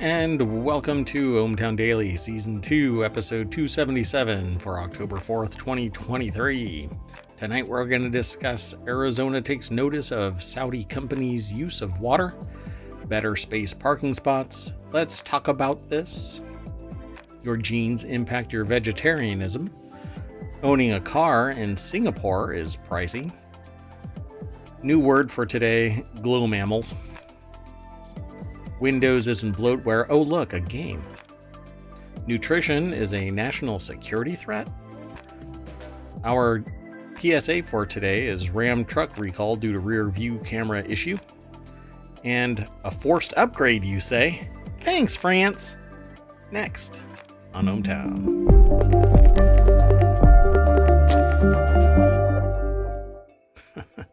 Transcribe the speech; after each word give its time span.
and 0.00 0.64
welcome 0.64 1.04
to 1.04 1.34
ohmTown 1.34 1.76
Daily, 1.76 2.16
Season 2.16 2.58
2, 2.62 3.04
Episode 3.04 3.52
277 3.52 4.58
for 4.58 4.78
October 4.80 5.18
4th, 5.18 5.58
2023. 5.58 6.88
Tonight 7.36 7.68
we're 7.68 7.84
going 7.84 8.04
to 8.04 8.08
discuss 8.08 8.74
Arizona 8.86 9.42
takes 9.42 9.70
notice 9.70 10.10
of 10.10 10.42
Saudi 10.42 10.84
company's 10.84 11.52
use 11.52 11.82
of 11.82 12.00
water, 12.00 12.34
better 13.08 13.36
space 13.36 13.74
parking 13.74 14.14
spots. 14.14 14.72
Let's 14.90 15.20
talk 15.20 15.48
about 15.48 15.90
this. 15.90 16.40
Your 17.42 17.58
genes 17.58 18.04
impact 18.04 18.54
your 18.54 18.64
vegetarianism. 18.64 19.68
Owning 20.62 20.94
a 20.94 21.00
car 21.00 21.50
in 21.50 21.76
Singapore 21.76 22.54
is 22.54 22.74
pricey. 22.74 23.30
New 24.82 24.98
word 24.98 25.30
for 25.30 25.44
today 25.44 26.06
glow 26.22 26.46
mammals. 26.46 26.94
Windows 28.80 29.28
isn't 29.28 29.56
bloatware. 29.56 30.06
Oh, 30.08 30.22
look, 30.22 30.54
a 30.54 30.60
game. 30.60 31.04
Nutrition 32.26 32.92
is 32.92 33.12
a 33.12 33.30
national 33.30 33.78
security 33.78 34.34
threat. 34.34 34.68
Our 36.24 36.64
PSA 37.18 37.62
for 37.62 37.84
today 37.84 38.26
is 38.26 38.50
Ram 38.50 38.84
truck 38.84 39.18
recall 39.18 39.54
due 39.56 39.72
to 39.72 39.78
rear 39.78 40.08
view 40.08 40.38
camera 40.38 40.82
issue. 40.84 41.18
And 42.24 42.66
a 42.84 42.90
forced 42.90 43.34
upgrade, 43.36 43.84
you 43.84 44.00
say? 44.00 44.48
Thanks, 44.80 45.14
France! 45.14 45.76
Next 46.50 47.00
on 47.54 47.66
ohmTown. 47.66 48.46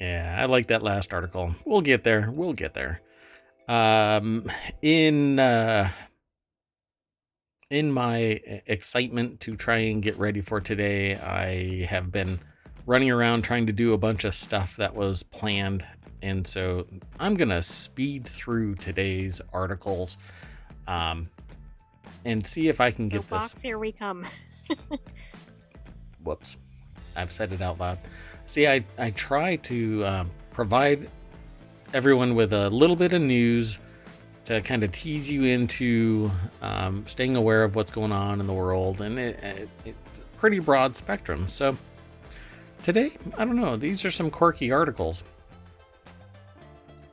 yeah, 0.00 0.36
I 0.38 0.44
like 0.46 0.66
that 0.68 0.82
last 0.82 1.12
article. 1.12 1.54
We'll 1.64 1.80
get 1.80 2.04
there. 2.04 2.30
We'll 2.30 2.52
get 2.52 2.74
there. 2.74 3.00
Um, 3.68 4.50
in 4.80 5.38
uh, 5.38 5.90
in 7.70 7.92
my 7.92 8.40
excitement 8.66 9.40
to 9.40 9.56
try 9.56 9.76
and 9.76 10.02
get 10.02 10.18
ready 10.18 10.40
for 10.40 10.60
today, 10.60 11.16
I 11.16 11.84
have 11.84 12.10
been 12.10 12.40
running 12.86 13.10
around 13.10 13.42
trying 13.42 13.66
to 13.66 13.72
do 13.72 13.92
a 13.92 13.98
bunch 13.98 14.24
of 14.24 14.34
stuff 14.34 14.76
that 14.76 14.94
was 14.94 15.22
planned, 15.22 15.84
and 16.22 16.46
so 16.46 16.86
I'm 17.20 17.34
gonna 17.34 17.62
speed 17.62 18.26
through 18.26 18.76
today's 18.76 19.38
articles, 19.52 20.16
um, 20.86 21.28
and 22.24 22.46
see 22.46 22.68
if 22.68 22.80
I 22.80 22.90
can 22.90 23.10
So 23.10 23.18
get 23.18 23.24
Fox, 23.26 23.52
this. 23.52 23.62
here 23.62 23.78
we 23.78 23.92
come. 23.92 24.24
Whoops, 26.24 26.56
I've 27.16 27.32
said 27.32 27.52
it 27.52 27.60
out 27.60 27.78
loud. 27.78 27.98
See, 28.46 28.66
I 28.66 28.82
I 28.96 29.10
try 29.10 29.56
to 29.56 30.06
um, 30.06 30.30
provide 30.52 31.10
everyone 31.92 32.34
with 32.34 32.52
a 32.52 32.68
little 32.70 32.96
bit 32.96 33.12
of 33.12 33.22
news 33.22 33.78
to 34.44 34.60
kind 34.62 34.82
of 34.82 34.92
tease 34.92 35.30
you 35.30 35.44
into 35.44 36.30
um, 36.62 37.06
staying 37.06 37.36
aware 37.36 37.64
of 37.64 37.74
what's 37.74 37.90
going 37.90 38.12
on 38.12 38.40
in 38.40 38.46
the 38.46 38.52
world, 38.52 39.00
and 39.00 39.18
it, 39.18 39.42
it, 39.42 39.68
it's 39.84 40.20
a 40.20 40.22
pretty 40.38 40.58
broad 40.58 40.96
spectrum. 40.96 41.48
So 41.48 41.76
today, 42.82 43.12
I 43.36 43.44
don't 43.44 43.56
know, 43.56 43.76
these 43.76 44.04
are 44.04 44.10
some 44.10 44.30
quirky 44.30 44.72
articles. 44.72 45.24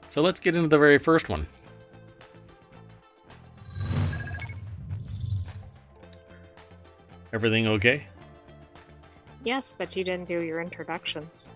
So 0.08 0.22
let's 0.22 0.40
get 0.40 0.56
into 0.56 0.70
the 0.70 0.78
very 0.78 0.98
first 0.98 1.28
one. 1.28 1.48
Everything 7.34 7.68
okay? 7.68 8.08
yes, 9.46 9.74
but 9.78 9.96
you 9.96 10.04
didn't 10.04 10.28
do 10.28 10.42
your 10.42 10.60
introductions. 10.60 11.50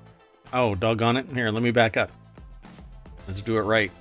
Oh, 0.54 0.76
doggone 0.76 1.18
it. 1.18 1.26
Here, 1.34 1.52
let 1.52 1.64
me 1.64 1.72
back 1.72 1.98
up. 1.98 2.12
Let's 3.30 3.42
do 3.42 3.58
it 3.60 3.62
right. 3.62 3.92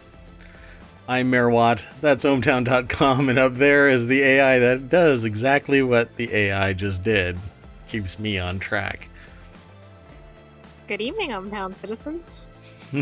I'm 1.07 1.31
Merwatt. 1.31 1.85
That's 2.01 2.25
ohmTown.com, 2.25 3.29
and 3.29 3.39
up 3.39 3.57
there 3.57 3.91
is 3.91 4.07
the 4.07 4.23
AI 4.23 4.59
that 4.59 4.89
does 4.89 5.25
exactly 5.25 5.83
what 5.83 6.17
the 6.17 6.35
AI 6.35 6.73
just 6.73 7.03
did. 7.03 7.39
Keeps 7.89 8.19
me 8.19 8.39
on 8.39 8.59
track. 8.59 9.11
Good 10.87 11.03
evening, 11.03 11.29
hometown 11.29 11.75
citizens. 11.75 12.49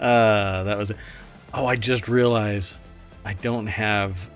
uh, 0.00 0.62
that 0.62 0.78
was 0.78 0.92
it. 0.92 0.96
Oh, 1.52 1.66
I 1.66 1.76
just 1.76 2.08
realized 2.08 2.78
I 3.26 3.34
don't 3.34 3.66
have 3.66 4.30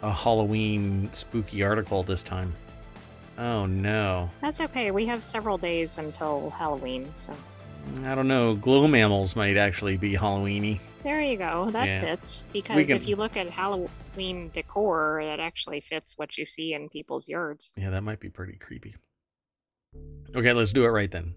a 0.00 0.10
Halloween 0.10 1.12
spooky 1.12 1.62
article 1.62 2.02
this 2.02 2.22
time. 2.22 2.54
Oh 3.36 3.66
no. 3.66 4.30
That's 4.40 4.62
okay. 4.62 4.90
We 4.90 5.04
have 5.04 5.22
several 5.22 5.58
days 5.58 5.98
until 5.98 6.48
Halloween, 6.48 7.12
so 7.14 7.36
I 8.04 8.14
don't 8.14 8.28
know. 8.28 8.54
Glow 8.54 8.86
mammals 8.88 9.36
might 9.36 9.56
actually 9.56 9.96
be 9.96 10.14
Halloweeny. 10.14 10.80
there 11.02 11.20
you 11.20 11.36
go. 11.36 11.68
That 11.70 11.86
Yeah. 11.86 12.00
fits 12.02 12.44
because 12.52 12.86
can- 12.86 12.96
if 12.96 13.06
you 13.08 13.16
look 13.16 13.36
at 13.36 13.48
Halloween 13.50 14.50
decor, 14.52 15.20
that 15.24 15.40
actually 15.40 15.80
fits 15.80 16.16
what 16.16 16.36
you 16.38 16.46
see 16.46 16.72
in 16.74 16.88
people's 16.88 17.28
yards. 17.28 17.72
Yeah, 17.76 17.90
that 17.90 18.02
might 18.02 18.20
be 18.20 18.28
pretty 18.30 18.56
creepy. 18.56 18.94
Okay, 20.34 20.52
let's 20.52 20.72
do 20.72 20.84
it 20.84 20.88
right 20.88 21.10
then. 21.10 21.34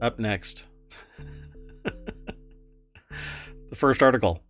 Up 0.00 0.18
next. 0.18 0.66
the 1.84 3.74
first 3.74 4.02
article. 4.02 4.42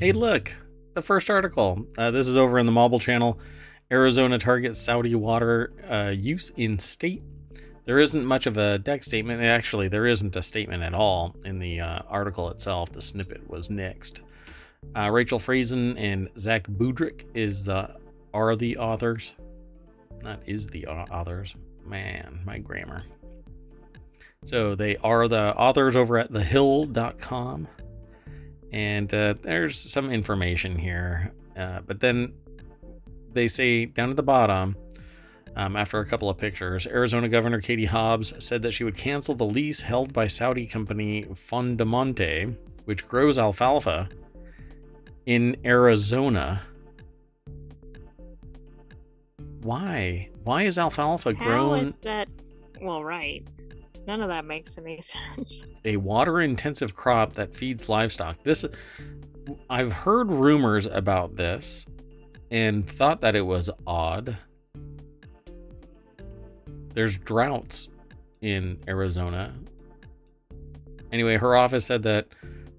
Hey, 0.00 0.12
look. 0.12 0.52
The 0.94 1.02
first 1.02 1.28
article. 1.30 1.86
Uh, 1.98 2.10
this 2.10 2.26
is 2.28 2.36
over 2.36 2.58
in 2.58 2.66
the 2.66 2.72
Mobble 2.72 3.00
channel. 3.00 3.38
Arizona 3.90 4.38
targets 4.38 4.80
Saudi 4.80 5.14
water 5.14 5.72
uh, 5.88 6.10
use 6.14 6.50
in 6.56 6.78
state. 6.78 7.22
There 7.84 7.98
isn't 7.98 8.24
much 8.24 8.46
of 8.46 8.56
a 8.56 8.78
deck 8.78 9.02
statement. 9.02 9.42
Actually, 9.42 9.88
there 9.88 10.06
isn't 10.06 10.36
a 10.36 10.42
statement 10.42 10.82
at 10.82 10.94
all 10.94 11.36
in 11.44 11.58
the 11.58 11.80
uh, 11.80 12.00
article 12.08 12.48
itself. 12.50 12.92
The 12.92 13.02
snippet 13.02 13.48
was 13.48 13.68
nixed. 13.68 14.20
Uh, 14.96 15.10
Rachel 15.10 15.38
Frazin 15.38 15.96
and 15.98 16.28
Zack 16.38 16.66
Budryk 16.66 17.24
is 17.34 17.64
the 17.64 17.96
are 18.32 18.56
the 18.56 18.76
authors. 18.78 19.34
Not 20.22 20.40
is 20.46 20.66
the 20.66 20.86
authors. 20.86 21.54
Man, 21.84 22.40
my 22.44 22.58
grammar. 22.58 23.04
So 24.44 24.74
they 24.74 24.96
are 24.98 25.28
the 25.28 25.54
authors 25.56 25.96
over 25.96 26.18
at 26.18 26.30
thehill.com. 26.32 27.68
And 28.72 29.14
uh, 29.14 29.34
there's 29.40 29.78
some 29.78 30.10
information 30.10 30.76
here. 30.76 31.32
Uh, 31.56 31.80
but 31.86 32.00
then 32.00 32.34
they 33.32 33.48
say 33.48 33.86
down 33.86 34.10
at 34.10 34.16
the 34.16 34.22
bottom, 34.22 34.76
um, 35.56 35.76
after 35.76 36.00
a 36.00 36.06
couple 36.06 36.28
of 36.28 36.36
pictures, 36.36 36.86
Arizona 36.86 37.28
Governor 37.28 37.60
Katie 37.60 37.84
Hobbs 37.84 38.32
said 38.44 38.62
that 38.62 38.72
she 38.72 38.84
would 38.84 38.96
cancel 38.96 39.34
the 39.34 39.44
lease 39.44 39.80
held 39.80 40.12
by 40.12 40.26
Saudi 40.26 40.66
company 40.66 41.24
Fondomonte, 41.24 42.56
which 42.84 43.06
grows 43.06 43.38
alfalfa 43.38 44.08
in 45.26 45.56
Arizona. 45.64 46.62
Why? 49.62 50.28
Why 50.42 50.62
is 50.62 50.76
alfalfa 50.76 51.34
How 51.34 51.44
grown 51.44 51.80
is 51.80 51.96
that? 51.96 52.28
Well, 52.80 53.02
right. 53.02 53.46
None 54.06 54.20
of 54.20 54.28
that 54.28 54.44
makes 54.44 54.76
any 54.76 55.00
sense. 55.36 55.64
a 55.84 55.96
water 55.96 56.40
intensive 56.40 56.94
crop 56.94 57.34
that 57.34 57.54
feeds 57.54 57.88
livestock? 57.88 58.42
This 58.42 58.64
I've 59.70 59.92
heard 59.92 60.30
rumors 60.30 60.86
about 60.86 61.36
this 61.36 61.86
and 62.50 62.86
thought 62.86 63.20
that 63.22 63.34
it 63.34 63.42
was 63.42 63.70
odd. 63.86 64.36
There's 66.94 67.18
droughts 67.18 67.88
in 68.40 68.78
Arizona. 68.88 69.52
Anyway, 71.12 71.36
her 71.36 71.54
office 71.54 71.84
said 71.84 72.02
that 72.04 72.28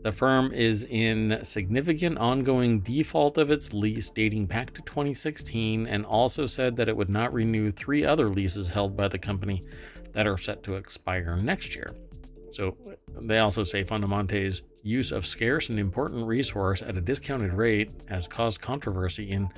the 0.02 0.12
firm 0.12 0.52
is 0.52 0.84
in 0.84 1.40
significant 1.44 2.18
ongoing 2.20 2.80
default 2.80 3.38
of 3.38 3.50
its 3.50 3.74
lease 3.74 4.10
dating 4.10 4.46
back 4.46 4.72
to 4.76 4.82
2016 4.84 5.88
and 5.88 6.06
also 6.06 6.46
said 6.46 6.76
that 6.76 6.88
it 6.88 6.96
would 6.96 7.10
not 7.10 7.34
renew 7.34 7.72
three 7.72 8.06
other 8.06 8.30
leases 8.30 8.70
held 8.70 8.96
by 8.96 9.08
the 9.08 9.18
company 9.18 9.64
that 10.12 10.28
are 10.28 10.38
set 10.38 10.62
to 10.64 10.76
expire 10.76 11.36
next 11.38 11.76
year. 11.76 11.96
So 12.52 12.78
they 13.20 13.40
also 13.40 13.64
say 13.64 13.84
Fondomonte's 13.84 14.62
use 14.84 15.12
of 15.12 15.26
scarce 15.26 15.70
and 15.70 15.80
important 15.80 16.28
resource 16.28 16.84
at 16.84 16.96
a 16.96 17.02
discounted 17.02 17.54
rate 17.54 17.90
has 18.08 18.28
caused 18.28 18.62
controversy 18.62 19.32
in 19.32 19.50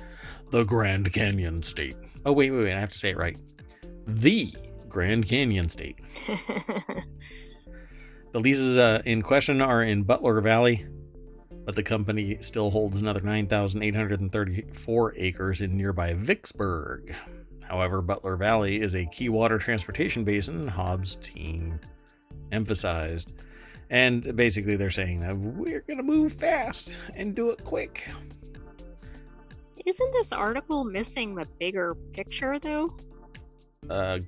the 0.50 0.64
Grand 0.64 1.12
Canyon 1.12 1.62
state. 1.62 1.96
Oh, 2.24 2.32
wait, 2.32 2.50
wait, 2.50 2.64
wait, 2.64 2.74
I 2.74 2.80
have 2.80 2.92
to 2.92 2.98
say 2.98 3.10
it 3.10 3.18
right. 3.18 3.36
The 4.08 4.52
Grand 4.88 5.28
Canyon 5.28 5.68
state. 5.68 5.98
The 8.32 8.40
leases 8.40 8.76
uh, 8.76 9.00
in 9.06 9.22
question 9.22 9.62
are 9.62 9.82
in 9.82 10.02
Butler 10.02 10.42
Valley, 10.42 10.86
but 11.64 11.74
the 11.74 11.82
company 11.82 12.36
still 12.40 12.70
holds 12.70 13.00
another 13.00 13.22
9,834 13.22 15.14
acres 15.16 15.62
in 15.62 15.76
nearby 15.78 16.12
Vicksburg. 16.12 17.14
However, 17.66 18.02
Butler 18.02 18.36
Valley 18.36 18.82
is 18.82 18.94
a 18.94 19.06
key 19.06 19.30
water 19.30 19.58
transportation 19.58 20.24
basin, 20.24 20.68
Hobbs' 20.68 21.16
team 21.16 21.80
emphasized. 22.52 23.32
And 23.88 24.36
basically, 24.36 24.76
they're 24.76 24.90
saying 24.90 25.20
that 25.20 25.36
we're 25.38 25.80
going 25.80 25.96
to 25.96 26.02
move 26.02 26.34
fast 26.34 26.98
and 27.14 27.34
do 27.34 27.48
it 27.48 27.64
quick. 27.64 28.06
Isn't 29.86 30.12
this 30.12 30.32
article 30.32 30.84
missing 30.84 31.34
the 31.34 31.46
bigger 31.58 31.94
picture, 32.12 32.58
though? 32.58 32.94
Uh, 33.88 34.20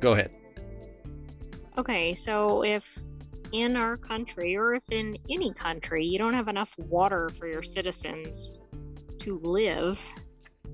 go 0.00 0.12
ahead. 0.12 0.30
Okay, 1.76 2.14
so 2.14 2.64
if 2.64 2.98
in 3.52 3.76
our 3.76 3.96
country, 3.96 4.56
or 4.56 4.74
if 4.74 4.82
in 4.90 5.16
any 5.30 5.52
country, 5.52 6.04
you 6.04 6.18
don't 6.18 6.34
have 6.34 6.48
enough 6.48 6.74
water 6.78 7.28
for 7.38 7.46
your 7.48 7.62
citizens 7.62 8.52
to 9.20 9.38
live 9.38 10.00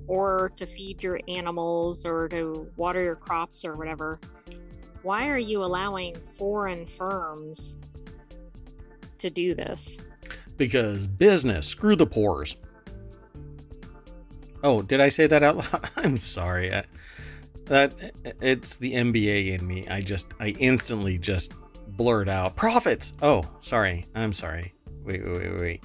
or 0.06 0.52
to 0.56 0.66
feed 0.66 1.02
your 1.02 1.20
animals 1.28 2.04
or 2.04 2.28
to 2.28 2.70
water 2.76 3.02
your 3.02 3.16
crops 3.16 3.64
or 3.64 3.74
whatever, 3.74 4.18
why 5.02 5.28
are 5.28 5.38
you 5.38 5.62
allowing 5.62 6.14
foreign 6.34 6.86
firms 6.86 7.76
to 9.18 9.30
do 9.30 9.54
this? 9.54 9.98
Because 10.56 11.06
business, 11.06 11.66
screw 11.66 11.96
the 11.96 12.06
pores. 12.06 12.56
Oh, 14.62 14.80
did 14.80 15.00
I 15.00 15.10
say 15.10 15.26
that 15.26 15.42
out 15.42 15.56
loud? 15.56 15.90
I'm 15.96 16.16
sorry. 16.16 16.72
I, 16.72 16.84
that 17.66 17.92
it's 18.40 18.76
the 18.76 18.94
MBA 18.94 19.58
in 19.58 19.66
me. 19.66 19.86
I 19.88 20.00
just 20.00 20.32
I 20.40 20.48
instantly 20.58 21.18
just 21.18 21.54
blurt 21.88 22.28
out 22.28 22.56
profits. 22.56 23.12
Oh, 23.22 23.42
sorry. 23.60 24.06
I'm 24.14 24.32
sorry. 24.32 24.74
Wait, 25.04 25.24
wait, 25.24 25.38
wait, 25.38 25.60
wait. 25.60 25.84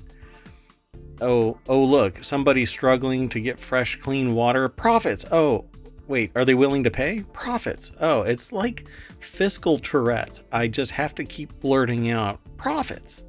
Oh, 1.22 1.58
oh 1.68 1.84
look, 1.84 2.24
somebody's 2.24 2.70
struggling 2.70 3.28
to 3.30 3.42
get 3.42 3.60
fresh 3.60 3.98
clean 3.98 4.34
water. 4.36 4.70
Profits. 4.70 5.26
Oh, 5.31 5.66
wait, 6.08 6.31
are 6.36 6.46
they 6.46 6.56
willing 6.56 6.84
to 6.86 6.92
pay? 6.92 7.24
Profits. 7.34 7.92
Oh, 8.00 8.22
it's 8.22 8.52
like 8.52 8.88
fiscal 9.20 9.78
Tourette's. 9.78 10.44
I 10.52 10.68
just 10.68 10.92
have 10.92 11.14
to 11.16 11.26
keep 11.26 11.60
blurting 11.60 12.10
out 12.10 12.40
profits. 12.58 13.24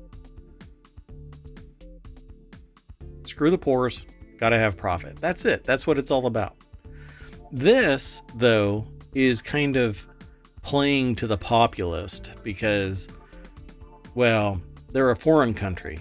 Screw 3.26 3.50
the 3.50 3.58
pores. 3.58 4.04
Got 4.38 4.50
to 4.50 4.58
have 4.58 4.76
profit. 4.76 5.20
That's 5.20 5.44
it. 5.44 5.64
That's 5.64 5.86
what 5.86 5.98
it's 5.98 6.10
all 6.10 6.26
about. 6.26 6.56
This, 7.52 8.22
though, 8.36 8.86
is 9.14 9.42
kind 9.42 9.76
of 9.76 10.06
playing 10.62 11.16
to 11.16 11.26
the 11.26 11.36
populist 11.36 12.34
because, 12.44 13.08
well, 14.14 14.60
they're 14.92 15.10
a 15.10 15.16
foreign 15.16 15.54
country. 15.54 15.98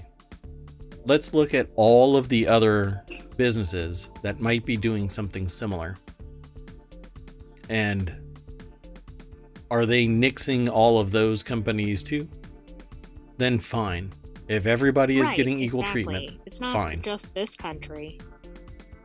Let's 1.06 1.34
look 1.34 1.54
at 1.54 1.70
all 1.76 2.16
of 2.18 2.30
the 2.30 2.48
other 2.48 3.04
businesses 3.38 4.10
that 4.22 4.40
might 4.40 4.66
be 4.66 4.78
doing 4.78 5.10
something 5.10 5.48
similar. 5.48 5.96
And 7.70 8.14
are 9.72 9.86
they 9.86 10.06
nixing 10.08 10.70
all 10.70 11.00
of 11.00 11.12
those 11.12 11.42
companies 11.42 12.04
too? 12.04 12.28
Then 13.38 13.58
fine. 13.60 14.12
If 14.48 14.66
everybody 14.66 15.20
is 15.20 15.28
Right, 15.28 15.38
getting 15.38 15.60
equal 15.60 15.82
exactly. 15.82 16.04
treatment, 16.04 16.42
It's 16.46 16.60
not 16.60 16.74
fine. 16.74 17.02
just 17.02 17.34
this 17.36 17.56
country. 17.56 18.20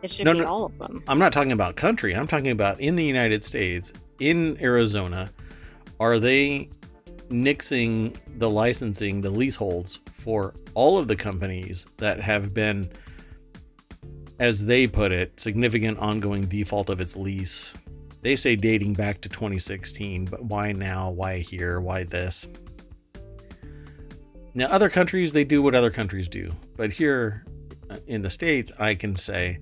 It 0.05 0.11
should 0.11 0.27
No, 0.27 0.35
be 0.35 0.41
no. 0.41 0.45
all 0.47 0.65
of 0.67 0.77
them. 0.77 1.03
I'm 1.09 1.19
not 1.19 1.33
talking 1.33 1.53
about 1.53 1.77
country. 1.77 2.15
I'm 2.15 2.27
talking 2.27 2.51
about 2.51 2.79
in 2.79 2.95
the 2.95 3.03
United 3.03 3.43
States, 3.43 3.91
in 4.21 4.59
Arizona, 4.61 5.31
are 5.99 6.19
they 6.19 6.69
nixing 7.31 8.15
the 8.37 8.51
licensing, 8.51 9.23
the 9.23 9.31
leaseholds 9.31 10.01
for 10.12 10.53
all 10.75 10.99
of 10.99 11.09
the 11.09 11.17
companies 11.17 11.87
that 11.97 12.21
have 12.21 12.53
been, 12.53 12.91
as 14.39 14.67
they 14.67 14.87
put 14.87 15.11
it, 15.11 15.41
significant 15.41 15.99
ongoing 15.99 16.43
default 16.45 16.91
of 16.91 17.01
its 17.01 17.17
lease? 17.17 17.73
They 18.21 18.37
say 18.37 18.56
dating 18.56 18.93
back 18.93 19.23
to 19.23 19.31
2016, 19.31 20.27
but 20.27 20.45
why 20.45 20.73
now? 20.73 21.12
Why 21.12 21.39
here? 21.39 21.81
Why 21.81 22.05
this? 22.05 22.47
Now, 24.53 24.67
other 24.67 24.91
countries, 24.91 25.33
they 25.33 25.45
do 25.45 25.62
what 25.62 25.75
other 25.75 25.91
countries 25.91 26.29
do. 26.29 26.53
But 26.77 26.93
here 26.93 27.47
uh, 27.89 27.97
in 28.06 28.21
the 28.21 28.29
States, 28.29 28.71
I 28.79 28.95
can 28.95 29.17
say, 29.17 29.61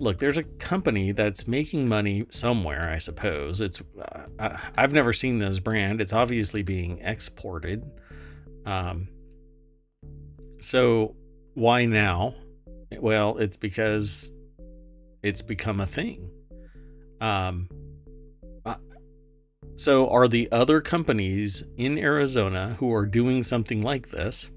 look, 0.00 0.18
there's 0.18 0.36
a 0.36 0.42
company 0.42 1.12
that's 1.12 1.46
making 1.46 1.88
money 1.88 2.26
somewhere, 2.30 2.90
I 2.90 2.98
suppose. 2.98 3.60
It's 3.60 3.82
uh, 4.38 4.58
I've 4.76 4.92
never 4.92 5.12
seen 5.12 5.38
this 5.38 5.58
brand. 5.58 6.00
It's 6.00 6.12
obviously 6.12 6.62
being 6.62 6.98
exported. 6.98 7.90
Um, 8.64 9.08
so 10.60 11.16
why 11.54 11.84
now? 11.86 12.34
Well, 12.98 13.38
it's 13.38 13.56
because 13.56 14.32
it's 15.22 15.42
become 15.42 15.80
a 15.80 15.86
thing. 15.86 16.30
Um, 17.20 17.68
so 19.78 20.08
are 20.08 20.26
the 20.26 20.50
other 20.50 20.80
companies 20.80 21.62
in 21.76 21.98
Arizona 21.98 22.76
who 22.78 22.94
are 22.94 23.04
doing 23.04 23.42
something 23.42 23.82
like 23.82 24.08
this 24.08 24.50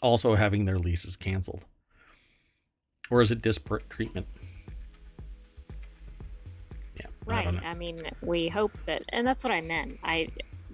also 0.00 0.34
having 0.34 0.64
their 0.64 0.78
leases 0.78 1.14
canceled? 1.16 1.66
Or 3.10 3.20
is 3.20 3.32
it 3.32 3.42
disparate 3.42 3.88
treatment? 3.90 4.26
Yeah. 6.96 7.06
Right. 7.26 7.44
don't. 7.44 7.58
I, 7.64 7.74
mean, 7.74 8.00
we 8.22 8.48
hope 8.48 8.72
that, 8.86 9.02
and 9.10 9.26
that's 9.26 9.42
what 9.42 9.52
I 9.52 9.60
meant. 9.60 9.98
I, 10.04 10.28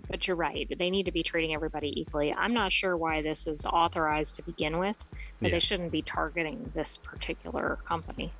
but 0.08 0.26
you're 0.28 0.36
right. 0.36 0.70
They 0.78 0.90
need 0.90 1.06
to 1.06 1.12
be 1.12 1.22
treating 1.22 1.54
everybody 1.54 1.98
equally. 1.98 2.32
I'm 2.32 2.54
not 2.54 2.72
sure 2.72 2.96
why 2.96 3.22
this 3.22 3.46
is 3.46 3.64
authorized 3.64 4.36
to 4.36 4.42
begin 4.42 4.78
with, 4.78 4.96
but 5.40 5.48
Yeah. 5.48 5.52
they 5.52 5.60
shouldn't 5.60 5.90
be 5.90 6.02
targeting 6.02 6.70
this 6.74 6.98
particular 6.98 7.78
company. 7.86 8.32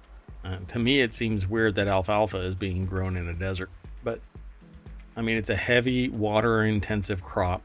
Uh, 0.44 0.58
to 0.69 0.78
me, 0.78 1.00
it 1.00 1.12
seems 1.14 1.49
weird 1.49 1.75
that 1.75 1.88
alfalfa 1.88 2.38
is 2.38 2.54
being 2.54 2.87
grown 2.87 3.16
in 3.16 3.26
a 3.28 3.34
desert, 3.34 3.70
but 4.04 4.20
I 5.16 5.22
mean, 5.22 5.38
it's 5.38 5.50
a 5.50 5.56
heavy 5.56 6.08
water 6.08 6.62
intensive 6.62 7.25
crop. 7.25 7.62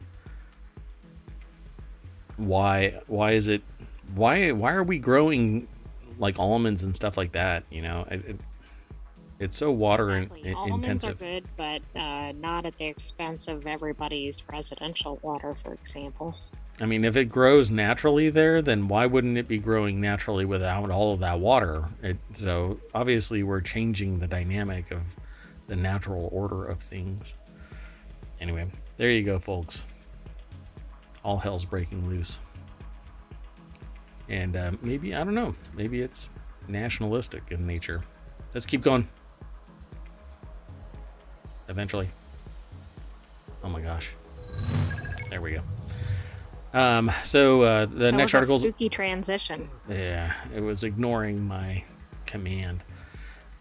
Why? 2.38 3.00
Why 3.07 3.31
is 3.31 3.48
it? 3.48 3.62
Why? 4.16 4.51
Why 4.51 4.72
are 4.72 4.84
we 4.84 4.98
growing 4.98 5.68
like 6.22 6.40
almonds 6.40 6.84
and 6.84 6.96
stuff 6.96 7.18
like 7.18 7.34
that? 7.34 7.66
You 7.70 7.82
know, 7.82 8.08
it, 8.10 8.26
it, 8.26 8.40
it's 9.40 9.58
so 9.58 9.72
water 9.72 10.12
in, 10.12 10.24
Exactly. 10.24 10.50
in- 10.52 10.56
Almonds 10.56 11.04
are 11.04 11.14
good, 11.16 11.44
but 11.58 11.82
uh, 12.00 12.32
not 12.34 12.66
at 12.66 12.78
the 12.78 12.86
expense 12.86 13.48
of 13.48 13.66
everybody's 13.68 14.44
residential 14.48 15.20
water, 15.24 15.56
for 15.56 15.74
example. 15.74 16.38
I 16.80 16.86
mean, 16.86 17.04
if 17.04 17.18
it 17.18 17.26
grows 17.26 17.70
naturally 17.70 18.30
there, 18.30 18.62
then 18.62 18.88
why 18.88 19.06
wouldn't 19.08 19.38
it 19.38 19.48
be 19.48 19.58
growing 19.58 20.00
naturally 20.00 20.46
without 20.46 20.90
all 20.90 21.12
of 21.14 21.20
that 21.20 21.40
water? 21.40 21.86
It, 22.02 22.18
so 22.34 22.80
obviously, 22.96 23.44
we're 23.44 23.62
changing 23.62 24.20
the 24.20 24.28
dynamic 24.28 24.92
of 24.92 25.02
the 25.68 25.76
natural 25.76 26.30
order 26.32 26.66
of 26.66 26.80
things. 26.80 27.34
Anyway, 28.40 28.68
there 28.98 29.12
you 29.12 29.24
go, 29.24 29.38
folks. 29.40 29.86
All 31.24 31.38
hell's 31.38 31.66
breaking 31.66 32.08
loose. 32.10 32.40
And 34.31 34.56
uh, 34.56 34.72
maybe, 34.81 35.13
I 35.13 35.25
don't 35.25 35.36
know, 35.36 35.54
maybe 35.75 36.01
it's 36.01 36.30
nationalistic 36.69 37.44
in 37.51 37.68
nature. 37.68 38.01
Let's 38.54 38.66
keep 38.66 38.81
going. 38.81 39.10
Eventually. 41.68 42.07
Oh 43.62 43.68
my 43.68 43.81
gosh. 43.81 44.13
There 45.30 45.42
we 45.42 45.51
go. 45.51 45.62
Um, 46.74 47.12
so 47.25 47.62
uh, 47.63 47.86
the 47.88 47.95
That 48.06 48.13
next 48.13 48.27
was 48.27 48.34
a 48.34 48.38
article's 48.38 48.62
spooky 48.62 48.88
transition. 48.88 49.67
yeah, 49.89 50.34
it 50.56 50.62
was 50.62 50.86
ignoring 50.86 51.46
my 51.46 51.84
command. 52.25 52.84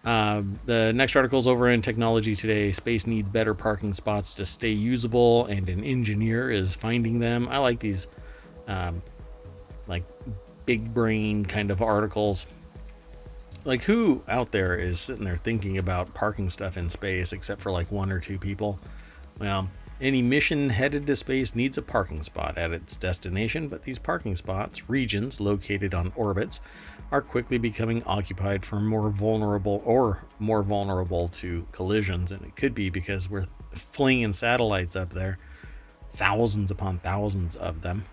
Um, 0.04 0.60
the 0.66 0.92
next 0.92 1.16
article 1.16 1.40
is 1.40 1.48
over 1.48 1.68
in 1.68 1.82
Technology 1.82 2.36
Today. 2.36 2.70
Space 2.70 3.08
needs 3.08 3.28
better 3.28 3.54
parking 3.54 3.92
spots 3.92 4.34
to 4.34 4.46
stay 4.46 4.70
usable, 4.70 5.46
and 5.46 5.68
an 5.68 5.82
engineer 5.82 6.48
is 6.48 6.76
finding 6.76 7.18
them. 7.18 7.48
I 7.48 7.58
like 7.58 7.80
these, 7.80 8.06
um, 8.68 9.02
like 9.88 10.04
big 10.70 10.94
brain 10.94 11.44
kind 11.44 11.72
of 11.72 11.82
articles. 11.82 12.46
Like, 13.64 13.82
who 13.82 14.22
out 14.28 14.52
there 14.52 14.76
is 14.76 15.00
sitting 15.00 15.24
there 15.24 15.36
thinking 15.36 15.78
about 15.78 16.14
parking 16.14 16.48
stuff 16.48 16.76
in 16.76 16.88
space 16.88 17.32
except 17.32 17.60
for 17.60 17.72
like 17.72 17.90
one 17.90 18.12
or 18.12 18.20
two 18.20 18.38
people? 18.38 18.78
Well, 19.40 19.68
any 20.00 20.22
mission 20.22 20.70
headed 20.70 21.08
to 21.08 21.16
space 21.16 21.56
needs 21.56 21.76
a 21.76 21.82
parking 21.82 22.22
spot 22.22 22.56
at 22.56 22.70
its 22.70 22.96
destination, 22.96 23.66
but 23.66 23.82
these 23.82 23.98
parking 23.98 24.36
spots, 24.36 24.88
regions 24.88 25.40
located 25.40 25.92
on 25.92 26.12
orbits, 26.14 26.60
are 27.10 27.20
quickly 27.20 27.58
becoming 27.58 28.04
occupied 28.04 28.64
for 28.64 28.78
more 28.78 29.10
vulnerable 29.10 29.82
or 29.84 30.22
more 30.38 30.62
vulnerable 30.62 31.26
to 31.26 31.66
collisions. 31.72 32.30
And 32.30 32.44
it 32.44 32.54
could 32.54 32.76
be 32.76 32.90
because 32.90 33.28
we're 33.28 33.48
flinging 33.72 34.32
satellites 34.32 34.94
up 34.94 35.14
there, 35.14 35.36
thousands 36.10 36.70
upon 36.70 37.00
thousands 37.00 37.56
of 37.56 37.82
them. 37.82 38.04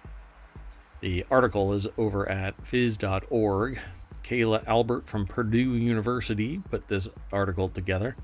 The 0.99 1.25
article 1.29 1.73
is 1.73 1.87
over 1.97 2.27
at 2.27 2.57
phys.org. 2.63 3.79
Kayla 4.23 4.63
Albert 4.67 5.07
from 5.07 5.25
Purdue 5.25 5.75
University 5.75 6.61
put 6.69 6.87
this 6.87 7.07
article 7.31 7.69
together. 7.69 8.15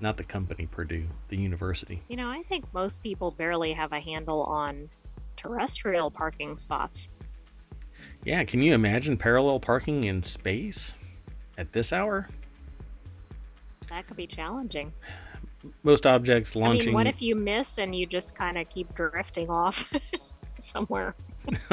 Not 0.00 0.16
the 0.16 0.24
company 0.24 0.66
Purdue, 0.66 1.06
the 1.28 1.36
university. 1.36 2.02
You 2.08 2.16
know, 2.16 2.28
I 2.28 2.42
think 2.42 2.64
most 2.74 3.02
people 3.02 3.30
barely 3.30 3.72
have 3.72 3.92
a 3.92 4.00
handle 4.00 4.42
on 4.42 4.90
terrestrial 5.36 6.10
parking 6.10 6.58
spots. 6.58 7.08
Yeah, 8.24 8.44
can 8.44 8.60
you 8.60 8.74
imagine 8.74 9.16
parallel 9.16 9.60
parking 9.60 10.04
in 10.04 10.22
space 10.22 10.94
at 11.56 11.72
this 11.72 11.92
hour? 11.92 12.28
That 13.88 14.06
could 14.06 14.16
be 14.16 14.26
challenging. 14.26 14.92
Most 15.82 16.04
objects 16.04 16.54
launching. 16.54 16.82
I 16.82 16.86
mean, 16.86 16.94
what 16.94 17.06
if 17.06 17.22
you 17.22 17.34
miss 17.34 17.78
and 17.78 17.94
you 17.94 18.06
just 18.06 18.34
kind 18.34 18.58
of 18.58 18.68
keep 18.68 18.94
drifting 18.94 19.48
off 19.48 19.90
somewhere? 20.60 21.14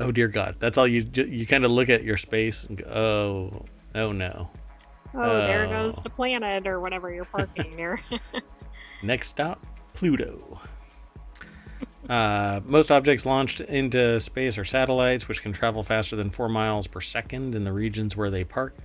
oh 0.00 0.12
dear 0.12 0.28
God, 0.28 0.56
that's 0.58 0.78
all 0.78 0.86
you 0.86 1.08
you 1.14 1.46
kind 1.46 1.64
of 1.64 1.70
look 1.70 1.88
at 1.88 2.04
your 2.04 2.16
space 2.16 2.64
and 2.64 2.78
go, 2.78 2.84
oh, 2.90 3.64
oh 3.94 4.12
no. 4.12 4.50
Oh, 5.14 5.38
there 5.46 5.66
goes 5.66 5.98
Oh. 5.98 6.02
the 6.02 6.10
planet 6.10 6.66
or 6.66 6.80
whatever 6.80 7.12
you're 7.12 7.24
parking 7.24 7.74
near. 7.74 8.00
Next 9.02 9.28
stop, 9.28 9.64
Pluto. 9.94 10.60
Uh, 12.08 12.60
most 12.64 12.90
objects 12.90 13.26
launched 13.26 13.60
into 13.62 14.20
space 14.20 14.58
are 14.58 14.64
satellites, 14.64 15.26
which 15.26 15.42
can 15.42 15.52
travel 15.52 15.82
faster 15.82 16.14
than 16.16 16.30
four 16.30 16.48
miles 16.48 16.86
per 16.86 17.00
second 17.00 17.54
in 17.54 17.64
the 17.64 17.72
regions 17.72 18.16
where 18.16 18.30
they 18.30 18.44
park. 18.44 18.76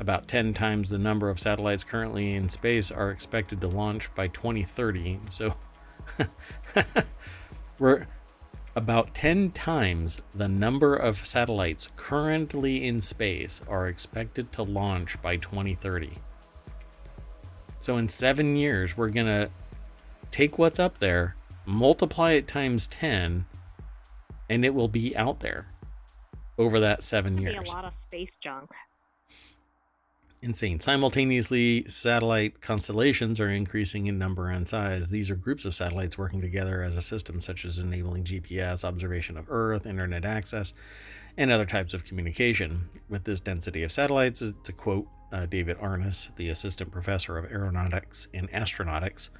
About 0.00 0.28
10 0.28 0.52
times 0.52 0.90
the 0.90 0.98
number 0.98 1.30
of 1.30 1.38
satellites 1.38 1.84
currently 1.84 2.34
in 2.34 2.48
space 2.48 2.90
are 2.90 3.10
expected 3.10 3.60
to 3.60 3.68
launch 3.68 4.12
by 4.14 4.28
2030. 4.28 5.20
So 5.30 5.54
we're 7.78 8.06
about 8.76 9.14
10 9.14 9.50
times 9.50 10.22
the 10.34 10.46
number 10.46 10.94
of 10.94 11.26
satellites 11.26 11.88
currently 11.96 12.86
in 12.86 13.02
space 13.02 13.62
are 13.68 13.88
expected 13.88 14.52
to 14.52 14.62
launch 14.62 15.20
by 15.22 15.36
2030. 15.36 16.12
So 17.80 17.96
in 17.96 18.08
seven 18.08 18.54
years, 18.54 18.96
we're 18.96 19.10
going 19.10 19.26
to 19.26 19.50
take 20.30 20.58
what's 20.58 20.78
up 20.78 20.98
there 20.98 21.34
multiply 21.66 22.32
it 22.32 22.46
times 22.46 22.86
10 22.86 23.44
and 24.48 24.64
it 24.64 24.74
will 24.74 24.88
be 24.88 25.16
out 25.16 25.40
there 25.40 25.66
over 26.58 26.80
that 26.80 27.02
seven 27.02 27.36
years. 27.38 27.64
Be 27.64 27.70
a 27.70 27.72
lot 27.72 27.84
of 27.84 27.94
space 27.94 28.36
junk. 28.36 28.70
Insane. 30.42 30.80
Simultaneously, 30.80 31.86
satellite 31.88 32.60
constellations 32.60 33.40
are 33.40 33.48
increasing 33.48 34.06
in 34.06 34.18
number 34.18 34.48
and 34.48 34.68
size. 34.68 35.08
These 35.08 35.30
are 35.30 35.36
groups 35.36 35.64
of 35.64 35.74
satellites 35.74 36.18
working 36.18 36.42
together 36.42 36.82
as 36.82 36.94
a 36.94 37.02
system, 37.02 37.40
such 37.40 37.64
as 37.64 37.78
enabling 37.78 38.24
GPS, 38.24 38.84
observation 38.84 39.38
of 39.38 39.46
Earth, 39.48 39.86
internet 39.86 40.26
access, 40.26 40.74
and 41.38 41.50
other 41.50 41.64
types 41.64 41.94
of 41.94 42.04
communication. 42.04 42.88
With 43.08 43.24
this 43.24 43.40
density 43.40 43.82
of 43.82 43.90
satellites, 43.90 44.42
to 44.62 44.72
quote 44.72 45.08
uh, 45.32 45.46
David 45.46 45.78
Arnas, 45.78 46.34
the 46.36 46.50
assistant 46.50 46.92
professor 46.92 47.38
of 47.38 47.50
aeronautics 47.50 48.28
and 48.34 48.50
astronautics, 48.52 49.30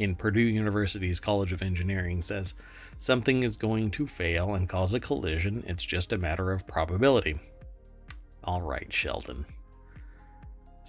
in 0.00 0.16
Purdue 0.16 0.40
University's 0.40 1.20
College 1.20 1.52
of 1.52 1.62
Engineering 1.62 2.22
says 2.22 2.54
something 2.98 3.42
is 3.42 3.56
going 3.56 3.90
to 3.92 4.06
fail 4.06 4.54
and 4.54 4.68
cause 4.68 4.94
a 4.94 5.00
collision, 5.00 5.62
it's 5.66 5.84
just 5.84 6.12
a 6.12 6.18
matter 6.18 6.50
of 6.50 6.66
probability. 6.66 7.38
All 8.42 8.62
right, 8.62 8.90
Sheldon. 8.92 9.44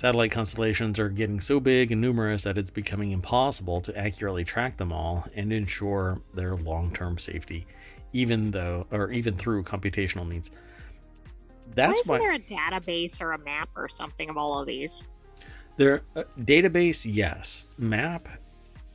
Satellite 0.01 0.31
constellations 0.31 0.99
are 0.99 1.09
getting 1.09 1.39
so 1.39 1.59
big 1.59 1.91
and 1.91 2.01
numerous 2.01 2.41
that 2.41 2.57
it's 2.57 2.71
becoming 2.71 3.11
impossible 3.11 3.81
to 3.81 3.95
accurately 3.95 4.43
track 4.43 4.77
them 4.77 4.91
all 4.91 5.27
and 5.35 5.53
ensure 5.53 6.19
their 6.33 6.55
long-term 6.55 7.19
safety, 7.19 7.67
even 8.11 8.49
though 8.49 8.87
or 8.89 9.11
even 9.11 9.35
through 9.35 9.61
computational 9.61 10.27
means. 10.27 10.49
That's 11.75 11.91
why 11.91 11.99
isn't 11.99 12.11
why, 12.13 12.17
there 12.17 12.33
a 12.33 12.39
database 12.39 13.21
or 13.21 13.33
a 13.33 13.37
map 13.43 13.69
or 13.75 13.87
something 13.89 14.27
of 14.27 14.37
all 14.37 14.59
of 14.59 14.65
these? 14.65 15.07
There, 15.77 16.01
uh, 16.15 16.23
database, 16.39 17.05
yes. 17.07 17.67
Map, 17.77 18.27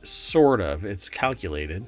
sort 0.03 0.59
of 0.59 0.83
it's 0.83 1.07
calculated 1.07 1.85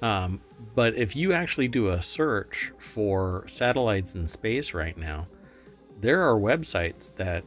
um, 0.00 0.40
but 0.74 0.94
if 0.94 1.14
you 1.14 1.34
actually 1.34 1.68
do 1.68 1.88
a 1.90 2.00
search 2.00 2.72
for 2.78 3.44
satellites 3.46 4.14
in 4.14 4.26
space 4.26 4.72
right 4.72 4.96
now 4.96 5.26
there 6.00 6.22
are 6.22 6.36
websites 6.40 7.14
that 7.16 7.44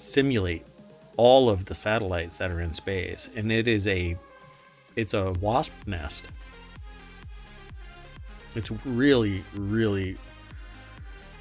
simulate 0.00 0.66
all 1.16 1.50
of 1.50 1.66
the 1.66 1.74
satellites 1.74 2.38
that 2.38 2.50
are 2.50 2.60
in 2.60 2.72
space 2.72 3.28
and 3.36 3.52
it 3.52 3.68
is 3.68 3.86
a 3.86 4.16
it's 4.96 5.14
a 5.14 5.32
wasp 5.32 5.72
nest. 5.86 6.26
It's 8.54 8.70
really 8.84 9.44
really 9.54 10.16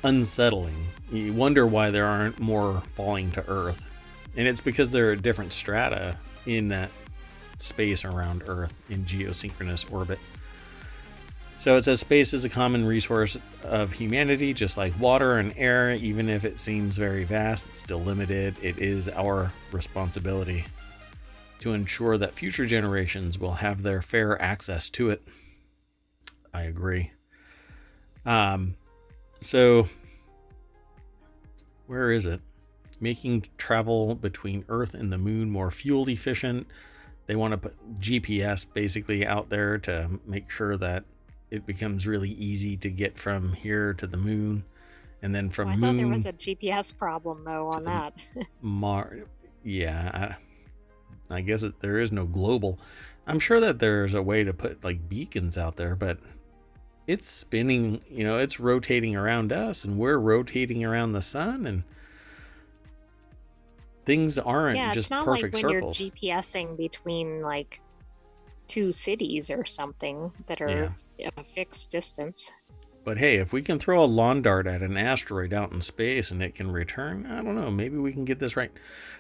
unsettling. 0.04 0.88
You 1.12 1.34
wonder 1.34 1.66
why 1.66 1.90
there 1.90 2.06
aren't 2.06 2.40
more 2.40 2.82
falling 2.96 3.32
to 3.32 3.48
earth. 3.48 3.86
And 4.38 4.48
it's 4.48 4.62
because 4.62 4.92
there 4.92 5.10
are 5.10 5.16
different 5.16 5.54
strata 5.54 6.18
in 6.46 6.70
that 6.70 6.92
space 7.60 8.06
around 8.06 8.44
Earth 8.48 8.74
in 8.90 9.06
geosynchronous 9.06 9.92
orbit. 9.92 10.20
So 11.60 11.76
it 11.76 11.84
says 11.84 12.00
space 12.00 12.34
is 12.34 12.46
a 12.46 12.50
common 12.50 12.86
resource 12.86 13.38
of 13.64 13.92
humanity, 13.92 14.54
just 14.54 14.78
like 14.78 14.98
water 14.98 15.40
and 15.40 15.54
air. 15.58 15.92
Even 15.92 16.30
if 16.30 16.46
it 16.46 16.58
seems 16.58 16.98
very 16.98 17.26
vast, 17.26 17.68
it's 17.68 17.80
still 17.80 18.00
limited. 18.00 18.56
It 18.62 18.80
is 18.80 19.10
our 19.10 19.52
responsibility 19.74 20.64
to 21.60 21.74
ensure 21.74 22.18
that 22.18 22.34
future 22.34 22.66
generations 22.66 23.38
will 23.38 23.56
have 23.56 23.84
their 23.84 24.02
fair 24.02 24.42
access 24.42 24.90
to 24.92 25.10
it. 25.10 25.22
I 26.54 26.62
agree. 26.62 27.12
Um, 28.26 28.78
so 29.42 29.90
where 31.88 32.10
is 32.10 32.26
it? 32.26 32.40
Making 33.02 33.48
travel 33.58 34.16
between 34.16 34.64
Earth 34.70 34.94
and 34.94 35.12
the 35.12 35.18
moon 35.18 35.50
more 35.50 35.72
fuel 35.72 36.10
efficient 36.10 36.68
they 37.28 37.36
want 37.36 37.52
to 37.52 37.58
put 37.60 38.00
GPS 38.00 38.66
basically 38.74 39.24
out 39.24 39.50
there 39.50 39.78
to 39.78 40.20
make 40.26 40.50
sure 40.50 40.76
that 40.78 41.04
it 41.52 41.66
becomes 41.66 42.08
really 42.08 42.30
easy 42.32 42.78
to 42.78 42.90
get 42.90 43.18
from 43.18 43.54
here 43.54 43.94
to 43.96 44.08
the 44.08 44.18
moon 44.18 44.64
and 45.22 45.34
then 45.34 45.50
from 45.50 45.70
oh, 45.70 45.72
I 45.72 45.76
moon 45.76 45.98
there 45.98 46.08
was 46.08 46.26
a 46.26 46.34
GPS 46.34 46.96
problem 46.96 47.44
though 47.44 47.70
on 47.70 47.84
that. 47.86 48.14
Mar 48.62 49.18
yeah, 49.64 50.36
I, 51.30 51.36
I 51.36 51.42
guess 51.42 51.64
it, 51.64 51.80
there 51.82 52.00
is 52.00 52.12
no 52.12 52.26
global. 52.26 52.80
I'm 53.28 53.40
sure 53.40 53.60
that 53.60 53.80
there's 53.80 54.14
a 54.14 54.22
way 54.22 54.44
to 54.44 54.54
put 54.54 54.84
like 54.84 55.10
beacons 55.10 55.58
out 55.58 55.76
there, 55.76 55.96
but 55.96 56.18
it's 57.08 57.28
spinning, 57.28 58.02
you 58.10 58.24
know, 58.24 58.38
it's 58.38 58.60
rotating 58.60 59.16
around 59.16 59.52
us 59.52 59.84
and 59.84 59.98
we're 59.98 60.18
rotating 60.18 60.84
around 60.84 61.14
the 61.14 61.22
sun 61.22 61.66
and 61.66 61.84
things 64.06 64.40
aren't 64.40 64.78
yeah, 64.78 64.92
just 64.92 65.08
it's 65.08 65.12
not 65.12 65.26
perfect 65.26 65.54
like 65.56 65.64
when 65.64 65.74
circles. 65.74 66.00
You're 66.00 66.12
GPSing 66.12 66.78
between 66.78 67.42
like 67.42 67.82
two 68.68 68.92
cities 68.92 69.50
or 69.50 69.66
something 69.66 70.32
that 70.48 70.62
are 70.62 70.70
yeah. 70.70 70.90
A 71.38 71.44
fixed 71.44 71.92
distance. 71.92 72.52
But 73.04 73.18
hey, 73.18 73.38
if 73.38 73.54
we 73.54 73.62
can 73.62 73.80
throw 73.80 74.04
a 74.04 74.06
lawn 74.06 74.42
dart 74.42 74.68
at 74.68 74.82
an 74.82 74.98
asteroid 74.98 75.54
out 75.54 75.72
in 75.72 75.82
space 75.82 76.32
and 76.32 76.44
it 76.44 76.56
can 76.56 76.72
return, 76.72 77.26
I 77.26 77.42
don't 77.42 77.56
know, 77.56 77.72
maybe 77.72 77.98
we 77.98 78.12
can 78.12 78.26
get 78.26 78.40
this 78.40 78.56
right. 78.56 78.72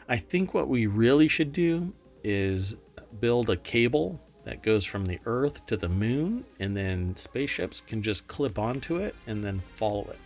I 0.07 0.17
think 0.17 0.53
what 0.53 0.67
we 0.67 0.85
really 0.85 1.27
should 1.27 1.53
do 1.53 1.93
is 2.23 2.75
build 3.19 3.49
a 3.49 3.57
cable 3.57 4.21
that 4.43 4.63
goes 4.63 4.85
from 4.85 5.05
the 5.05 5.19
Earth 5.25 5.65
to 5.67 5.77
the 5.77 5.89
moon, 5.89 6.45
and 6.59 6.75
then 6.75 7.15
spaceships 7.15 7.81
can 7.81 8.01
just 8.01 8.27
clip 8.27 8.57
onto 8.57 8.97
it 8.97 9.15
and 9.27 9.43
then 9.43 9.59
follow 9.59 10.07
it. 10.09 10.19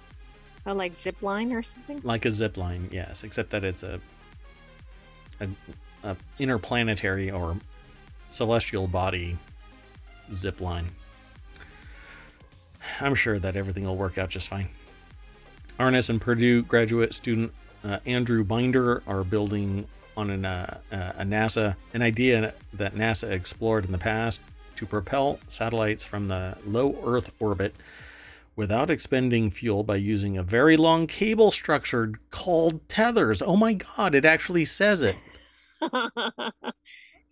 Oh, 0.65 0.73
like 0.73 0.95
zip 0.95 1.21
line 1.21 1.51
or 1.51 1.61
something? 1.61 1.99
Like 2.03 2.25
a 2.25 2.31
zip 2.31 2.55
line, 2.57 2.89
yes, 2.91 3.23
except 3.23 3.49
that 3.49 3.63
it's 3.63 3.83
a 3.83 3.99
a, 5.39 5.49
a 6.03 6.15
interplanetary 6.39 7.31
or 7.31 7.57
celestial 8.29 8.87
body 8.87 9.37
zip 10.31 10.61
line. 10.61 10.87
I'm 13.03 13.15
sure 13.15 13.37
that 13.39 13.55
everything 13.55 13.83
will 13.83 13.97
work 13.97 14.17
out 14.17 14.29
just 14.29 14.47
fine. 14.47 14.69
Arnas 15.79 16.09
and 16.09 16.21
Purdue 16.21 16.63
graduate 16.63 17.13
student 17.13 17.51
uh, 17.83 17.99
Andrew 18.05 18.43
Binder 18.43 19.03
are 19.05 19.23
building 19.23 19.87
on 20.15 20.29
an, 20.29 20.45
uh, 20.45 20.77
uh, 20.91 21.11
a 21.17 21.23
NASA 21.23 21.75
an 21.93 22.01
idea 22.01 22.53
that 22.73 22.95
NASA 22.95 23.29
explored 23.31 23.85
in 23.85 23.91
the 23.91 23.97
past 23.97 24.39
to 24.75 24.85
propel 24.85 25.39
satellites 25.47 26.05
from 26.05 26.27
the 26.27 26.57
low 26.65 26.97
Earth 27.03 27.31
orbit 27.39 27.75
without 28.55 28.89
expending 28.89 29.49
fuel 29.49 29.83
by 29.83 29.95
using 29.95 30.37
a 30.37 30.43
very 30.43 30.77
long 30.77 31.07
cable 31.07 31.51
structure 31.51 32.13
called 32.29 32.87
tethers. 32.87 33.41
Oh 33.41 33.57
my 33.57 33.73
god, 33.73 34.15
it 34.15 34.25
actually 34.25 34.65
says 34.65 35.01
it. 35.01 35.15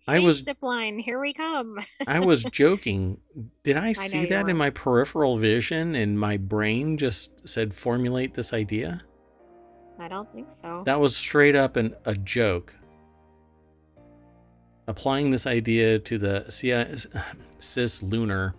I 0.08 0.18
was 0.18 0.42
zip 0.42 0.58
line. 0.62 0.98
Here 0.98 1.20
we 1.20 1.32
come. 1.32 1.78
I 2.06 2.20
was 2.20 2.42
joking. 2.44 3.18
Did 3.62 3.76
I 3.76 3.92
see 3.92 4.22
I 4.22 4.26
that 4.26 4.48
in 4.48 4.56
my 4.56 4.70
peripheral 4.70 5.36
vision 5.36 5.94
and 5.94 6.18
my 6.18 6.36
brain 6.36 6.98
just 6.98 7.48
said 7.48 7.74
formulate 7.74 8.34
this 8.34 8.52
idea? 8.52 9.02
I 9.98 10.08
don't 10.08 10.30
think 10.32 10.50
so. 10.50 10.82
That 10.86 10.98
was 11.00 11.16
straight 11.16 11.54
up 11.54 11.76
an, 11.76 11.94
a 12.04 12.14
joke. 12.14 12.74
Applying 14.88 15.30
this 15.30 15.46
idea 15.46 15.98
to 16.00 16.18
the 16.18 16.44
cislunar 17.58 18.54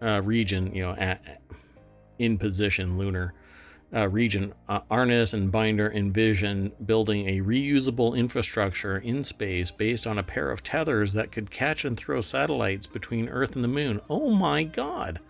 uh, 0.00 0.22
region, 0.22 0.74
you 0.74 0.82
know, 0.82 0.94
at, 0.94 1.42
in 2.18 2.38
position 2.38 2.96
lunar 2.96 3.34
uh, 3.96 4.08
region, 4.08 4.52
uh, 4.68 4.80
Arnas 4.90 5.32
and 5.32 5.50
Binder 5.50 5.90
envision 5.90 6.70
building 6.84 7.28
a 7.28 7.40
reusable 7.40 8.16
infrastructure 8.16 8.98
in 8.98 9.24
space 9.24 9.70
based 9.70 10.06
on 10.06 10.18
a 10.18 10.22
pair 10.22 10.50
of 10.50 10.62
tethers 10.62 11.14
that 11.14 11.32
could 11.32 11.50
catch 11.50 11.84
and 11.84 11.96
throw 11.96 12.20
satellites 12.20 12.86
between 12.86 13.28
Earth 13.30 13.54
and 13.54 13.64
the 13.64 13.68
Moon. 13.68 14.00
Oh 14.10 14.30
my 14.30 14.64
god! 14.64 15.20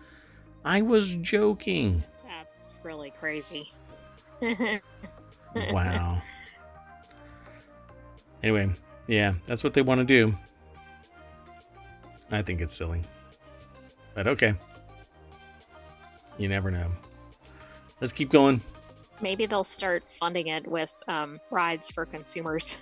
I 0.65 0.83
was 0.83 1.15
joking. 1.15 2.03
That's 2.25 2.75
really 2.83 3.13
crazy. 3.19 3.71
wow. 5.55 6.23
Anyway, 8.43 8.71
yeah, 9.09 9.33
that's 9.47 9.65
what 9.65 9.75
they 9.75 9.83
want 9.83 9.99
to 9.99 10.05
do. 10.05 10.37
I 12.31 12.43
think 12.43 12.61
it's 12.61 12.75
silly. 12.75 13.03
But 14.15 14.29
okay. 14.29 14.55
You 16.39 16.49
never 16.49 16.71
know. 16.71 16.93
Let's 18.01 18.13
keep 18.13 18.31
going. 18.31 18.61
Maybe 19.21 19.47
they'll 19.47 19.65
start 19.65 20.05
funding 20.09 20.49
it 20.49 20.67
with 20.67 20.93
um, 21.09 21.41
rides 21.51 21.91
for 21.91 22.05
consumers. 22.05 22.77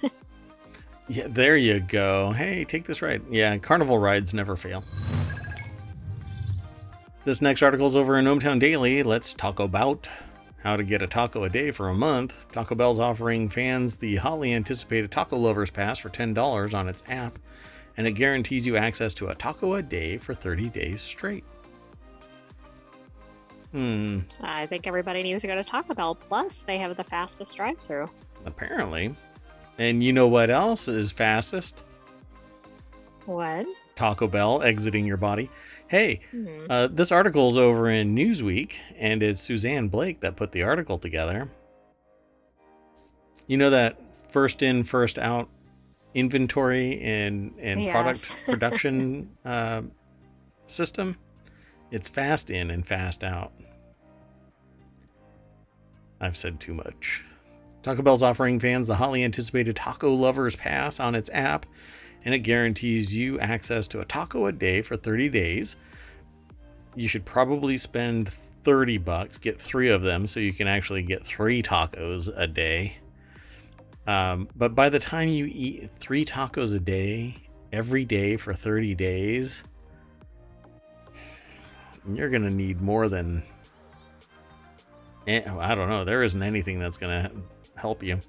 yeah, 1.08 1.26
there 1.28 1.56
you 1.56 1.80
go. 1.80 2.32
Hey, 2.32 2.64
take 2.64 2.84
this 2.84 3.02
ride. 3.02 3.22
Yeah, 3.30 3.56
carnival 3.58 3.98
rides 3.98 4.34
never 4.34 4.56
fail. 4.56 4.82
This 7.24 7.40
next 7.40 7.62
article 7.62 7.86
is 7.86 7.96
over 7.96 8.18
in 8.18 8.26
ohmTown 8.26 8.58
Daily. 8.58 9.02
Let's 9.02 9.32
talk 9.32 9.60
about 9.60 10.08
how 10.62 10.76
to 10.76 10.82
get 10.82 11.02
a 11.02 11.06
taco 11.06 11.44
a 11.44 11.48
day 11.48 11.70
for 11.70 11.88
a 11.88 11.94
month. 11.94 12.46
Taco 12.52 12.74
Bell's 12.74 12.98
offering 12.98 13.48
fans 13.48 13.96
the 13.96 14.16
hotly 14.16 14.52
anticipated 14.52 15.10
Taco 15.10 15.36
Lovers 15.36 15.70
Pass 15.70 15.98
for 15.98 16.08
$10 16.08 16.74
on 16.74 16.88
its 16.88 17.04
app, 17.08 17.38
and 17.96 18.06
it 18.06 18.12
guarantees 18.12 18.66
you 18.66 18.76
access 18.76 19.14
to 19.14 19.28
a 19.28 19.34
taco 19.34 19.74
a 19.74 19.82
day 19.82 20.18
for 20.18 20.34
30 20.34 20.70
days 20.70 21.00
straight. 21.00 21.44
Hmm. 23.74 24.20
I 24.40 24.66
think 24.66 24.86
everybody 24.86 25.24
needs 25.24 25.42
to 25.42 25.48
go 25.48 25.56
to 25.56 25.64
Taco 25.64 25.94
Bell. 25.94 26.14
Plus, 26.14 26.60
they 26.60 26.78
have 26.78 26.96
the 26.96 27.02
fastest 27.02 27.56
drive-through. 27.56 28.08
Apparently. 28.46 29.16
And 29.78 30.00
you 30.00 30.12
know 30.12 30.28
what 30.28 30.48
else 30.48 30.86
is 30.86 31.10
fastest? 31.10 31.82
What? 33.26 33.66
Taco 33.96 34.28
Bell 34.28 34.62
exiting 34.62 35.04
your 35.06 35.16
body. 35.16 35.50
Hey, 35.88 36.20
Hmm. 36.30 36.66
uh, 36.70 36.86
this 36.86 37.10
article 37.10 37.48
is 37.48 37.56
over 37.56 37.90
in 37.90 38.14
Newsweek, 38.14 38.74
and 38.96 39.24
it's 39.24 39.40
Suzanne 39.40 39.88
Blake 39.88 40.20
that 40.20 40.36
put 40.36 40.52
the 40.52 40.62
article 40.62 40.96
together. 40.98 41.48
You 43.48 43.56
know 43.56 43.70
that 43.70 43.98
first 44.30 44.62
in, 44.62 44.84
first 44.84 45.18
out 45.18 45.48
inventory 46.14 47.00
and 47.00 47.52
and 47.58 47.82
Yes. 47.82 47.92
product 47.92 48.36
production 48.46 49.30
uh, 49.44 49.82
system? 50.68 51.16
It's 51.94 52.08
fast 52.08 52.50
in 52.50 52.72
and 52.72 52.84
fast 52.84 53.22
out. 53.22 53.52
I've 56.20 56.36
said 56.36 56.58
too 56.58 56.74
much. 56.74 57.22
Taco 57.84 58.02
Bell's 58.02 58.20
offering 58.20 58.58
fans 58.58 58.88
the 58.88 58.96
hotly 58.96 59.22
anticipated 59.22 59.76
Taco 59.76 60.12
Lovers 60.12 60.56
Pass 60.56 60.98
on 60.98 61.14
its 61.14 61.30
app, 61.32 61.66
and 62.24 62.34
it 62.34 62.40
guarantees 62.40 63.16
you 63.16 63.38
access 63.38 63.86
to 63.86 64.00
a 64.00 64.04
taco 64.04 64.46
a 64.46 64.50
day 64.50 64.82
for 64.82 64.96
30 64.96 65.28
days. 65.28 65.76
You 66.96 67.06
should 67.06 67.24
probably 67.24 67.78
spend 67.78 68.30
30 68.64 68.98
bucks, 68.98 69.38
get 69.38 69.60
three 69.60 69.90
of 69.90 70.02
them, 70.02 70.26
so 70.26 70.40
you 70.40 70.52
can 70.52 70.66
actually 70.66 71.04
get 71.04 71.24
three 71.24 71.62
tacos 71.62 72.28
a 72.36 72.48
day. 72.48 72.96
Um, 74.08 74.48
but 74.56 74.74
by 74.74 74.88
the 74.88 74.98
time 74.98 75.28
you 75.28 75.48
eat 75.48 75.92
three 75.92 76.24
tacos 76.24 76.74
a 76.74 76.80
day, 76.80 77.36
every 77.72 78.04
day 78.04 78.36
for 78.36 78.52
30 78.52 78.96
days, 78.96 79.62
you're 82.12 82.30
going 82.30 82.42
to 82.42 82.50
need 82.50 82.80
more 82.80 83.08
than. 83.08 83.42
eh, 85.26 85.42
I 85.46 85.74
don't 85.74 85.88
know. 85.88 86.04
There 86.04 86.22
isn't 86.22 86.42
anything 86.42 86.78
that's 86.78 86.98
going 86.98 87.22
to 87.22 87.30
help 87.76 88.02
you. 88.02 88.20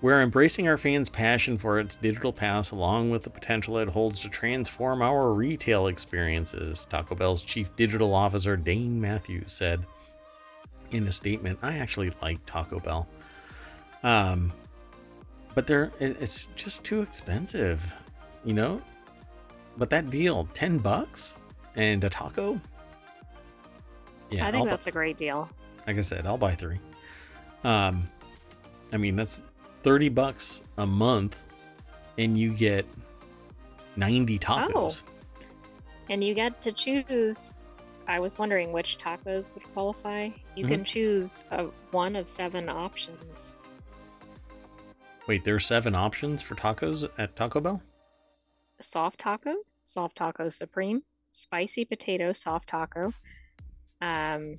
We're 0.00 0.20
embracing 0.20 0.68
our 0.68 0.76
fans' 0.76 1.08
passion 1.08 1.56
for 1.56 1.78
its 1.78 1.96
digital 1.96 2.32
pass 2.32 2.72
along 2.72 3.10
with 3.10 3.22
the 3.22 3.30
potential 3.30 3.78
it 3.78 3.88
holds 3.88 4.20
to 4.20 4.28
transform 4.28 5.00
our 5.00 5.32
retail 5.32 5.86
experiences, 5.86 6.84
Taco 6.84 7.14
Bell's 7.14 7.42
chief 7.42 7.74
digital 7.76 8.14
officer 8.14 8.54
Dane 8.54 9.00
Matthews 9.00 9.52
said 9.54 9.86
in 10.90 11.06
a 11.08 11.12
statement. 11.12 11.58
I 11.62 11.78
actually 11.78 12.12
like 12.20 12.44
Taco 12.44 12.80
Bell. 12.80 13.08
Um 14.02 14.52
but 15.54 15.66
they're 15.66 15.90
it's 16.00 16.48
just 16.56 16.84
too 16.84 17.00
expensive, 17.00 17.94
you 18.44 18.52
know? 18.52 18.82
But 19.78 19.88
that 19.90 20.10
deal, 20.10 20.48
10 20.52 20.78
bucks 20.78 21.34
and 21.76 22.04
a 22.04 22.10
taco? 22.10 22.60
Yeah, 24.30 24.46
I 24.46 24.50
think 24.50 24.60
I'll 24.60 24.64
bu- 24.64 24.70
that's 24.70 24.86
a 24.86 24.90
great 24.90 25.16
deal. 25.16 25.48
like 25.86 25.98
I 25.98 26.02
said, 26.02 26.26
I'll 26.26 26.38
buy 26.38 26.52
three. 26.52 26.78
Um, 27.62 28.08
I 28.92 28.96
mean 28.96 29.16
that's 29.16 29.42
thirty 29.82 30.08
bucks 30.08 30.62
a 30.78 30.86
month, 30.86 31.40
and 32.18 32.36
you 32.38 32.52
get 32.54 32.86
ninety 33.96 34.38
tacos. 34.38 35.02
And 36.10 36.22
you 36.22 36.34
get 36.34 36.60
to 36.62 36.72
choose. 36.72 37.52
I 38.06 38.20
was 38.20 38.38
wondering 38.38 38.70
which 38.72 38.98
tacos 38.98 39.54
would 39.54 39.64
qualify. 39.72 40.28
You 40.56 40.66
Mhm. 40.66 40.68
can 40.68 40.84
choose 40.84 41.44
a, 41.50 41.64
one 41.92 42.16
of 42.16 42.28
seven 42.28 42.68
options. 42.68 43.56
Wait, 45.26 45.42
there 45.44 45.54
are 45.54 45.60
seven 45.60 45.94
options 45.94 46.42
for 46.42 46.54
tacos 46.54 47.08
at 47.16 47.34
Taco 47.36 47.60
Bell. 47.60 47.82
soft 48.82 49.18
taco, 49.20 49.54
soft 49.84 50.16
taco 50.16 50.50
supreme, 50.50 51.02
spicy 51.30 51.86
potato 51.86 52.34
soft 52.34 52.68
taco, 52.68 53.14
um, 54.04 54.56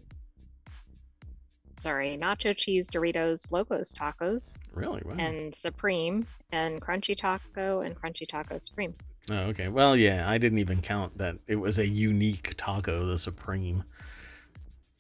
sorry, 1.77 2.17
nacho 2.17 2.55
cheese 2.55 2.89
Doritos 2.89 3.51
Locos 3.51 3.93
tacos, 3.93 4.55
Really? 4.73 5.01
Wow. 5.05 5.15
and 5.19 5.53
supreme, 5.53 6.25
and 6.51 6.81
crunchy 6.81 7.15
taco 7.15 7.81
and 7.81 7.95
crunchy 7.95 8.27
taco 8.27 8.58
supreme. 8.58 8.93
oh, 9.31 9.36
okay. 9.51 9.67
Well, 9.67 9.95
yeah, 9.95 10.29
I 10.29 10.38
didn't 10.38 10.60
even 10.60 10.81
count 10.81 11.17
that 11.17 11.36
it 11.47 11.55
was 11.58 11.77
a 11.79 11.86
unique 11.88 12.53
taco, 12.58 13.05
the 13.05 13.17
Supreme. 13.17 13.84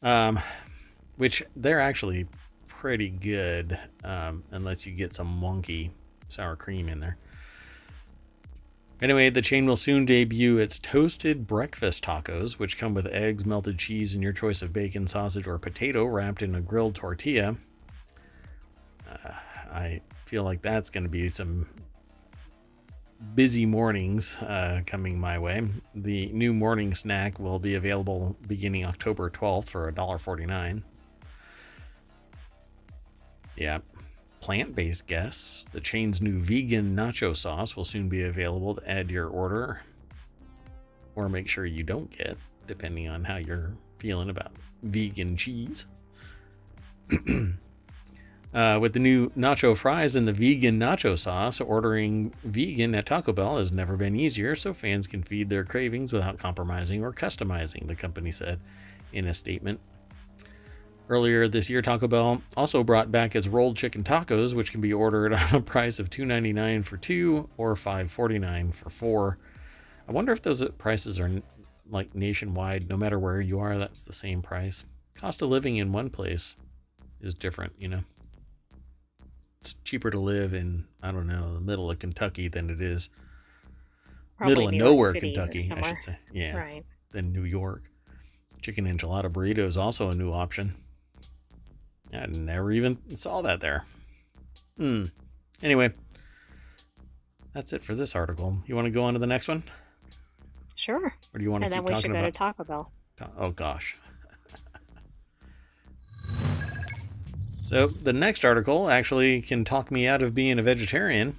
Um, 0.03 0.39
which 1.17 1.41
they're 1.55 1.79
actually 1.79 2.27
pretty 2.67 3.09
good, 3.09 3.77
um, 4.03 4.43
unless 4.51 4.85
you 4.85 4.93
get 4.93 5.13
some 5.13 5.41
wonky 5.41 5.89
sour 6.29 6.55
cream 6.55 6.89
in 6.89 6.99
there. 6.99 7.17
Anyway, 9.01 9.29
the 9.29 9.41
chain 9.41 9.65
will 9.65 9.75
soon 9.75 10.05
debut 10.05 10.57
its 10.57 10.79
toasted 10.79 11.45
breakfast 11.45 12.03
tacos, 12.03 12.53
which 12.53 12.77
come 12.77 12.93
with 12.93 13.05
eggs, 13.07 13.45
melted 13.45 13.77
cheese, 13.77 14.13
and 14.13 14.23
your 14.23 14.31
choice 14.31 14.61
of 14.61 14.71
bacon, 14.71 15.05
sausage, 15.05 15.47
or 15.47 15.59
potato 15.59 16.05
wrapped 16.05 16.41
in 16.41 16.55
a 16.55 16.61
grilled 16.61 16.95
tortilla. 16.95 17.57
Uh, 19.09 19.33
I 19.71 20.01
feel 20.25 20.43
like 20.43 20.61
that's 20.61 20.89
going 20.89 21.03
to 21.03 21.09
be 21.09 21.29
some 21.29 21.67
busy 23.33 23.65
mornings 23.65 24.37
uh, 24.41 24.81
coming 24.85 25.19
my 25.19 25.39
way. 25.39 25.67
The 25.93 26.27
new 26.27 26.53
morning 26.53 26.93
snack 26.93 27.37
will 27.37 27.59
be 27.59 27.75
available 27.75 28.37
beginning 28.47 28.85
October 28.85 29.29
12th 29.29 29.65
for 29.65 29.91
$1.49. 29.91 30.83
Yeah. 33.57 33.79
Plant 34.45 34.75
based 34.75 35.07
guests. 35.07 35.65
The 35.71 35.81
chain's 35.81 36.21
new 36.21 36.37
vegan 36.37 36.95
nacho 36.95 37.35
sauce 37.35 37.75
will 37.75 37.83
soon 37.83 38.09
be 38.09 38.21
available 38.21 38.75
to 38.75 38.87
add 38.87 39.07
to 39.07 39.13
your 39.15 39.27
order 39.27 39.81
or 41.15 41.29
make 41.29 41.47
sure 41.47 41.65
you 41.65 41.81
don't 41.81 42.15
get, 42.15 42.37
depending 42.67 43.07
on 43.07 43.23
how 43.23 43.37
you're 43.37 43.71
feeling 43.97 44.29
about 44.29 44.51
vegan 44.83 45.35
cheese. 45.35 45.87
Uh, 48.53 48.79
with 48.79 48.93
the 48.93 48.99
new 48.99 49.29
nacho 49.31 49.75
fries 49.75 50.15
and 50.15 50.25
the 50.25 50.31
vegan 50.31 50.79
nacho 50.79 51.19
sauce, 51.19 51.59
ordering 51.59 52.31
vegan 52.41 52.95
at 52.95 53.05
Taco 53.05 53.33
Bell 53.33 53.57
has 53.57 53.69
never 53.69 53.97
been 53.97 54.15
easier, 54.15 54.55
so 54.55 54.73
fans 54.73 55.07
can 55.07 55.23
feed 55.23 55.49
their 55.49 55.65
cravings 55.65 56.13
without 56.13 56.37
compromising 56.37 57.03
or 57.03 57.11
customizing, 57.11 57.87
the 57.87 57.95
company 57.97 58.31
said 58.31 58.61
in 59.11 59.25
a 59.25 59.33
statement. 59.33 59.81
Earlier 61.07 61.47
this 61.47 61.69
year, 61.69 61.81
Taco 61.81 62.07
Bell 62.07 62.41
also 62.57 62.83
brought 62.83 63.11
back 63.11 63.35
its 63.35 63.47
rolled 63.47 63.77
chicken 63.77 64.03
tacos, 64.03 64.55
which 64.55 64.71
can 64.71 64.81
be 64.81 64.91
ordered 64.91 65.33
on 65.33 65.55
a 65.55 65.61
price 65.61 65.99
of 65.99 66.09
$2.99 66.09 66.83
for 66.83 66.97
two 66.97 67.49
or 67.57 67.75
$5.49 67.75 68.73
for 68.73 68.89
four. 68.89 69.37
I 70.07 70.11
wonder 70.11 70.31
if 70.31 70.41
those 70.41 70.67
prices 70.77 71.19
are 71.19 71.43
like 71.87 72.15
nationwide, 72.15 72.89
no 72.89 72.97
matter 72.97 73.19
where 73.19 73.39
you 73.39 73.59
are, 73.59 73.77
that's 73.77 74.03
the 74.03 74.13
same 74.13 74.41
price. 74.41 74.85
Cost 75.13 75.41
of 75.43 75.49
living 75.49 75.77
in 75.77 75.91
one 75.91 76.09
place 76.09 76.55
is 77.21 77.33
different, 77.33 77.73
you 77.77 77.87
know 77.87 78.03
it's 79.65 79.73
cheaper 79.83 80.11
to 80.11 80.19
live 80.19 80.53
in 80.53 80.85
I 81.01 81.11
don't 81.11 81.25
know 81.25 81.55
the 81.55 81.59
middle 81.59 81.89
of 81.89 81.97
Kentucky 81.97 82.47
than 82.47 82.69
it 82.69 82.79
is 82.83 83.09
Probably 84.37 84.51
middle 84.53 84.67
of 84.67 84.73
New 84.73 84.77
nowhere 84.77 85.13
City 85.13 85.33
Kentucky, 85.33 85.67
I 85.71 85.81
should 85.81 86.01
say. 86.03 86.19
Yeah, 86.31 86.55
Right. 86.55 86.85
than 87.11 87.33
New 87.33 87.45
York. 87.45 87.81
Chicken 88.61 88.85
enchilada 88.85 89.27
burrito 89.31 89.59
is 89.65 89.75
also 89.75 90.11
a 90.11 90.15
new 90.15 90.31
option. 90.31 90.75
I 92.13 92.25
never 92.27 92.71
even 92.71 93.15
saw 93.15 93.41
that 93.41 93.59
there. 93.59 93.85
Hmm. 94.77 95.05
Anyway, 95.61 95.93
that's 97.53 97.73
it 97.73 97.83
for 97.83 97.93
this 97.95 98.15
article. 98.15 98.57
You 98.65 98.75
want 98.75 98.85
to 98.85 98.91
go 98.91 99.03
on 99.03 99.13
to 99.13 99.19
the 99.19 99.27
next 99.27 99.47
one, 99.47 99.63
Sure. 100.75 101.13
or 101.33 101.37
do 101.37 101.43
you 101.43 101.51
want 101.51 101.63
to 101.63 101.65
And 101.65 101.73
then 101.73 101.83
we 101.83 101.99
should 102.01 102.11
go 102.11 102.21
to? 102.21 102.31
Taco 102.31 102.63
Bell. 102.63 102.91
Oh 103.37 103.51
gosh. 103.51 103.95
so 107.67 107.87
the 107.87 108.13
next 108.13 108.43
article 108.45 108.89
actually 108.89 109.41
can 109.41 109.63
talk 109.65 109.91
me 109.91 110.05
out 110.07 110.21
of 110.21 110.35
being 110.35 110.59
a 110.59 110.63
vegetarian. 110.63 111.37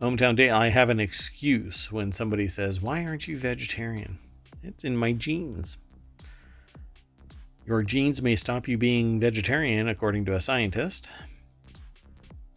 ohmTown 0.00 0.36
Day, 0.36 0.50
I 0.50 0.68
have 0.68 0.90
an 0.90 1.00
excuse 1.00 1.90
when 1.92 2.12
somebody 2.12 2.48
says, 2.48 2.80
Why 2.80 3.04
aren't 3.04 3.28
you 3.28 3.38
vegetarian? 3.38 4.18
It's 4.62 4.84
in 4.84 4.96
my 4.96 5.12
genes. 5.12 5.76
Your 7.66 7.82
genes 7.82 8.20
may 8.20 8.36
stop 8.36 8.68
you 8.68 8.76
being 8.76 9.18
vegetarian, 9.18 9.88
according 9.88 10.26
to 10.26 10.34
a 10.34 10.40
scientist. 10.40 11.08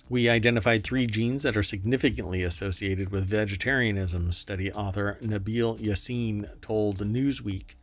We 0.10 0.28
identified 0.28 0.84
three 0.84 1.08
genes 1.08 1.44
that 1.44 1.56
are 1.56 1.64
significantly 1.64 2.44
associated 2.44 3.10
with 3.10 3.26
vegetarianism, 3.26 4.34
study 4.34 4.70
author 4.72 5.18
Nabeel 5.22 5.80
Yassin 5.80 6.50
told 6.62 6.98
Newsweek. 6.98 7.76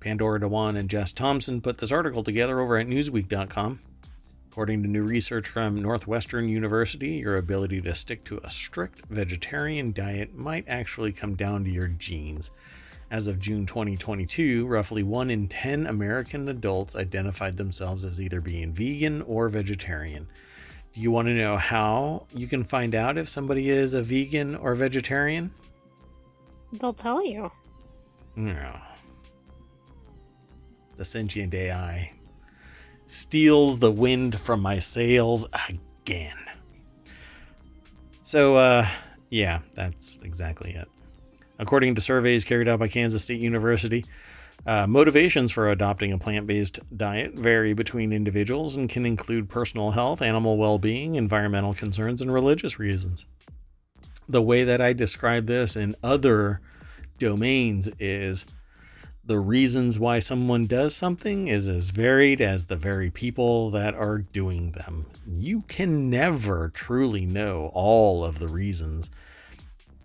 Pandora 0.00 0.40
Dewan 0.40 0.76
and 0.76 0.90
Jess 0.90 1.12
Thomson 1.12 1.62
put 1.62 1.78
this 1.78 1.92
article 1.92 2.22
together 2.22 2.60
over 2.60 2.76
at 2.76 2.86
Newsweek.com. 2.86 3.80
According 4.50 4.82
to 4.82 4.88
new 4.88 5.02
research 5.02 5.48
from 5.48 5.80
Northwestern 5.80 6.48
University, 6.48 7.12
your 7.12 7.36
ability 7.36 7.80
to 7.82 7.94
stick 7.94 8.24
to 8.24 8.40
a 8.44 8.50
strict 8.50 9.06
vegetarian 9.08 9.92
diet 9.92 10.34
might 10.34 10.68
actually 10.68 11.12
come 11.12 11.36
down 11.36 11.64
to 11.64 11.70
your 11.70 11.88
genes. 11.88 12.50
As 13.10 13.26
of 13.26 13.40
June 13.40 13.64
2022, 13.64 14.66
roughly 14.66 15.02
1 15.02 15.30
in 15.30 15.48
10 15.48 15.86
American 15.86 16.48
adults 16.48 16.94
identified 16.94 17.56
themselves 17.56 18.04
as 18.04 18.20
either 18.20 18.42
being 18.42 18.72
vegan 18.72 19.22
or 19.22 19.48
vegetarian. 19.48 20.28
Do 20.92 21.00
you 21.00 21.10
want 21.10 21.28
to 21.28 21.34
know 21.34 21.56
how 21.56 22.26
you 22.34 22.46
can 22.46 22.64
find 22.64 22.94
out 22.94 23.16
if 23.16 23.26
somebody 23.26 23.70
is 23.70 23.94
a 23.94 24.02
vegan 24.02 24.54
or 24.56 24.74
vegetarian? 24.74 25.50
They'll 26.72 26.92
tell 26.92 27.24
you. 27.24 27.50
No. 28.36 28.78
The 30.98 31.04
sentient 31.04 31.54
AI 31.54 32.12
steals 33.06 33.78
the 33.78 33.90
wind 33.90 34.38
from 34.38 34.60
my 34.60 34.78
sails 34.78 35.46
again. 35.68 36.36
So, 38.22 38.56
uh, 38.56 38.86
yeah, 39.30 39.60
that's 39.74 40.18
exactly 40.22 40.72
it. 40.72 40.88
According 41.58 41.94
to 41.96 42.00
surveys 42.00 42.44
carried 42.44 42.68
out 42.68 42.78
by 42.78 42.88
Kansas 42.88 43.22
State 43.22 43.40
University, 43.40 44.04
uh, 44.66 44.86
motivations 44.86 45.50
for 45.50 45.70
adopting 45.70 46.12
a 46.12 46.18
plant 46.18 46.46
based 46.46 46.80
diet 46.96 47.34
vary 47.34 47.72
between 47.72 48.12
individuals 48.12 48.76
and 48.76 48.88
can 48.88 49.06
include 49.06 49.48
personal 49.48 49.92
health, 49.92 50.22
animal 50.22 50.56
well 50.56 50.78
being, 50.78 51.14
environmental 51.14 51.74
concerns, 51.74 52.20
and 52.20 52.32
religious 52.32 52.78
reasons. 52.78 53.26
The 54.28 54.42
way 54.42 54.64
that 54.64 54.80
I 54.80 54.92
describe 54.92 55.46
this 55.46 55.74
in 55.74 55.96
other 56.02 56.60
domains 57.18 57.88
is 57.98 58.44
the 59.24 59.38
reasons 59.38 59.98
why 59.98 60.20
someone 60.20 60.66
does 60.66 60.94
something 60.96 61.48
is 61.48 61.68
as 61.68 61.90
varied 61.90 62.40
as 62.40 62.66
the 62.66 62.76
very 62.76 63.10
people 63.10 63.70
that 63.70 63.94
are 63.94 64.18
doing 64.18 64.72
them. 64.72 65.06
You 65.26 65.62
can 65.68 66.08
never 66.08 66.70
truly 66.70 67.26
know 67.26 67.70
all 67.74 68.24
of 68.24 68.38
the 68.38 68.48
reasons. 68.48 69.10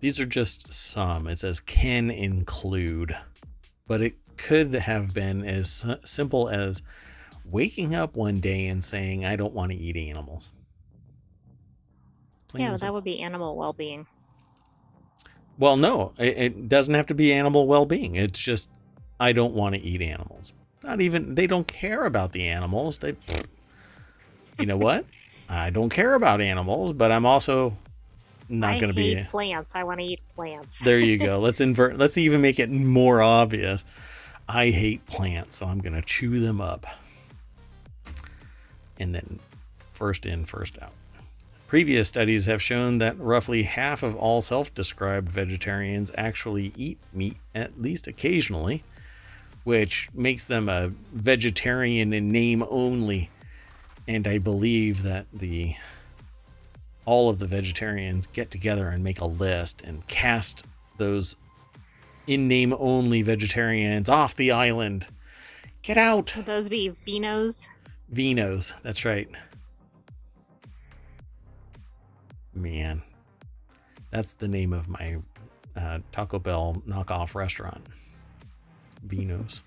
These 0.04 0.20
are 0.20 0.26
just 0.26 0.74
some. 0.74 1.28
It 1.28 1.39
says 1.39 1.62
can 1.62 2.12
include, 2.12 3.16
but 3.88 4.02
it 4.02 4.16
could 4.36 4.74
have 4.74 5.13
been 5.13 5.46
as 5.46 5.86
simple 6.04 6.50
as 6.50 6.82
waking 7.46 7.96
up 7.96 8.18
one 8.18 8.42
day 8.42 8.68
and 8.68 8.84
saying, 8.84 9.24
I 9.24 9.38
don't 9.38 9.54
want 9.54 9.72
to 9.72 9.78
eat 9.78 9.96
animals. 9.96 10.52
Plain 12.50 12.66
yeah, 12.66 12.76
that 12.76 12.94
would 12.94 13.06
be 13.06 13.22
animal 13.22 13.56
well 13.56 13.72
being. 13.72 14.06
Well, 15.58 15.78
no, 15.78 16.12
it, 16.18 16.38
it 16.38 16.68
doesn't 16.68 16.96
have 16.96 17.08
to 17.08 17.13
be 17.13 17.32
animal 17.32 17.66
well 17.66 17.86
being. 17.86 18.16
It's 18.16 18.42
just 18.42 18.70
I 19.22 19.32
don't 19.32 19.54
want 19.54 19.74
to 19.76 19.82
eat 19.82 20.02
animals. 20.02 20.52
Not 20.84 21.00
even 21.00 21.34
they 21.36 21.48
don't 21.48 21.66
care 21.66 22.04
about 22.04 22.34
the 22.34 22.50
animals. 22.50 22.98
They 22.98 23.16
You 24.60 24.66
know 24.66 24.76
what? 24.76 25.06
I 25.50 25.70
don't 25.70 25.89
care 25.89 26.16
about 26.16 26.42
animals, 26.42 26.92
but 26.92 27.10
I'm 27.10 27.26
also 27.26 27.78
not 28.60 28.80
going 28.80 28.94
to 28.94 28.96
be 28.96 29.24
plants. 29.30 29.74
I 29.76 29.84
want 29.84 30.00
to 30.00 30.06
eat 30.06 30.22
plants. 30.36 30.80
there 30.80 31.00
you 31.00 31.18
go. 31.18 31.39
Let's 31.42 31.62
invert 31.62 31.98
let's 31.98 32.18
even 32.18 32.42
make 32.42 32.60
it 32.60 32.70
more 32.70 33.22
obvious. 33.22 33.84
I 34.48 34.70
hate 34.70 35.06
plants, 35.06 35.58
so 35.58 35.66
I'm 35.66 35.80
going 35.80 35.96
to 35.96 36.02
chew 36.02 36.39
them 36.39 36.60
up. 36.60 36.86
And 38.98 39.16
then 39.16 39.39
first 39.92 40.26
in, 40.26 40.46
first 40.46 40.82
out. 40.82 40.92
Previous 41.68 42.08
studies 42.08 42.46
have 42.46 42.62
shown 42.62 43.00
that 43.00 43.20
roughly 43.20 43.63
half 43.63 44.04
of 44.04 44.16
all 44.16 44.42
self 44.42 44.74
described 44.76 45.30
vegetarians 45.30 46.12
actually 46.16 46.72
eat 46.76 47.00
meat 47.12 47.38
at 47.56 47.82
least 47.82 48.06
occasionally, 48.06 48.84
which 49.63 50.08
makes 50.13 50.46
them 50.46 50.70
a 50.70 50.92
vegetarian 51.13 52.13
in 52.13 52.32
name 52.32 52.63
only. 52.70 53.30
And 54.08 54.28
I 54.28 54.38
believe 54.38 55.04
that 55.04 55.26
the 55.34 55.76
all 57.06 57.30
of 57.30 57.39
the 57.39 57.48
vegetarians 57.48 58.28
get 58.28 58.52
together 58.52 58.89
and 58.89 59.04
make 59.04 59.20
a 59.20 59.26
list 59.26 59.82
and 59.82 60.06
cast 60.08 60.63
those 60.98 61.36
in 62.28 62.48
name 62.48 62.74
only 62.80 63.22
vegetarians 63.22 64.08
off 64.10 64.36
the 64.36 64.52
island. 64.52 65.08
Get 65.82 65.98
out. 65.98 66.34
Would 66.38 66.46
those 66.46 66.70
be 66.70 66.92
Vinos? 67.06 67.68
Vinos, 68.13 68.72
that's 68.84 69.04
right. 69.04 69.28
Man, 72.54 73.02
that's 74.12 74.34
the 74.34 74.48
name 74.48 74.74
of 74.74 74.88
my 74.88 75.18
uh, 75.76 76.00
Taco 76.12 76.39
Bell 76.39 76.82
knockoff 76.88 77.36
restaurant. 77.36 77.86
Vinos. 79.06 79.62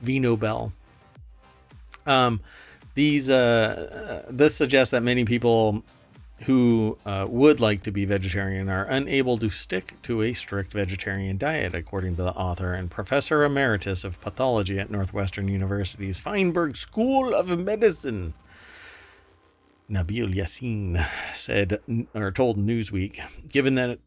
Vino 0.00 0.36
Bell. 0.36 0.72
Um, 2.06 2.40
these 2.98 3.30
uh, 3.30 4.24
uh, 4.26 4.28
this 4.28 4.56
suggests 4.56 4.90
that 4.90 5.04
many 5.04 5.24
people 5.24 5.84
who 6.46 6.98
uh, 7.06 7.24
would 7.28 7.60
like 7.60 7.84
to 7.84 7.92
be 7.92 8.04
vegetarian 8.04 8.68
are 8.68 8.86
unable 8.86 9.38
to 9.38 9.48
stick 9.48 9.94
to 10.02 10.22
a 10.22 10.32
strict 10.32 10.72
vegetarian 10.72 11.38
diet, 11.38 11.76
according 11.76 12.16
to 12.16 12.24
the 12.24 12.32
author 12.32 12.74
and 12.74 12.90
professor 12.90 13.44
emeritus 13.44 14.02
of 14.02 14.20
pathology 14.20 14.80
at 14.80 14.90
Northwestern 14.90 15.46
University's 15.46 16.18
Feinberg 16.18 16.74
School 16.74 17.32
of 17.34 17.56
Medicine. 17.56 18.34
Nabeel 19.88 20.34
Yassin 20.34 21.06
said 21.32 21.78
or 22.14 22.32
told 22.32 22.58
Newsweek, 22.58 23.20
given 23.48 23.76
that 23.76 24.00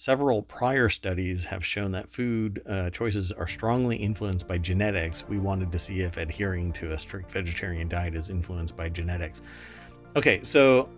Several 0.00 0.40
prior 0.40 0.88
studies 0.88 1.44
have 1.44 1.62
shown 1.62 1.92
that 1.92 2.08
food 2.08 2.62
uh, 2.64 2.88
choices 2.88 3.32
are 3.32 3.46
strongly 3.46 3.98
influenced 3.98 4.48
by 4.48 4.56
genetics. 4.56 5.28
We 5.28 5.38
wanted 5.38 5.70
to 5.72 5.78
see 5.78 6.00
if 6.00 6.16
adhering 6.16 6.72
to 6.72 6.92
a 6.92 6.98
strict 6.98 7.30
vegetarian 7.30 7.86
diet 7.86 8.14
is 8.14 8.30
influenced 8.30 8.78
by 8.78 8.88
genetics. 8.88 9.42
Okay, 10.16 10.40
so 10.42 10.88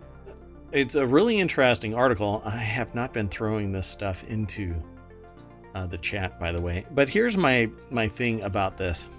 it's 0.71 0.95
a 0.95 1.05
really 1.05 1.37
interesting 1.37 1.93
article. 1.93 2.41
I 2.45 2.51
have 2.51 2.95
not 2.95 3.11
been 3.11 3.27
throwing 3.27 3.73
this 3.73 3.87
stuff 3.87 4.23
into 4.29 4.73
uh, 5.75 5.85
the 5.85 5.97
chat, 5.97 6.39
by 6.39 6.53
the 6.53 6.61
way. 6.61 6.85
But 6.91 7.09
here's 7.09 7.35
my 7.35 7.69
my 7.89 8.07
thing 8.07 8.41
about 8.43 8.77
this 8.77 9.09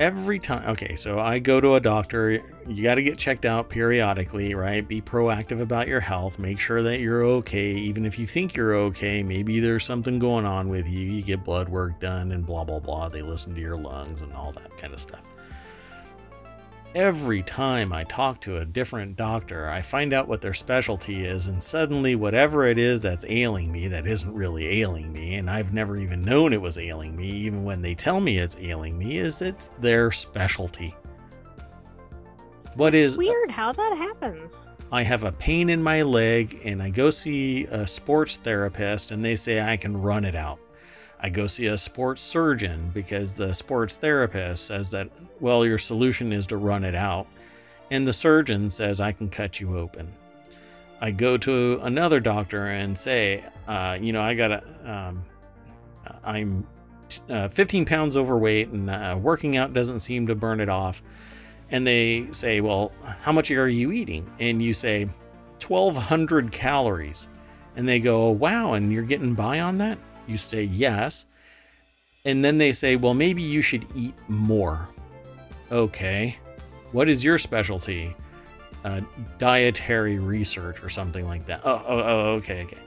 every 0.00 0.38
time 0.38 0.68
okay 0.68 0.94
so 0.94 1.18
i 1.18 1.38
go 1.38 1.60
to 1.60 1.74
a 1.74 1.80
doctor 1.80 2.40
you 2.68 2.82
got 2.82 2.96
to 2.96 3.02
get 3.02 3.16
checked 3.16 3.44
out 3.46 3.70
periodically 3.70 4.54
right? 4.54 4.86
Be 4.86 5.00
proactive 5.00 5.60
about 5.60 5.88
your 5.88 6.00
health 6.00 6.38
make 6.38 6.60
sure 6.60 6.82
that 6.82 7.00
you're 7.00 7.24
okay. 7.24 7.70
Even 7.70 8.04
if 8.04 8.18
you 8.18 8.26
think 8.26 8.54
you're 8.54 8.74
okay 8.74 9.22
maybe 9.22 9.58
there's 9.58 9.84
something 9.84 10.18
going 10.18 10.44
on 10.44 10.68
with 10.68 10.86
you 10.88 11.00
you 11.00 11.22
get 11.22 11.44
blood 11.44 11.68
work 11.68 11.98
done 11.98 12.32
and 12.32 12.44
blah 12.44 12.64
blah 12.64 12.78
blah 12.78 13.08
they 13.08 13.22
listen 13.22 13.54
to 13.54 13.60
your 13.60 13.76
lungs 13.76 14.20
and 14.20 14.32
all 14.34 14.52
that 14.52 14.76
kind 14.76 14.92
of 14.92 15.00
stuff 15.00 15.22
Every 16.94 17.42
time 17.42 17.92
I 17.92 18.04
talk 18.04 18.40
to 18.40 18.58
a 18.58 18.64
different 18.64 19.16
doctor, 19.16 19.68
I 19.68 19.82
find 19.82 20.14
out 20.14 20.26
what 20.26 20.40
their 20.40 20.54
specialty 20.54 21.26
is, 21.26 21.46
and 21.46 21.62
suddenly, 21.62 22.16
whatever 22.16 22.64
it 22.64 22.78
is 22.78 23.02
that's 23.02 23.26
ailing 23.28 23.70
me 23.70 23.88
that 23.88 24.06
isn't 24.06 24.34
really 24.34 24.66
ailing 24.80 25.12
me, 25.12 25.34
and 25.34 25.50
I've 25.50 25.74
never 25.74 25.98
even 25.98 26.22
known 26.22 26.54
it 26.54 26.62
was 26.62 26.78
ailing 26.78 27.14
me, 27.14 27.26
even 27.28 27.62
when 27.62 27.82
they 27.82 27.94
tell 27.94 28.20
me 28.20 28.38
it's 28.38 28.56
ailing 28.58 28.96
me, 28.96 29.18
is 29.18 29.42
it's 29.42 29.68
their 29.80 30.10
specialty. 30.10 30.96
What 32.74 32.94
is 32.94 33.18
weird 33.18 33.50
how 33.50 33.70
that 33.72 33.96
happens? 33.98 34.54
I 34.90 35.02
have 35.02 35.24
a 35.24 35.32
pain 35.32 35.68
in 35.68 35.82
my 35.82 36.00
leg, 36.00 36.58
and 36.64 36.82
I 36.82 36.88
go 36.88 37.10
see 37.10 37.66
a 37.66 37.86
sports 37.86 38.36
therapist, 38.36 39.10
and 39.10 39.22
they 39.22 39.36
say 39.36 39.60
I 39.60 39.76
can 39.76 39.94
run 39.94 40.24
it 40.24 40.34
out. 40.34 40.58
I 41.20 41.30
go 41.30 41.46
see 41.46 41.66
a 41.66 41.78
sports 41.78 42.22
surgeon 42.22 42.90
because 42.94 43.34
the 43.34 43.52
sports 43.52 43.96
therapist 43.96 44.66
says 44.66 44.90
that, 44.90 45.08
well, 45.40 45.66
your 45.66 45.78
solution 45.78 46.32
is 46.32 46.46
to 46.46 46.56
run 46.56 46.84
it 46.84 46.94
out. 46.94 47.26
And 47.90 48.06
the 48.06 48.12
surgeon 48.12 48.70
says, 48.70 49.00
I 49.00 49.12
can 49.12 49.28
cut 49.28 49.60
you 49.60 49.76
open. 49.76 50.12
I 51.00 51.10
go 51.10 51.36
to 51.38 51.80
another 51.82 52.20
doctor 52.20 52.66
and 52.66 52.96
say, 52.96 53.44
uh, 53.66 53.98
you 54.00 54.12
know, 54.12 54.22
I 54.22 54.34
got 54.34 54.50
a, 54.50 54.62
um, 54.84 55.24
I'm 56.24 56.66
uh, 57.28 57.48
15 57.48 57.84
pounds 57.84 58.16
overweight 58.16 58.68
and 58.68 58.90
uh, 58.90 59.18
working 59.20 59.56
out 59.56 59.74
doesn't 59.74 60.00
seem 60.00 60.26
to 60.26 60.34
burn 60.34 60.60
it 60.60 60.68
off. 60.68 61.02
And 61.70 61.86
they 61.86 62.28
say, 62.32 62.60
well, 62.60 62.92
how 63.22 63.32
much 63.32 63.50
are 63.50 63.68
you 63.68 63.92
eating? 63.92 64.30
And 64.38 64.62
you 64.62 64.72
say, 64.72 65.08
1200 65.66 66.52
calories. 66.52 67.28
And 67.76 67.88
they 67.88 68.00
go, 68.00 68.30
wow, 68.30 68.72
and 68.72 68.92
you're 68.92 69.02
getting 69.02 69.34
by 69.34 69.60
on 69.60 69.78
that? 69.78 69.98
You 70.28 70.36
say 70.36 70.62
yes. 70.62 71.26
And 72.24 72.44
then 72.44 72.58
they 72.58 72.72
say, 72.72 72.96
well, 72.96 73.14
maybe 73.14 73.42
you 73.42 73.62
should 73.62 73.86
eat 73.96 74.14
more. 74.28 74.88
Okay. 75.72 76.38
What 76.92 77.08
is 77.08 77.24
your 77.24 77.38
specialty? 77.38 78.14
Uh, 78.84 79.00
dietary 79.38 80.18
research 80.18 80.82
or 80.84 80.88
something 80.88 81.26
like 81.26 81.46
that. 81.46 81.62
Oh, 81.64 81.82
oh, 81.86 82.00
oh 82.00 82.18
okay, 82.34 82.62
okay. 82.62 82.78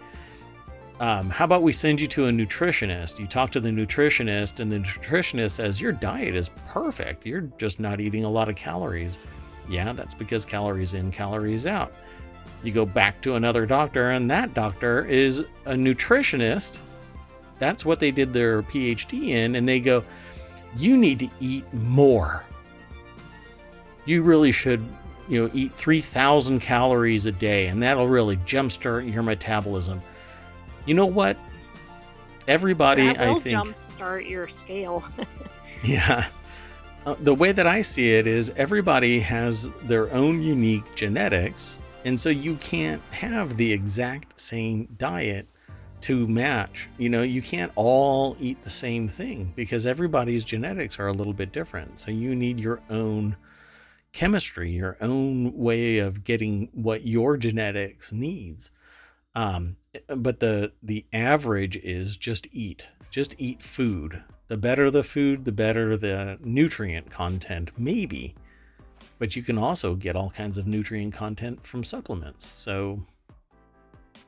Um, 1.02 1.32
how 1.32 1.46
about 1.46 1.64
we 1.64 1.74
send 1.74 2.00
you 2.00 2.08
to 2.08 2.28
a 2.28 2.30
nutritionist? 2.30 3.20
You 3.20 3.26
talk 3.26 3.50
to 3.52 3.60
the 3.60 3.70
nutritionist, 3.70 4.60
and 4.60 4.72
the 4.72 4.78
nutritionist 4.78 5.52
says, 5.52 5.82
Your 5.82 5.92
diet 5.92 6.36
is 6.36 6.50
perfect. 6.68 7.26
You're 7.26 7.50
just 7.58 7.80
not 7.80 8.00
eating 8.00 8.24
a 8.24 8.30
lot 8.30 8.50
of 8.50 8.56
calories. 8.56 9.18
Yeah, 9.68 9.94
that's 9.94 10.14
because 10.14 10.46
calories 10.46 10.94
in, 10.94 11.12
calories 11.12 11.66
out. 11.66 11.94
You 12.64 12.72
go 12.72 12.86
back 12.86 13.20
to 13.24 13.36
another 13.36 13.66
doctor, 13.66 14.12
and 14.12 14.30
that 14.30 14.54
doctor 14.54 15.04
is 15.06 15.40
a 15.66 15.74
nutritionist 15.74 16.78
that's 17.62 17.86
what 17.86 18.00
they 18.02 18.10
did 18.10 18.34
their 18.34 18.64
PhD 18.64 19.30
in. 19.30 19.56
And 19.56 19.68
they 19.68 19.80
go, 19.80 20.04
you 20.76 20.98
need 20.98 21.20
to 21.20 21.30
eat 21.40 21.72
more. 21.74 22.44
You 24.06 24.24
really 24.24 24.52
should, 24.52 24.84
you 25.30 25.44
know, 25.44 25.52
eat 25.54 25.72
3,000 25.76 26.60
calories 26.60 27.28
a 27.28 27.32
day, 27.32 27.68
and 27.68 27.84
that'll 27.84 28.08
really 28.08 28.38
jumpstart 28.38 29.14
your 29.14 29.22
metabolism. 29.22 30.02
You 30.86 30.96
know 30.96 31.06
what? 31.06 31.38
everybody, 32.48 33.08
that 33.08 33.20
will 33.20 33.38
I 33.38 33.40
think, 33.40 33.58
jumpstart 33.58 34.30
your 34.30 34.48
scale. 34.48 35.04
yeah. 35.84 36.28
Uh, 37.06 37.16
the 37.20 37.34
way 37.34 37.52
that 37.52 37.66
I 37.66 37.82
see 37.82 38.14
it 38.14 38.28
is 38.28 38.52
everybody 38.56 39.20
has 39.22 39.70
their 39.84 40.12
own 40.14 40.42
unique 40.42 40.94
genetics, 40.96 41.78
and 42.06 42.20
so 42.20 42.30
you 42.30 42.56
can't 42.58 43.02
have 43.12 43.58
the 43.58 43.72
exact 43.72 44.40
same 44.40 44.88
diet 44.98 45.48
to 46.02 46.28
match. 46.28 46.90
You 46.98 47.10
know, 47.10 47.24
you 47.24 47.42
can't 47.42 47.72
all 47.76 48.36
eat 48.40 48.64
the 48.64 48.70
same 48.70 49.08
thing 49.08 49.54
because 49.56 49.86
everybody's 49.86 50.44
genetics 50.44 51.00
are 51.00 51.08
a 51.08 51.14
little 51.14 51.34
bit 51.34 51.52
different. 51.52 52.00
So 52.00 52.12
you 52.12 52.36
need 52.36 52.60
your 52.60 52.82
own 52.90 53.38
chemistry, 54.14 54.72
your 54.72 54.98
own 55.02 55.56
way 55.58 56.00
of 56.00 56.24
getting 56.24 56.70
what 56.74 57.06
your 57.06 57.38
genetics 57.38 58.12
needs. 58.12 58.72
Um, 59.36 59.78
but 60.08 60.40
the 60.40 60.74
the 60.84 61.06
average 61.14 61.78
is 61.78 62.18
just 62.18 62.48
eat, 62.52 62.88
just 63.10 63.36
eat 63.38 63.62
food. 63.62 64.24
The 64.48 64.58
better 64.58 64.92
the 64.92 65.04
food, 65.04 65.46
the 65.46 65.52
better 65.52 65.96
the 65.96 66.38
nutrient 66.42 67.10
content, 67.10 67.72
maybe. 67.78 68.36
But 69.18 69.36
you 69.36 69.44
can 69.44 69.58
also 69.58 69.96
get 69.96 70.16
all 70.16 70.32
kinds 70.32 70.58
of 70.58 70.68
nutrient 70.68 71.14
content 71.14 71.66
from 71.66 71.84
supplements. 71.84 72.46
So, 72.60 73.06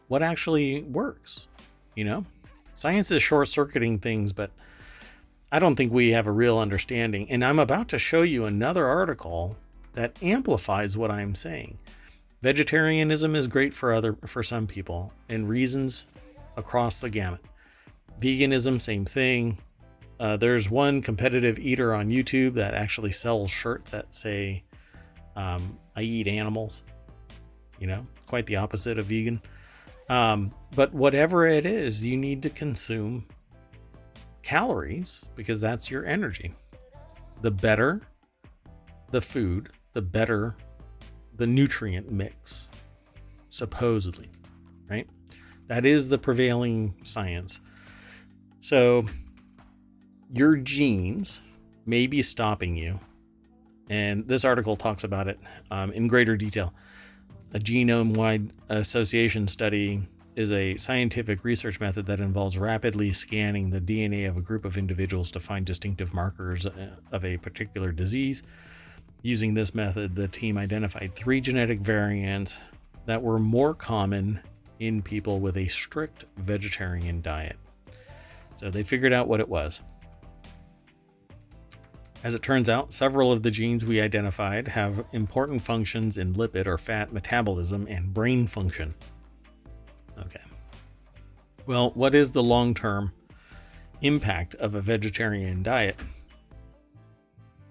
what 0.08 0.22
actually 0.22 0.84
works? 0.84 1.48
You 1.96 2.06
know, 2.06 2.26
science 2.74 3.12
is 3.12 3.22
short 3.22 3.48
circuiting 3.48 4.00
things, 4.00 4.34
but 4.34 4.52
I 5.52 5.60
don't 5.60 5.76
think 5.76 5.94
we 5.94 6.12
have 6.12 6.28
a 6.28 6.32
real 6.32 6.58
understanding. 6.58 7.30
And 7.30 7.46
I'm 7.46 7.60
about 7.60 7.90
to 7.90 8.00
show 8.00 8.24
you 8.24 8.46
another 8.46 8.88
article 8.88 9.58
that 9.94 10.18
amplifies 10.22 10.98
what 10.98 11.12
I'm 11.12 11.36
saying. 11.36 11.78
Vegetarianism 12.42 13.36
is 13.36 13.48
great 13.48 13.74
for 13.74 13.94
other 13.94 14.18
for 14.26 14.44
some 14.44 14.68
people 14.68 15.14
and 15.30 15.48
reasons 15.48 16.06
across 16.58 17.00
the 17.00 17.10
gamut. 17.10 17.40
Veganism, 18.20 18.82
same 18.82 19.06
thing. 19.06 19.60
Uh, 20.20 20.38
there's 20.38 20.70
one 20.70 21.02
competitive 21.02 21.60
eater 21.60 21.94
on 21.94 22.10
YouTube 22.10 22.56
that 22.56 22.74
actually 22.74 23.12
sells 23.12 23.52
shirts 23.52 23.92
that 23.92 24.14
say, 24.14 24.64
um, 25.36 25.78
I 25.96 26.02
eat 26.02 26.28
animals. 26.28 26.84
You 27.80 27.88
know, 27.88 28.08
quite 28.26 28.46
the 28.46 28.58
opposite 28.58 28.98
of 28.98 29.08
vegan. 29.08 29.42
Um, 30.10 30.54
but 30.76 30.94
whatever 30.94 31.46
it 31.46 31.66
is, 31.66 32.04
you 32.04 32.18
need 32.18 32.42
to 32.44 32.50
consume 32.50 33.26
calories 34.42 35.24
because 35.36 35.62
that's 35.62 35.90
your 35.90 36.06
energy. 36.06 36.54
The 37.42 37.52
better 37.52 38.02
the 39.14 39.22
food, 39.22 39.70
the 39.94 40.02
better 40.02 40.56
the 41.36 41.46
nutrient 41.48 42.12
mix, 42.12 42.70
supposedly, 43.50 44.30
right? 44.90 45.08
That 45.68 45.86
is 45.86 46.08
the 46.08 46.18
prevailing 46.18 46.96
science. 47.04 47.60
So, 48.62 49.06
your 50.34 50.56
genes 50.58 51.44
may 51.86 52.08
be 52.08 52.24
stopping 52.24 52.76
you. 52.76 53.00
And 53.90 54.28
this 54.28 54.44
article 54.44 54.76
talks 54.76 55.04
about 55.04 55.28
it 55.28 55.40
um, 55.70 55.92
in 55.92 56.08
greater 56.08 56.36
detail. 56.36 56.74
A 57.54 57.60
genome 57.60 58.18
wide 58.18 58.52
association 58.70 59.48
study 59.48 60.08
is 60.36 60.52
a 60.52 60.76
scientific 60.78 61.44
research 61.44 61.80
method 61.80 62.06
that 62.08 62.20
involves 62.20 62.58
rapidly 62.58 63.14
scanning 63.14 63.70
the 63.70 63.82
DNA 63.82 64.28
of 64.28 64.38
a 64.38 64.42
group 64.42 64.66
of 64.66 64.78
individuals 64.78 65.32
to 65.32 65.40
find 65.40 65.66
distinctive 65.66 66.14
markers 66.14 66.66
uh, 66.66 66.96
of 67.12 67.24
a 67.24 67.38
particular 67.38 67.92
disease. 67.92 68.44
Using 69.22 69.54
this 69.54 69.74
method, 69.74 70.16
the 70.16 70.28
team 70.28 70.58
identified 70.58 71.16
three 71.16 71.40
genetic 71.40 71.80
variants 71.80 72.60
that 73.06 73.22
were 73.22 73.40
more 73.40 73.74
common 73.74 74.42
in 74.80 75.02
people 75.02 75.40
with 75.40 75.58
a 75.58 75.68
strict 75.68 76.26
vegetarian 76.38 77.22
diet. 77.22 77.58
So 78.56 78.70
they 78.70 78.84
figured 78.84 79.14
out 79.14 79.28
what 79.28 79.40
it 79.40 79.50
was. 79.50 79.82
As 82.24 82.34
it 82.34 82.42
turns 82.42 82.70
out, 82.70 82.94
several 82.94 83.34
of 83.34 83.44
the 83.44 83.52
genes 83.52 83.86
we 83.86 84.00
identified 84.00 84.70
have 84.70 85.06
important 85.12 85.62
functions 85.62 86.18
in 86.18 86.34
lipid 86.34 86.68
or 86.68 86.78
fat 86.78 87.12
metabolism 87.12 87.86
and 87.90 88.14
brain 88.14 88.48
function. 88.48 88.94
Well, 91.66 91.92
what 91.92 92.14
is 92.14 92.34
the 92.34 92.44
long 92.44 92.74
term 92.74 93.14
impact 94.02 94.56
of 94.56 94.76
a 94.76 94.82
vegetarian 94.82 95.64
diet? 95.64 95.96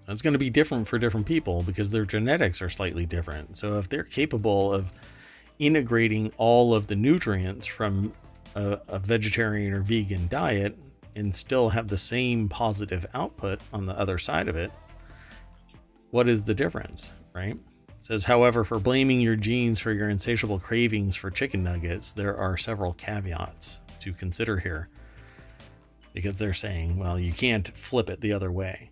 It's 0.07 0.21
going 0.21 0.33
to 0.33 0.39
be 0.39 0.49
different 0.49 0.87
for 0.87 0.97
different 0.97 1.27
people 1.27 1.63
because 1.63 1.91
their 1.91 2.05
genetics 2.05 2.61
are 2.61 2.69
slightly 2.69 3.05
different. 3.05 3.55
So, 3.55 3.77
if 3.77 3.89
they're 3.89 4.03
capable 4.03 4.73
of 4.73 4.91
integrating 5.59 6.33
all 6.37 6.73
of 6.73 6.87
the 6.87 6.95
nutrients 6.95 7.67
from 7.67 8.13
a, 8.55 8.79
a 8.87 8.99
vegetarian 8.99 9.73
or 9.73 9.81
vegan 9.81 10.27
diet, 10.27 10.77
and 11.15 11.35
still 11.35 11.69
have 11.69 11.87
the 11.87 11.97
same 11.97 12.49
positive 12.49 13.05
output 13.13 13.61
on 13.71 13.85
the 13.85 13.97
other 13.97 14.17
side 14.17 14.47
of 14.47 14.55
it, 14.55 14.71
what 16.09 16.27
is 16.27 16.43
the 16.43 16.55
difference, 16.55 17.11
right? 17.33 17.53
It 17.53 18.05
says, 18.05 18.23
however, 18.23 18.63
for 18.63 18.79
blaming 18.79 19.21
your 19.21 19.35
genes 19.35 19.79
for 19.79 19.91
your 19.91 20.09
insatiable 20.09 20.59
cravings 20.59 21.15
for 21.15 21.29
chicken 21.29 21.63
nuggets, 21.63 22.11
there 22.11 22.35
are 22.35 22.57
several 22.57 22.93
caveats 22.93 23.79
to 24.03 24.13
consider 24.13 24.59
here. 24.59 24.89
Because 26.13 26.37
they're 26.37 26.53
saying, 26.53 26.97
well, 26.97 27.19
you 27.19 27.33
can't 27.33 27.67
flip 27.69 28.09
it 28.09 28.21
the 28.21 28.33
other 28.33 28.51
way. 28.51 28.91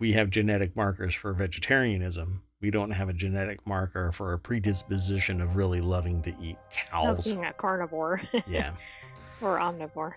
We 0.00 0.12
have 0.12 0.30
genetic 0.30 0.76
markers 0.76 1.14
for 1.14 1.32
vegetarianism. 1.32 2.42
We 2.60 2.70
don't 2.70 2.90
have 2.90 3.08
a 3.08 3.12
genetic 3.12 3.66
marker 3.66 4.12
for 4.12 4.32
a 4.32 4.38
predisposition 4.38 5.40
of 5.40 5.56
really 5.56 5.80
loving 5.80 6.22
to 6.22 6.34
eat 6.40 6.56
cows. 6.70 7.18
Of 7.18 7.24
being 7.24 7.44
a 7.44 7.52
carnivore. 7.52 8.20
yeah. 8.46 8.72
or 9.40 9.58
omnivore. 9.58 10.14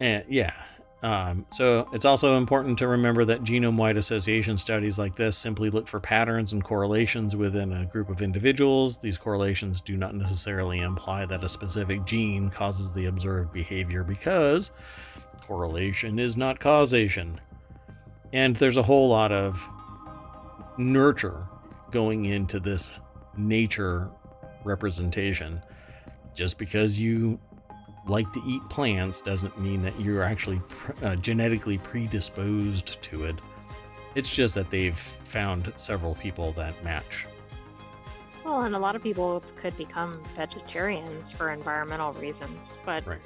And 0.00 0.24
yeah. 0.28 0.54
Um, 1.02 1.46
so 1.52 1.88
it's 1.94 2.04
also 2.04 2.36
important 2.36 2.78
to 2.80 2.86
remember 2.88 3.24
that 3.24 3.42
genome 3.42 3.76
wide 3.76 3.96
association 3.96 4.58
studies 4.58 4.98
like 4.98 5.16
this 5.16 5.36
simply 5.36 5.70
look 5.70 5.88
for 5.88 5.98
patterns 5.98 6.52
and 6.52 6.62
correlations 6.62 7.34
within 7.34 7.72
a 7.72 7.86
group 7.86 8.10
of 8.10 8.20
individuals. 8.20 8.98
These 8.98 9.16
correlations 9.16 9.80
do 9.80 9.96
not 9.96 10.14
necessarily 10.14 10.80
imply 10.80 11.24
that 11.26 11.42
a 11.42 11.48
specific 11.48 12.04
gene 12.04 12.50
causes 12.50 12.92
the 12.92 13.06
observed 13.06 13.52
behavior 13.52 14.04
because 14.04 14.70
correlation 15.40 16.18
is 16.18 16.36
not 16.36 16.60
causation. 16.60 17.40
And 18.32 18.54
there's 18.56 18.76
a 18.76 18.82
whole 18.82 19.08
lot 19.08 19.32
of 19.32 19.68
nurture 20.76 21.46
going 21.90 22.26
into 22.26 22.60
this 22.60 23.00
nature 23.36 24.10
representation. 24.64 25.62
Just 26.34 26.58
because 26.58 27.00
you 27.00 27.40
like 28.06 28.32
to 28.32 28.40
eat 28.46 28.62
plants 28.70 29.20
doesn't 29.20 29.58
mean 29.60 29.82
that 29.82 29.98
you're 30.00 30.22
actually 30.22 30.60
uh, 31.02 31.16
genetically 31.16 31.78
predisposed 31.78 33.00
to 33.02 33.24
it. 33.24 33.36
It's 34.14 34.34
just 34.34 34.54
that 34.56 34.70
they've 34.70 34.96
found 34.98 35.72
several 35.76 36.14
people 36.16 36.52
that 36.52 36.82
match. 36.82 37.26
Well, 38.44 38.62
and 38.62 38.74
a 38.74 38.78
lot 38.78 38.96
of 38.96 39.02
people 39.02 39.42
could 39.56 39.76
become 39.76 40.22
vegetarians 40.34 41.30
for 41.30 41.50
environmental 41.50 42.12
reasons, 42.14 42.78
but 42.84 43.06
Right. 43.06 43.20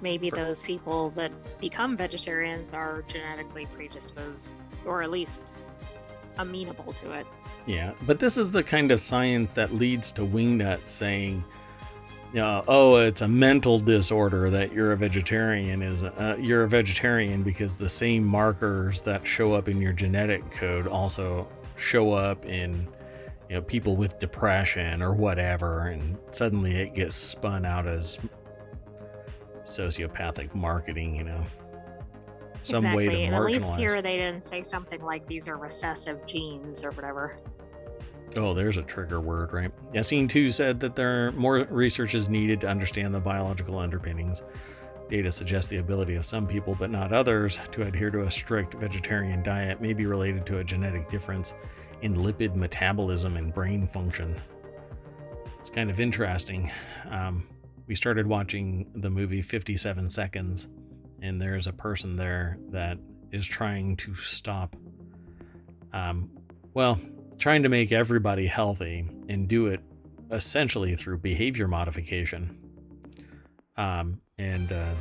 maybe 0.00 0.30
For- 0.30 0.36
those 0.36 0.62
people 0.62 1.10
that 1.10 1.32
become 1.60 1.96
vegetarians 1.96 2.72
are 2.72 3.02
genetically 3.08 3.66
predisposed, 3.66 4.54
or 4.86 5.02
at 5.02 5.10
least 5.10 5.52
amenable 6.38 6.92
to 6.94 7.12
it. 7.12 7.26
Yeah, 7.66 7.92
but 8.06 8.18
this 8.20 8.38
is 8.38 8.50
the 8.52 8.62
kind 8.62 8.90
of 8.92 9.00
science 9.00 9.52
that 9.52 9.74
leads 9.74 10.10
to 10.12 10.22
Wingnut 10.22 10.86
saying, 10.86 11.44
uh, 12.36 12.62
"Oh, 12.68 12.96
it's 12.96 13.22
a 13.22 13.28
mental 13.28 13.78
disorder 13.78 14.50
that 14.50 14.72
you're 14.72 14.92
a 14.92 14.96
vegetarian. 14.96 15.82
Is 15.82 16.04
uh, 16.04 16.36
you're 16.38 16.64
a 16.64 16.68
vegetarian 16.68 17.42
because 17.42 17.76
the 17.76 17.88
same 17.88 18.24
markers 18.24 19.02
that 19.02 19.26
show 19.26 19.52
up 19.52 19.68
in 19.68 19.80
your 19.80 19.92
genetic 19.92 20.50
code 20.50 20.86
also 20.86 21.48
show 21.76 22.12
up 22.12 22.44
in 22.44 22.86
you 23.48 23.56
know 23.56 23.62
people 23.62 23.96
with 23.96 24.18
depression 24.18 25.02
or 25.02 25.14
whatever, 25.14 25.88
and 25.88 26.16
suddenly 26.30 26.76
it 26.76 26.94
gets 26.94 27.16
spun 27.16 27.64
out 27.64 27.86
as 27.86 28.18
sociopathic 29.64 30.54
marketing. 30.54 31.16
You 31.16 31.24
know, 31.24 31.46
some 32.62 32.78
exactly. 32.78 33.08
way 33.08 33.14
to 33.14 33.22
and 33.22 33.34
at 33.34 33.42
least 33.42 33.76
here 33.76 34.02
they 34.02 34.16
didn't 34.16 34.44
say 34.44 34.62
something 34.62 35.02
like 35.02 35.26
these 35.26 35.48
are 35.48 35.56
recessive 35.56 36.24
genes 36.26 36.84
or 36.84 36.90
whatever. 36.92 37.36
Oh, 38.36 38.54
there's 38.54 38.76
a 38.76 38.82
trigger 38.82 39.20
word, 39.20 39.52
right? 39.52 39.72
Yassin 39.92 40.28
2 40.28 40.52
said 40.52 40.80
that 40.80 40.94
there 40.94 41.32
more 41.32 41.66
research 41.70 42.14
is 42.14 42.28
needed 42.28 42.60
to 42.60 42.68
understand 42.68 43.14
the 43.14 43.20
biological 43.20 43.78
underpinnings. 43.78 44.42
Data 45.08 45.32
suggests 45.32 45.68
the 45.68 45.78
ability 45.78 46.14
of 46.14 46.24
some 46.24 46.46
people, 46.46 46.76
but 46.78 46.90
not 46.90 47.12
others, 47.12 47.58
to 47.72 47.82
adhere 47.82 48.10
to 48.10 48.22
a 48.22 48.30
strict 48.30 48.74
vegetarian 48.74 49.42
diet 49.42 49.80
may 49.80 49.92
be 49.92 50.06
related 50.06 50.46
to 50.46 50.58
a 50.58 50.64
genetic 50.64 51.10
difference 51.10 51.54
in 52.02 52.14
lipid 52.14 52.54
metabolism 52.54 53.36
and 53.36 53.52
brain 53.52 53.88
function. 53.88 54.40
It's 55.58 55.68
kind 55.68 55.90
of 55.90 55.98
interesting. 55.98 56.70
Um, 57.10 57.48
we 57.88 57.96
started 57.96 58.26
watching 58.26 58.86
the 58.94 59.10
movie 59.10 59.42
57 59.42 60.08
Seconds, 60.08 60.68
and 61.20 61.42
there's 61.42 61.66
a 61.66 61.72
person 61.72 62.16
there 62.16 62.58
that 62.68 62.98
is 63.32 63.46
trying 63.46 63.96
to 63.96 64.14
stop, 64.14 64.76
um, 65.92 66.30
well, 66.72 67.00
trying 67.40 67.62
to 67.62 67.68
make 67.68 67.90
everybody 67.90 68.46
healthy 68.46 69.08
and 69.28 69.48
do 69.48 69.66
it 69.66 69.80
essentially 70.30 70.94
through 70.94 71.18
behavior 71.18 71.66
modification. 71.66 72.56
Um, 73.76 74.20
and 74.38 74.70
uh, 74.70 74.94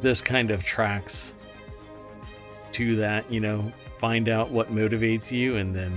this 0.00 0.20
kind 0.20 0.50
of 0.50 0.62
tracks 0.62 1.34
to 2.72 2.96
that, 2.96 3.30
you 3.30 3.40
know, 3.40 3.72
find 3.98 4.28
out 4.28 4.50
what 4.50 4.72
motivates 4.72 5.32
you 5.32 5.56
and 5.56 5.74
then, 5.74 5.92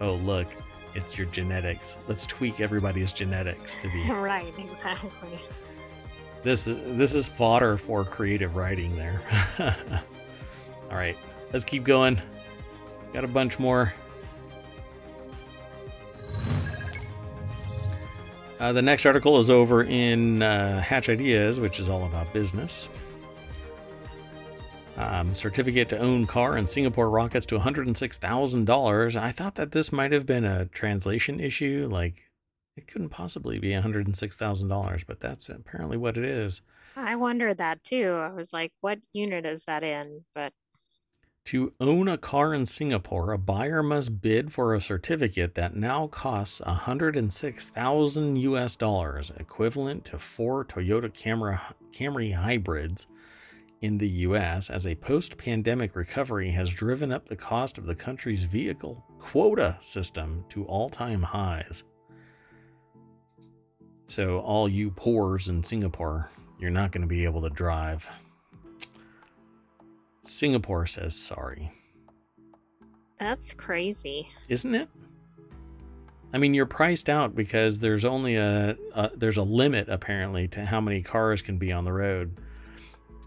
oh, 0.00 0.14
look, 0.14 0.48
it's 0.94 1.18
your 1.18 1.26
genetics. 1.28 1.98
Let's 2.08 2.24
tweak 2.26 2.60
everybody's 2.60 3.12
genetics 3.12 3.78
to 3.78 3.88
be 3.88 4.10
right, 4.10 4.52
exactly. 4.58 5.38
this. 6.42 6.64
This 6.64 7.14
is 7.14 7.28
fodder 7.28 7.76
for 7.76 8.04
creative 8.04 8.56
writing. 8.56 8.96
There. 8.96 9.22
All 10.90 10.96
right, 10.96 11.16
let's 11.52 11.64
keep 11.64 11.84
going. 11.84 12.20
Got 13.12 13.24
a 13.24 13.28
bunch 13.28 13.58
more. 13.58 13.94
Uh, 18.62 18.72
the 18.72 18.80
next 18.80 19.04
article 19.04 19.40
is 19.40 19.50
over 19.50 19.82
in 19.82 20.40
uh, 20.40 20.80
Hatch 20.80 21.08
Ideas, 21.08 21.58
which 21.58 21.80
is 21.80 21.88
all 21.88 22.06
about 22.06 22.32
business. 22.32 22.88
Um, 24.96 25.34
certificate 25.34 25.88
to 25.88 25.98
own 25.98 26.28
car 26.28 26.56
in 26.56 26.68
Singapore 26.68 27.10
rockets 27.10 27.44
to 27.46 27.58
$106,000. 27.58 29.16
I 29.16 29.32
thought 29.32 29.56
that 29.56 29.72
this 29.72 29.90
might 29.90 30.12
have 30.12 30.26
been 30.26 30.44
a 30.44 30.66
translation 30.66 31.40
issue. 31.40 31.88
Like, 31.90 32.30
it 32.76 32.86
couldn't 32.86 33.08
possibly 33.08 33.58
be 33.58 33.70
$106,000, 33.70 35.06
but 35.08 35.18
that's 35.18 35.48
apparently 35.48 35.96
what 35.96 36.16
it 36.16 36.24
is. 36.24 36.62
I 36.94 37.16
wondered 37.16 37.58
that 37.58 37.82
too. 37.82 38.12
I 38.12 38.30
was 38.30 38.52
like, 38.52 38.70
what 38.80 39.00
unit 39.12 39.44
is 39.44 39.64
that 39.64 39.82
in? 39.82 40.20
But 40.36 40.52
To 41.46 41.72
own 41.80 42.08
a 42.08 42.16
car 42.16 42.54
in 42.54 42.66
Singapore, 42.66 43.32
a 43.32 43.38
buyer 43.38 43.82
must 43.82 44.22
bid 44.22 44.52
for 44.52 44.74
a 44.74 44.80
certificate 44.80 45.54
that 45.56 45.76
now 45.76 46.06
costs 46.06 46.60
106,000 46.60 48.36
US 48.36 48.76
dollars, 48.76 49.32
equivalent 49.38 50.04
to 50.06 50.18
four 50.18 50.64
Toyota 50.64 51.10
Camry, 51.92 52.32
hybrids 52.32 53.06
in 53.80 53.98
the 53.98 54.08
US, 54.08 54.70
as 54.70 54.86
a 54.86 54.94
post 54.94 55.36
pandemic 55.36 55.96
recovery 55.96 56.50
has 56.52 56.70
driven 56.70 57.10
up 57.10 57.28
the 57.28 57.36
cost 57.36 57.76
of 57.76 57.86
the 57.86 57.96
country's 57.96 58.44
vehicle 58.44 59.04
quota 59.18 59.76
system 59.80 60.44
to 60.50 60.64
all 60.64 60.88
time 60.88 61.22
highs. 61.22 61.82
So, 64.06 64.38
all 64.38 64.68
you 64.68 64.90
poors 64.92 65.48
in 65.48 65.64
Singapore, 65.64 66.30
you're 66.60 66.70
not 66.70 66.92
going 66.92 67.02
to 67.02 67.08
be 67.08 67.24
able 67.24 67.42
to 67.42 67.50
drive. 67.50 68.08
Singapore 70.22 70.86
says 70.86 71.14
sorry. 71.16 71.72
that's 73.18 73.54
crazy. 73.54 74.28
isn't 74.48 74.74
it? 74.74 74.88
I 76.34 76.38
mean, 76.38 76.54
you're 76.54 76.66
priced 76.66 77.08
out 77.10 77.34
because 77.34 77.80
there's 77.80 78.04
only 78.04 78.36
a, 78.36 78.76
a 78.94 79.10
there's 79.14 79.36
a 79.36 79.42
limit 79.42 79.88
apparently 79.88 80.48
to 80.48 80.64
how 80.64 80.80
many 80.80 81.02
cars 81.02 81.42
can 81.42 81.58
be 81.58 81.70
on 81.72 81.84
the 81.84 81.92
road. 81.92 82.38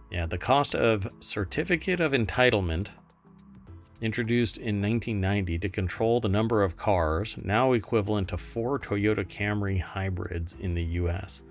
Yeah, 0.10 0.26
the 0.26 0.38
cost 0.38 0.74
of 0.74 1.08
certificate 1.20 2.00
of 2.00 2.14
entitlement 2.14 2.88
introduced 4.02 4.58
in 4.58 4.82
1990 4.82 5.60
to 5.60 5.70
control 5.70 6.20
the 6.20 6.30
number 6.30 6.64
of 6.64 6.78
cars, 6.78 7.36
now 7.42 7.74
equivalent 7.74 8.30
to 8.30 8.38
four 8.38 8.80
Toyota 8.80 9.26
Camry 9.26 9.80
hybrids 9.80 10.56
in 10.60 10.74
the 10.74 10.84
US. 10.84 11.42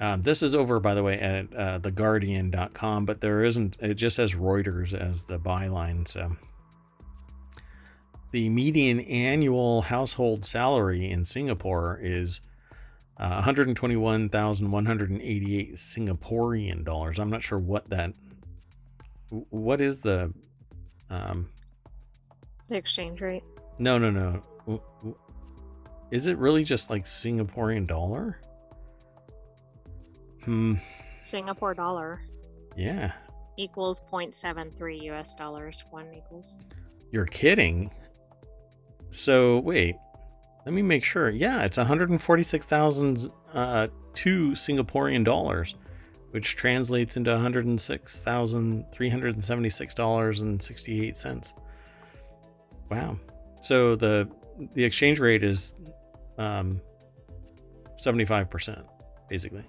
Um, 0.00 0.22
this 0.22 0.42
is 0.42 0.54
over, 0.54 0.78
by 0.78 0.94
the 0.94 1.02
way, 1.02 1.18
at 1.18 1.46
uh, 1.56 1.80
theguardian.com, 1.80 3.04
but 3.04 3.20
there 3.20 3.42
isn't, 3.42 3.76
it 3.80 3.94
just 3.94 4.16
says 4.16 4.34
Reuters 4.34 4.94
as 4.94 5.24
the 5.24 5.40
byline. 5.40 6.06
So 6.06 6.36
the 8.30 8.48
median 8.48 9.00
annual 9.00 9.82
household 9.82 10.44
salary 10.44 11.10
in 11.10 11.24
Singapore 11.24 11.98
is 12.00 12.40
uh, 13.16 13.42
121,188 13.42 15.74
Singaporean 15.74 16.84
dollars. 16.84 17.18
I'm 17.18 17.30
not 17.30 17.42
sure 17.42 17.58
what 17.58 17.90
that 17.90 18.12
what 19.30 19.80
is 19.80 20.00
the 20.00 20.32
um 21.10 21.50
The 22.68 22.76
exchange 22.76 23.20
rate. 23.20 23.42
no 23.78 23.98
no 23.98 24.10
no 24.10 24.42
is 26.10 26.26
it 26.26 26.38
really 26.38 26.64
just 26.64 26.88
like 26.88 27.04
Singaporean 27.04 27.86
dollar? 27.86 28.40
Hmm 30.44 30.74
Singapore 31.20 31.74
dollar 31.74 32.22
yeah. 32.76 33.12
equals 33.56 34.02
0.73 34.10 35.02
US 35.12 35.34
dollars. 35.34 35.84
One 35.90 36.12
equals. 36.14 36.56
You're 37.10 37.26
kidding. 37.26 37.90
So 39.10 39.58
wait, 39.58 39.96
let 40.64 40.74
me 40.74 40.82
make 40.82 41.04
sure. 41.04 41.30
Yeah, 41.30 41.64
it's 41.64 41.76
146,000 41.76 43.28
uh, 43.54 43.88
two 44.14 44.50
Singaporean 44.50 45.24
dollars, 45.24 45.74
which 46.30 46.54
translates 46.56 47.16
into 47.16 47.30
106,376 47.30 49.94
dollars 49.94 50.40
and 50.40 50.62
68 50.62 51.16
cents. 51.16 51.54
Wow. 52.90 53.18
So 53.60 53.96
the 53.96 54.28
the 54.74 54.84
exchange 54.84 55.20
rate 55.20 55.44
is 55.44 55.72
um 56.36 56.80
75% 57.98 58.84
basically. 59.28 59.64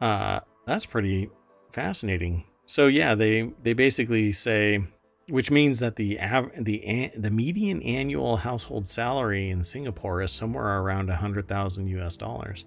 Uh 0.00 0.40
that's 0.66 0.86
pretty 0.86 1.30
fascinating. 1.70 2.44
So 2.66 2.86
yeah, 2.88 3.14
they 3.14 3.52
they 3.62 3.72
basically 3.72 4.32
say 4.32 4.84
which 5.28 5.50
means 5.50 5.80
that 5.80 5.96
the 5.96 6.20
av- 6.20 6.50
the 6.56 6.84
an- 6.84 7.10
the 7.20 7.30
median 7.30 7.82
annual 7.82 8.36
household 8.36 8.86
salary 8.86 9.50
in 9.50 9.62
Singapore 9.64 10.22
is 10.22 10.30
somewhere 10.30 10.80
around 10.80 11.08
a 11.08 11.12
100,000 11.14 11.88
US 11.88 12.16
dollars. 12.16 12.64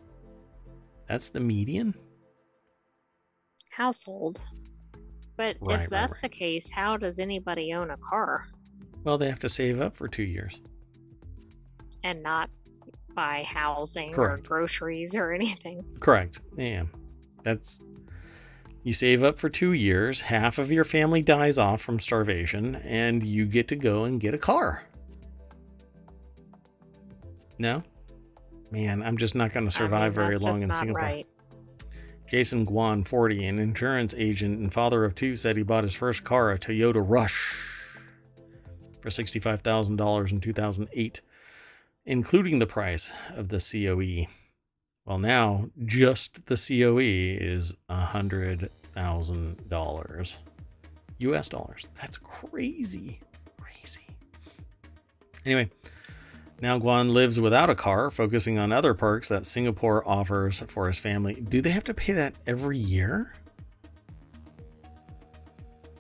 That's 1.08 1.30
the 1.30 1.40
median? 1.40 1.96
Household. 3.72 4.40
But 5.38 5.56
Right, 5.62 5.76
right, 5.76 5.84
if 5.86 5.90
that's 5.90 6.22
right. 6.22 6.22
the 6.32 6.38
case, 6.38 6.70
how 6.70 6.98
does 6.98 7.18
anybody 7.18 7.72
own 7.74 7.92
a 7.92 7.98
car 7.98 8.46
Well, 9.06 9.18
they 9.18 9.30
have 9.30 9.40
to 9.40 9.50
save 9.50 9.80
up 9.80 9.96
for 9.96 10.08
2 10.10 10.24
years. 10.24 10.62
and 12.04 12.22
not 12.24 12.50
buy 13.16 13.44
housing 13.48 14.12
Correct. 14.12 14.46
or 14.46 14.48
groceries 14.48 15.16
or 15.16 15.32
anything? 15.40 15.84
Correct. 16.02 16.40
Yeah. 16.58 16.84
That's 17.44 17.82
you 18.84 18.94
save 18.94 19.24
up 19.24 19.38
for 19.38 19.50
2 19.50 19.74
years, 19.74 20.22
half 20.22 20.58
of 20.58 20.72
your 20.72 20.86
family 20.86 21.22
dies 21.22 21.58
off 21.58 21.82
from 21.82 22.00
starvation 22.00 22.76
and 22.78 23.24
you 23.24 23.46
get 23.46 23.68
to 23.68 23.76
go 23.76 24.06
and 24.06 24.22
get 24.22 24.34
a 24.34 24.38
car. 24.38 24.88
No? 27.58 27.84
Man, 28.72 29.04
I'm 29.04 29.18
just 29.18 29.36
not 29.36 29.52
going 29.52 29.70
to 29.70 29.78
I 29.78 29.82
mean, 29.82 29.90
survive 29.90 30.14
very 30.14 30.38
long 30.38 30.64
in 30.64 30.72
Singapore. 30.72 31.02
Right. 31.02 31.28
Jason 32.30 32.66
Guan, 32.66 33.06
40, 33.06 33.46
an 33.48 33.60
insurance 33.60 34.14
agent 34.16 34.60
and 34.60 34.72
father 34.72 35.04
of 35.04 35.16
two, 35.16 35.36
said 35.36 35.58
he 35.58 35.64
bought 35.64 35.84
his 35.84 35.96
first 35.96 36.24
car, 36.24 36.52
a 36.52 36.60
Toyota 36.60 37.04
Rush, 37.06 37.56
for 39.02 39.10
$65,000 39.10 40.32
in 40.32 40.40
2008, 40.40 41.22
including 42.06 42.60
the 42.60 42.68
price 42.68 43.12
of 43.36 43.50
the 43.50 43.58
COE. 43.58 44.32
Well, 45.10 45.18
now 45.18 45.70
just 45.86 46.46
the 46.46 46.56
COE 46.56 47.00
is 47.00 47.74
$100,000 47.90 50.38
US 51.18 51.50
dollars. 51.50 51.88
That's 52.00 52.18
crazy. 52.18 53.20
Crazy. 53.60 54.06
Anyway, 55.48 55.72
now 56.62 56.78
Guan 56.78 57.12
lives 57.12 57.40
without 57.40 57.72
a 57.72 57.76
car, 57.76 58.12
focusing 58.12 58.60
on 58.60 58.72
other 58.72 58.94
perks 58.94 59.30
that 59.30 59.48
Singapore 59.48 60.08
offers 60.08 60.60
for 60.68 60.88
his 60.88 61.00
family. 61.00 61.42
Do 61.42 61.60
they 61.60 61.72
have 61.72 61.86
to 61.86 61.94
pay 61.96 62.14
that 62.14 62.36
every 62.46 62.78
year? 62.78 63.34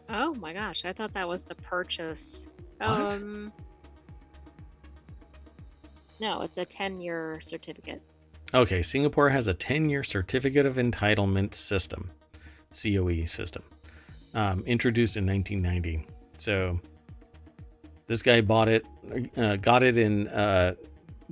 Oh 0.07 0.35
my 0.35 0.53
gosh, 0.53 0.85
I 0.85 0.93
thought 0.93 1.15
that 1.15 1.27
was 1.27 1.45
the 1.45 1.55
purchase. 1.55 2.45
What? 2.77 2.91
Um 2.91 3.51
No, 6.19 6.43
it's 6.43 6.57
a 6.57 6.65
10-year 6.65 7.39
certificate. 7.41 8.03
Okay, 8.51 8.81
Singapore 8.81 9.29
has 9.29 9.45
a 9.45 9.53
10 9.53 9.89
year 9.89 10.03
certificate 10.03 10.65
of 10.65 10.75
entitlement 10.75 11.53
system, 11.53 12.09
COE 12.71 13.25
system, 13.25 13.63
um, 14.33 14.63
introduced 14.65 15.17
in 15.17 15.25
1990. 15.27 16.07
So 16.37 16.79
this 18.07 18.23
guy 18.23 18.41
bought 18.41 18.67
it, 18.67 18.85
uh, 19.37 19.57
got 19.57 19.83
it 19.83 19.97
in 19.97 20.27
uh, 20.29 20.73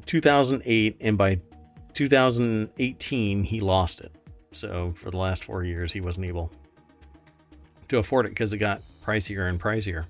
2008, 0.06 0.98
and 1.02 1.18
by 1.18 1.40
2018, 1.94 3.44
he 3.44 3.60
lost 3.62 4.02
it. 4.02 4.12
So 4.52 4.94
for 4.96 5.10
the 5.10 5.18
last 5.18 5.44
four 5.44 5.64
years, 5.64 5.92
he 5.92 6.02
wasn't 6.02 6.28
able 6.28 6.52
to 7.90 7.98
afford 7.98 8.28
it 8.28 8.30
because 8.30 8.54
it 8.54 8.60
got 8.60 8.82
pricier 9.04 9.50
and 9.50 9.60
pricier. 9.60 10.06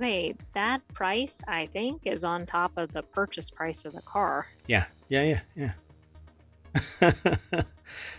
Wait, 0.00 0.36
that 0.54 0.80
price 0.94 1.42
I 1.46 1.66
think 1.66 2.06
is 2.06 2.24
on 2.24 2.46
top 2.46 2.72
of 2.78 2.90
the 2.92 3.02
purchase 3.02 3.50
price 3.50 3.84
of 3.84 3.92
the 3.92 4.00
car. 4.00 4.46
Yeah, 4.66 4.86
yeah, 5.10 5.40
yeah, 5.54 5.72
yeah. 7.02 7.12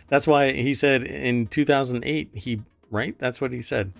That's 0.07 0.27
why 0.27 0.51
he 0.51 0.75
said 0.75 1.01
in 1.03 1.47
2008 1.47 2.29
he 2.35 2.61
right. 2.91 3.17
That's 3.17 3.41
what 3.41 3.51
he 3.51 3.63
said. 3.63 3.93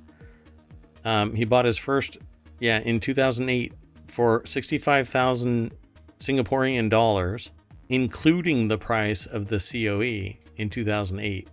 Um, 1.04 1.34
he 1.34 1.44
bought 1.44 1.66
his 1.66 1.80
first, 1.80 2.20
yeah, 2.60 2.82
in 2.82 3.00
2008 3.00 3.74
for 4.06 4.46
65,000 4.46 5.72
Singaporean 6.20 6.88
dollars, 6.88 7.50
including 7.90 8.68
the 8.68 8.78
price 8.78 9.26
of 9.26 9.48
the 9.48 9.58
COE 9.58 10.38
in 10.58 10.70
2008. 10.70 11.48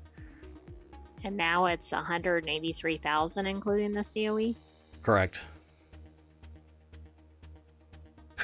And 1.25 1.37
now 1.39 1.65
it's 1.67 1.91
183,000 1.91 3.47
including 3.47 3.95
the 3.95 4.05
COE. 4.05 4.55
Correct. 5.01 5.41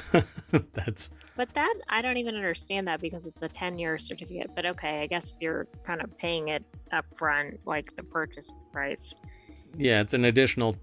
That's 0.75 1.11
But 1.37 1.53
that 1.55 1.75
I 1.89 2.03
don't 2.03 2.17
even 2.17 2.35
understand 2.35 2.89
that 2.89 3.01
because 3.01 3.27
it's 3.27 3.43
a 3.43 3.49
10-year 3.49 3.99
certificate. 3.99 4.51
But 4.55 4.67
okay, 4.67 5.03
I 5.03 5.07
guess 5.07 5.31
if 5.31 5.37
you're 5.41 5.67
kind 5.85 6.03
of 6.03 6.17
paying 6.19 6.49
it 6.49 6.65
up 6.93 7.07
front 7.17 7.61
like 7.67 7.95
the 7.97 8.03
purchase 8.03 8.53
price. 8.73 9.15
yeah, 9.77 10.01
it's 10.01 10.15
an 10.15 10.25
additional. 10.25 10.77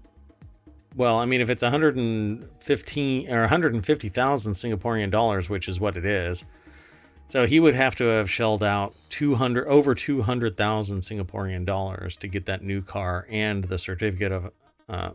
Well, 0.94 1.18
I 1.18 1.24
mean, 1.24 1.40
if 1.40 1.48
it's 1.48 1.62
115 1.62 3.30
or 3.30 3.40
150,000 3.40 4.52
Singaporean 4.52 5.10
dollars, 5.10 5.48
which 5.48 5.66
is 5.66 5.80
what 5.80 5.96
it 5.96 6.04
is, 6.04 6.44
so 7.28 7.46
he 7.46 7.60
would 7.60 7.74
have 7.74 7.94
to 7.96 8.04
have 8.04 8.30
shelled 8.30 8.62
out 8.62 8.94
200 9.08 9.66
over 9.66 9.94
200,000 9.94 11.00
Singaporean 11.00 11.64
dollars 11.64 12.14
to 12.16 12.28
get 12.28 12.44
that 12.44 12.62
new 12.62 12.82
car 12.82 13.26
and 13.30 13.64
the 13.64 13.78
certificate 13.78 14.32
of 14.32 14.52
uh, 14.88 15.10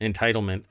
entitlement. 0.00 0.62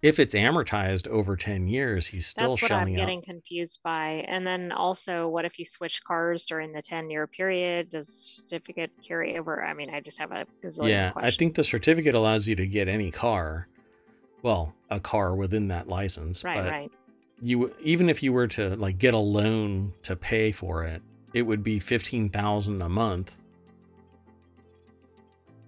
If 0.00 0.20
it's 0.20 0.34
amortized 0.34 1.08
over 1.08 1.36
10 1.36 1.66
years, 1.66 2.06
he's 2.06 2.26
still 2.26 2.50
That's 2.50 2.62
what 2.62 2.70
I'm 2.70 2.78
shelling 2.78 2.96
out. 2.96 3.00
getting 3.00 3.22
confused 3.22 3.80
by. 3.82 4.24
And 4.28 4.46
then 4.46 4.70
also, 4.70 5.26
what 5.26 5.44
if 5.44 5.58
you 5.58 5.64
switch 5.64 6.04
cars 6.04 6.46
during 6.46 6.72
the 6.72 6.82
10-year 6.82 7.26
period? 7.26 7.90
Does 7.90 8.08
certificate 8.08 8.92
carry 9.02 9.36
over? 9.36 9.64
I 9.64 9.74
mean, 9.74 9.90
I 9.92 10.00
just 10.00 10.20
have 10.20 10.30
a 10.30 10.46
gazillion 10.62 10.88
Yeah, 10.88 11.12
I 11.16 11.32
think 11.32 11.56
the 11.56 11.64
certificate 11.64 12.14
allows 12.14 12.46
you 12.46 12.54
to 12.56 12.66
get 12.66 12.86
any 12.86 13.10
car. 13.10 13.66
Well, 14.42 14.72
a 14.88 15.00
car 15.00 15.34
within 15.34 15.68
that 15.68 15.88
license. 15.88 16.44
Right, 16.44 16.56
but 16.56 16.70
right. 16.70 16.92
you 17.40 17.74
even 17.80 18.08
if 18.08 18.22
you 18.22 18.32
were 18.32 18.46
to 18.48 18.76
like 18.76 18.98
get 18.98 19.14
a 19.14 19.18
loan 19.18 19.94
to 20.04 20.14
pay 20.14 20.52
for 20.52 20.84
it, 20.84 21.02
it 21.34 21.42
would 21.42 21.64
be 21.64 21.80
15,000 21.80 22.80
a 22.80 22.88
month. 22.88 23.34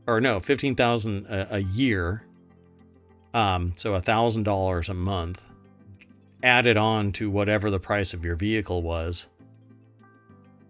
Or 0.06 0.20
no, 0.20 0.38
15,000 0.38 1.26
a, 1.26 1.56
a 1.56 1.58
year. 1.58 2.24
Um, 3.32 3.72
so 3.76 3.94
a 3.94 4.00
thousand 4.00 4.42
dollars 4.42 4.88
a 4.88 4.94
month 4.94 5.40
added 6.42 6.76
on 6.76 7.12
to 7.12 7.30
whatever 7.30 7.70
the 7.70 7.78
price 7.80 8.12
of 8.14 8.24
your 8.24 8.34
vehicle 8.36 8.82
was, 8.82 9.26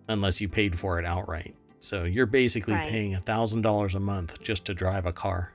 unless 0.08 0.40
you 0.40 0.48
paid 0.48 0.78
for 0.78 0.98
it 0.98 1.04
outright. 1.06 1.54
So 1.78 2.04
you're 2.04 2.26
basically 2.26 2.74
Right. 2.74 2.88
paying 2.88 3.14
a 3.14 3.20
thousand 3.20 3.62
dollars 3.62 3.94
a 3.94 4.00
month 4.00 4.40
just 4.42 4.66
to 4.66 4.74
drive 4.74 5.06
a 5.06 5.12
car. 5.12 5.52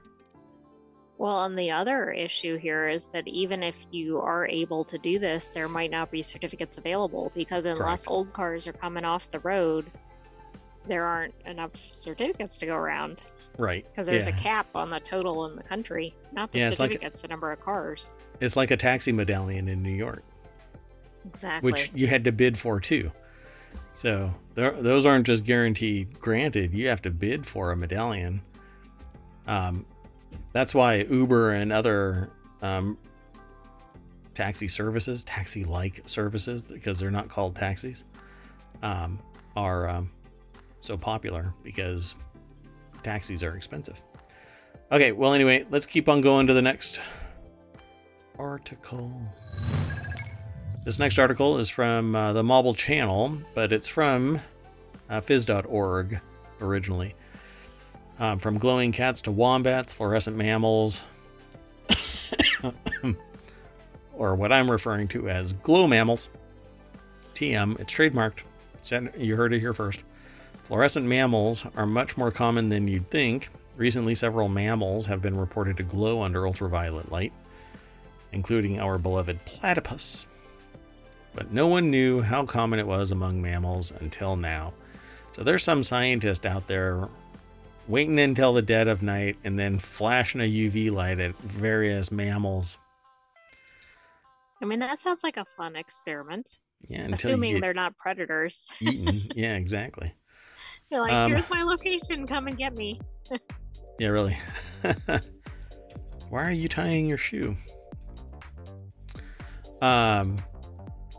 Well, 1.18 1.45
and 1.45 1.58
the 1.58 1.72
other 1.72 2.12
issue 2.12 2.58
here 2.58 2.89
is 2.89 3.08
that 3.08 3.26
even 3.28 3.64
if 3.64 3.86
you 3.91 4.20
are 4.20 4.47
able 4.47 4.84
to 4.86 4.97
do 4.97 5.18
this, 5.20 5.49
there 5.49 5.70
might 5.70 5.91
not 5.91 6.12
be 6.12 6.22
certificates 6.24 6.78
available 6.78 7.32
because 7.36 7.66
unless 7.66 8.01
Correct. 8.01 8.08
old 8.12 8.34
cars 8.34 8.68
are 8.68 8.74
coming 8.74 9.06
off 9.06 9.30
the 9.32 9.39
road, 9.39 9.89
there 10.86 11.06
aren't 11.06 11.36
enough 11.45 11.72
certificates 11.76 12.60
to 12.60 12.66
go 12.66 12.76
around 12.76 13.22
Right. 13.58 13.86
because 13.86 14.08
there's 14.08 14.28
yeah. 14.28 14.38
a 14.38 14.41
cap 14.41 14.68
on 14.76 14.89
the 14.89 14.99
total 14.99 15.45
in 15.45 15.56
the 15.56 15.64
country, 15.64 16.14
not 16.32 16.51
the 16.51 16.60
Yeah, 16.60 16.70
it's 16.70 16.80
like- 16.80 16.99
the 16.99 17.28
number 17.28 17.51
of 17.51 17.60
cars. 17.60 18.12
It's 18.39 18.56
like 18.56 18.72
a 18.72 18.78
taxi 18.78 19.12
medallion 19.12 19.68
in 19.68 19.82
New 19.82 19.91
York. 19.91 20.24
Exactly. 21.26 21.72
which 21.72 21.91
you 21.95 22.08
had 22.08 22.24
to 22.26 22.32
bid 22.32 22.58
for 22.58 22.80
too. 22.80 23.12
So 23.93 24.34
there, 24.53 24.72
those 24.72 25.06
aren't 25.06 25.26
just 25.26 25.43
guaranteed 25.43 26.20
granted. 26.20 26.74
You 26.74 26.88
have 26.89 27.01
to 27.03 27.12
bid 27.12 27.45
for 27.45 27.72
a 27.72 27.76
medallion. 27.76 28.41
Um, 29.47 29.86
that's 30.53 30.76
why 30.76 31.06
Uber 31.10 31.53
and 31.53 31.72
other 31.72 32.30
um, 32.62 32.97
taxi 34.34 34.68
services, 34.68 35.24
taxi-like 35.24 36.01
services, 36.08 36.66
because 36.66 36.99
they're 36.99 37.12
not 37.12 37.30
called 37.30 37.56
taxis, 37.56 38.03
um, 38.84 39.20
are 39.56 39.89
um, 39.89 40.12
so 40.82 40.97
popular 40.97 41.53
because 41.64 42.16
taxis 43.06 43.43
are 43.43 43.56
expensive. 43.56 44.01
Okay, 44.91 45.12
well, 45.12 45.34
anyway, 45.34 45.66
let's 45.70 45.86
keep 45.86 46.10
on 46.10 46.22
going 46.22 46.47
to 46.47 46.53
the 46.53 46.62
next 46.62 46.99
article. 48.38 49.14
This 50.84 50.99
next 50.99 51.18
article 51.18 51.58
is 51.58 51.70
from 51.70 52.16
uh, 52.16 52.34
the 52.34 52.43
Mobble 52.43 52.76
Channel, 52.76 53.38
but 53.53 53.72
it's 53.72 53.88
from 53.88 54.39
uh, 55.10 55.22
phys.org 55.22 56.20
originally. 56.62 57.16
Um, 58.20 58.39
from 58.39 58.58
glowing 58.58 58.91
cats 58.91 59.22
to 59.22 59.32
wombats, 59.32 59.93
fluorescent 59.93 60.38
mammals, 60.38 61.03
or 64.14 64.36
what 64.36 64.51
I'm 64.51 64.70
referring 64.72 65.08
to 65.10 65.30
as 65.30 65.53
glow 65.53 65.88
mammals. 65.88 66.30
TM, 67.34 67.80
it's 67.80 67.93
trademarked. 67.93 68.43
You 69.18 69.36
heard 69.36 69.53
it 69.53 69.60
here 69.60 69.74
first. 69.74 70.03
Fluorescent 70.66 71.05
mammals 71.05 71.66
are 71.76 71.86
much 71.86 72.18
more 72.18 72.32
common 72.32 72.70
than 72.70 72.88
you'd 72.88 73.09
think. 73.09 73.49
Recently, 73.78 74.16
several 74.16 74.49
mammals 74.49 75.05
have 75.05 75.22
been 75.22 75.38
reported 75.38 75.78
to 75.78 75.84
glow 75.84 76.22
under 76.22 76.45
ultraviolet 76.47 77.11
light, 77.11 77.34
including 78.32 78.80
our 78.80 78.97
beloved 78.97 79.43
platypus 79.45 80.26
but 81.36 81.51
no 81.51 81.68
one 81.68 81.91
knew 81.91 82.22
how 82.22 82.45
common 82.45 82.80
it 82.80 82.88
was 82.88 83.11
among 83.11 83.41
mammals 83.41 83.91
until 83.91 84.36
now. 84.38 84.74
So 85.34 85.43
there's 85.43 85.63
some 85.63 85.84
scientist 85.84 86.45
out 86.45 86.66
there 86.66 87.09
waiting 87.88 88.18
until 88.20 88.53
the 88.53 88.61
dead 88.61 88.88
of 88.88 89.03
night 89.03 89.36
and 89.43 89.59
then 89.59 89.78
flashing 89.78 90.39
a 90.41 90.45
UV 90.45 90.91
light 90.91 91.20
at 91.20 91.38
various 91.41 92.09
mammals. 92.11 92.80
I 94.61 94.66
mean, 94.66 94.80
that 94.80 94.97
sounds 94.97 95.24
like 95.24 95.36
a 95.36 95.43
fun 95.57 95.76
experiment, 95.76 96.57
Yeah, 96.88 97.07
assuming 97.11 97.59
they're 97.59 97.74
not 97.74 97.97
predators. 97.97 98.66
eaten. 98.80 99.22
yeah, 99.36 99.55
exactly. 99.57 100.13
They're 100.89 101.01
like, 101.01 101.11
Um, 101.11 101.31
here's 101.31 101.49
my 101.49 101.63
location, 101.63 102.27
come 102.27 102.47
and 102.47 102.57
get 102.57 102.75
me. 102.75 102.99
Yeah, 103.97 104.09
really. 104.09 104.38
Why 106.29 106.43
are 106.43 106.51
you 106.51 106.67
tying 106.67 107.05
your 107.05 107.17
shoe? 107.17 107.55
Um, 109.81 110.38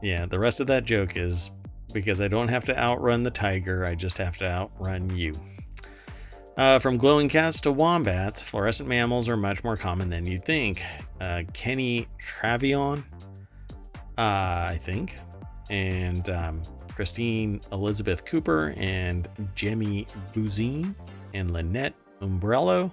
yeah, 0.02 0.26
the 0.26 0.38
rest 0.38 0.60
of 0.60 0.66
that 0.66 0.84
joke 0.84 1.16
is 1.16 1.50
because 1.94 2.20
I 2.20 2.28
don't 2.28 2.48
have 2.48 2.66
to 2.66 2.78
outrun 2.78 3.22
the 3.22 3.30
tiger, 3.30 3.86
I 3.86 3.94
just 3.94 4.18
have 4.18 4.36
to 4.38 4.44
outrun 4.44 5.08
you. 5.16 5.40
Uh, 6.56 6.78
from 6.78 6.96
glowing 6.96 7.28
cats 7.28 7.60
to 7.60 7.72
wombats, 7.72 8.42
fluorescent 8.42 8.88
mammals 8.88 9.28
are 9.28 9.36
much 9.36 9.64
more 9.64 9.76
common 9.76 10.10
than 10.10 10.26
you'd 10.26 10.44
think. 10.44 10.82
Uh, 11.20 11.42
Kenny 11.52 12.08
Travouillon, 12.20 13.04
uh, 14.18 14.20
I 14.20 14.78
think, 14.80 15.16
and 15.70 16.28
um, 16.28 16.62
Christine 16.96 17.60
Elizabeth 17.70 18.24
Cooper, 18.24 18.72
and 18.78 19.28
Jemmy 19.54 20.06
Bouzin, 20.34 20.94
and 21.34 21.52
Linette 21.52 21.94
Umbrello, 22.22 22.90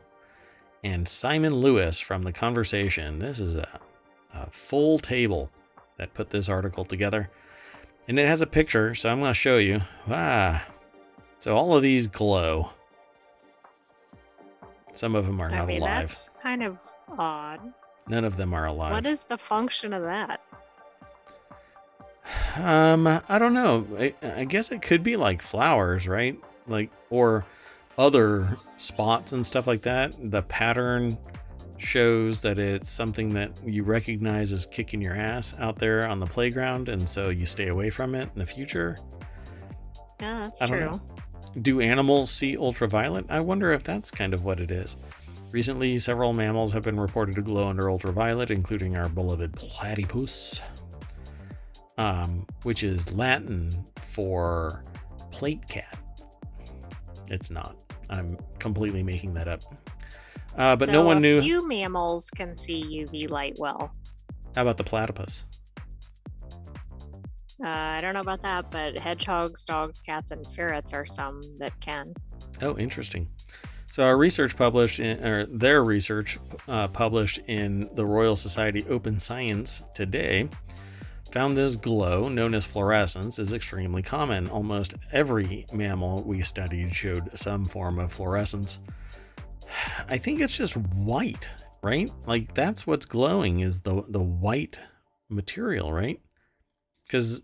and 0.84 1.08
Simon 1.08 1.56
Lewis 1.56 2.02
from 2.02 2.24
The 2.24 2.34
Conversation. 2.34 3.20
This 3.20 3.40
is 3.40 3.56
a, 3.56 3.80
a 4.34 4.50
full 4.52 5.00
table 5.00 5.50
that 5.96 6.14
put 6.14 6.32
this 6.32 6.50
article 6.50 6.84
together. 6.84 7.30
And 8.10 8.20
it 8.20 8.28
has 8.28 8.42
a 8.42 8.46
picture, 8.46 8.94
so 8.94 9.08
I'm 9.10 9.20
going 9.20 9.32
to 9.32 9.34
show 9.34 9.58
you. 9.58 9.82
Ah. 10.10 10.68
So 11.40 11.56
all 11.56 11.74
of 11.74 11.82
these 11.82 12.08
glow. 12.08 12.72
Some 14.92 15.16
of 15.16 15.26
them 15.26 15.42
are 15.42 15.50
I 15.50 15.60
not 15.60 15.68
mean, 15.68 15.82
alive. 15.82 16.10
that's 16.10 16.30
kind 16.42 16.62
of 16.62 16.78
odd. 17.18 17.62
None 18.10 18.26
of 18.26 18.36
them 18.36 18.54
are 18.54 18.66
alive. 18.66 18.92
What 18.92 19.06
is 19.06 19.24
the 19.24 19.38
function 19.38 19.94
of 19.94 20.04
that? 20.04 20.42
Um, 22.58 23.08
I 23.08 23.40
don't 23.40 23.54
know. 23.54 23.88
I, 23.98 24.14
I 24.22 24.46
guess 24.46 24.72
it 24.72 24.82
could 24.82 25.04
be 25.04 25.18
like 25.18 25.42
flowers, 25.42 26.08
right? 26.08 26.38
Like 26.68 26.92
or 27.10 27.46
other 27.98 28.58
spots 28.78 29.32
and 29.34 29.46
stuff 29.46 29.68
like 29.68 29.82
that. 29.84 30.16
The 30.32 30.42
pattern 30.44 31.18
shows 31.78 32.42
that 32.42 32.60
it's 32.60 32.90
something 32.90 33.34
that 33.34 33.52
you 33.66 33.84
recognize 33.84 34.52
as 34.52 34.66
kicking 34.66 35.02
your 35.02 35.16
ass 35.16 35.54
out 35.60 35.78
there 35.78 36.08
on 36.08 36.20
the 36.20 36.26
playground, 36.26 36.90
and 36.90 37.08
so 37.08 37.30
you 37.30 37.46
stay 37.46 37.68
away 37.68 37.90
from 37.90 38.16
it 38.16 38.30
in 38.34 38.40
the 38.40 38.46
future. 38.46 38.98
Yeah, 40.22 40.44
that's 40.44 40.62
I 40.62 40.68
don't 40.68 40.78
true. 40.78 40.92
know. 40.92 41.02
Do 41.62 41.82
animals 41.82 42.32
see 42.32 42.58
ultraviolet? 42.58 43.26
I 43.30 43.42
wonder 43.42 43.74
if 43.74 43.84
that's 43.84 44.10
kind 44.10 44.34
of 44.34 44.44
what 44.44 44.60
it 44.60 44.72
is. 44.72 44.98
Recently, 45.52 46.00
several 46.00 46.34
mammals 46.34 46.72
have 46.72 46.84
been 46.84 47.00
reported 47.00 47.36
to 47.36 47.42
glow 47.44 47.68
under 47.68 47.92
ultraviolet, 47.92 48.50
including 48.50 48.98
our 48.98 49.08
beloved 49.08 49.54
platypus, 49.54 50.62
um, 51.98 52.46
which 52.64 52.84
is 52.84 53.16
Latin 53.16 53.86
for 53.98 54.84
plate 55.32 55.68
cat. 55.68 55.98
It's 57.28 57.50
not. 57.50 57.76
I'm 58.10 58.38
completely 58.60 59.04
making 59.04 59.34
that 59.36 59.48
up. 59.48 59.62
Uh, 60.56 60.76
but 60.76 60.90
no 60.90 61.02
So 61.02 61.06
one 61.06 61.18
a 61.18 61.20
knew. 61.20 61.42
Few 61.42 61.68
mammals 61.68 62.30
can 62.30 62.56
see 62.56 62.84
UV 62.84 63.30
light 63.30 63.56
well. 63.58 63.92
How 64.56 64.62
about 64.62 64.78
the 64.78 64.84
platypus? 64.84 65.46
Uh, 67.64 67.68
I 67.68 68.02
don't 68.02 68.14
know 68.14 68.22
about 68.22 68.42
that, 68.42 68.70
but 68.72 68.98
hedgehogs, 68.98 69.64
dogs, 69.66 70.02
cats, 70.02 70.32
and 70.32 70.46
ferrets 70.48 70.94
are 70.94 71.06
some 71.06 71.42
that 71.60 71.80
can. 71.80 72.14
Oh, 72.62 72.78
interesting. 72.78 73.30
So 73.90 74.04
our 74.04 74.18
research 74.18 74.58
published 74.58 75.00
in, 75.00 75.24
or 75.24 75.46
their 75.46 75.84
research 75.84 76.40
uh, 76.68 76.88
published 76.88 77.40
in 77.48 77.90
the 77.96 78.06
Royal 78.06 78.36
Society 78.36 78.86
Open 78.90 79.20
Science 79.20 79.84
today 79.94 80.50
found 81.34 81.58
this 81.58 81.76
glow, 81.76 82.30
known 82.30 82.54
as 82.54 82.64
fluorescence, 82.64 83.40
is 83.40 83.54
extremely 83.54 84.04
common. 84.04 84.48
Almost 84.52 84.94
every 85.12 85.66
mammal 85.74 86.22
we 86.22 86.42
studied 86.42 86.94
showed 86.94 87.36
some 87.36 87.66
form 87.66 87.98
of 87.98 88.14
fluorescence. 88.14 88.80
I 90.08 90.20
think 90.20 90.42
it's 90.42 90.56
just 90.56 90.78
white, 90.78 91.50
right? 91.82 92.12
Like 92.28 92.54
that's 92.54 92.86
what's 92.86 93.08
glowing 93.08 93.62
is 93.62 93.80
the 93.80 94.04
the 94.08 94.22
white 94.22 94.78
material, 95.28 95.92
right? 95.92 96.22
Because 97.08 97.42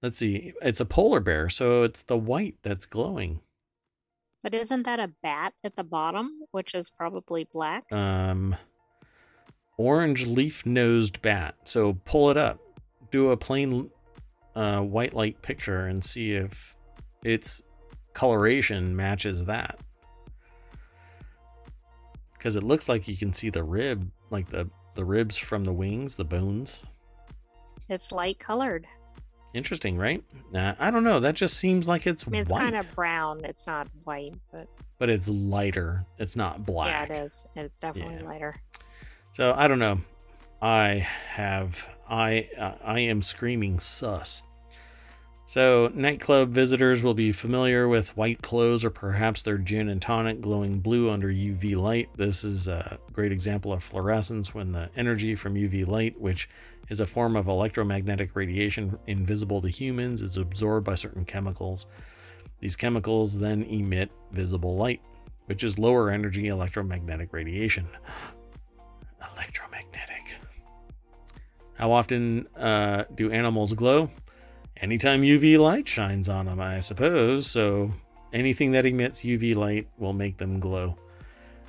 let's 0.00 0.16
see, 0.16 0.52
it's 0.62 0.78
a 0.78 0.84
polar 0.84 1.18
bear, 1.18 1.50
so 1.50 1.82
it's 1.82 2.02
the 2.02 2.16
white 2.16 2.58
that's 2.62 2.86
glowing. 2.86 3.40
But 4.44 4.54
isn't 4.54 4.84
that 4.84 5.00
a 5.00 5.10
bat 5.20 5.52
at 5.64 5.74
the 5.74 5.84
bottom, 5.84 6.42
which 6.52 6.74
is 6.74 6.90
probably 6.90 7.48
black? 7.52 7.92
Um, 7.92 8.54
orange 9.82 10.26
leaf-nosed 10.26 11.20
bat. 11.22 11.54
So 11.64 11.94
pull 12.04 12.30
it 12.30 12.36
up, 12.36 12.58
do 13.10 13.30
a 13.30 13.36
plain 13.36 13.90
uh, 14.54 14.80
white 14.82 15.14
light 15.14 15.40
picture, 15.42 15.86
and 15.86 16.02
see 16.02 16.34
if 16.34 16.74
its 17.24 17.62
coloration 18.12 18.94
matches 18.94 19.44
that. 19.46 19.78
Because 22.34 22.56
it 22.56 22.62
looks 22.62 22.88
like 22.88 23.06
you 23.08 23.16
can 23.16 23.32
see 23.32 23.50
the 23.50 23.62
rib, 23.64 24.10
like 24.30 24.48
the 24.48 24.68
the 24.94 25.04
ribs 25.04 25.38
from 25.38 25.64
the 25.64 25.72
wings, 25.72 26.16
the 26.16 26.24
bones. 26.24 26.82
It's 27.88 28.12
light 28.12 28.38
colored. 28.38 28.86
Interesting, 29.54 29.96
right? 29.98 30.22
I 30.54 30.90
don't 30.90 31.04
know. 31.04 31.20
That 31.20 31.34
just 31.34 31.58
seems 31.58 31.86
like 31.86 32.06
it's, 32.06 32.26
I 32.26 32.30
mean, 32.30 32.42
it's 32.42 32.52
kind 32.52 32.74
of 32.76 32.90
brown. 32.94 33.44
It's 33.44 33.66
not 33.66 33.86
white, 34.04 34.34
but 34.50 34.66
but 34.98 35.10
it's 35.10 35.28
lighter. 35.28 36.04
It's 36.18 36.36
not 36.36 36.64
black. 36.64 37.08
yeah, 37.08 37.16
it 37.16 37.22
is. 37.24 37.44
It's 37.56 37.78
definitely 37.78 38.16
Yeah. 38.16 38.28
lighter. 38.28 38.56
So 39.32 39.54
I 39.56 39.66
don't 39.66 39.78
know. 39.78 39.98
I 40.60 41.06
have 41.30 41.88
I 42.08 42.50
uh, 42.58 42.74
I 42.84 43.00
am 43.00 43.22
screaming 43.22 43.80
sus. 43.80 44.42
So 45.46 45.90
nightclub 45.94 46.50
visitors 46.50 47.02
will 47.02 47.14
be 47.14 47.32
familiar 47.32 47.88
with 47.88 48.14
white 48.16 48.42
clothes 48.42 48.84
or 48.84 48.90
perhaps 48.90 49.42
their 49.42 49.56
gin 49.56 49.88
and 49.88 50.00
tonic 50.00 50.42
glowing 50.42 50.80
blue 50.80 51.10
under 51.10 51.28
UV 51.28 51.76
light. 51.76 52.10
This 52.14 52.44
is 52.44 52.68
a 52.68 52.98
great 53.12 53.32
example 53.32 53.72
of 53.72 53.82
fluorescence 53.82 54.54
when 54.54 54.72
the 54.72 54.90
energy 54.96 55.34
from 55.34 55.54
UV 55.54 55.86
light, 55.86 56.20
which 56.20 56.48
is 56.90 57.00
a 57.00 57.06
form 57.06 57.34
of 57.34 57.48
electromagnetic 57.48 58.36
radiation 58.36 58.98
invisible 59.06 59.62
to 59.62 59.68
humans, 59.68 60.20
is 60.20 60.36
absorbed 60.36 60.84
by 60.84 60.94
certain 60.94 61.24
chemicals. 61.24 61.86
These 62.60 62.76
chemicals 62.76 63.38
then 63.38 63.62
emit 63.62 64.10
visible 64.30 64.76
light, 64.76 65.00
which 65.46 65.64
is 65.64 65.78
lower 65.78 66.10
energy 66.10 66.48
electromagnetic 66.48 67.32
radiation. 67.32 67.88
Electromagnetic. 69.32 70.38
How 71.74 71.92
often 71.92 72.46
uh, 72.56 73.04
do 73.14 73.30
animals 73.30 73.72
glow? 73.72 74.10
Anytime 74.76 75.22
UV 75.22 75.58
light 75.58 75.88
shines 75.88 76.28
on 76.28 76.46
them, 76.46 76.60
I 76.60 76.80
suppose. 76.80 77.46
So 77.46 77.92
anything 78.32 78.72
that 78.72 78.86
emits 78.86 79.22
UV 79.22 79.54
light 79.54 79.88
will 79.98 80.12
make 80.12 80.38
them 80.38 80.60
glow. 80.60 80.96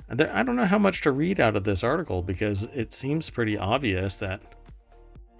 I 0.08 0.42
don't 0.42 0.56
know 0.56 0.66
how 0.66 0.78
much 0.78 1.00
to 1.02 1.12
read 1.12 1.40
out 1.40 1.56
of 1.56 1.64
this 1.64 1.82
article 1.82 2.22
because 2.22 2.64
it 2.74 2.92
seems 2.92 3.30
pretty 3.30 3.56
obvious 3.56 4.18
that 4.18 4.42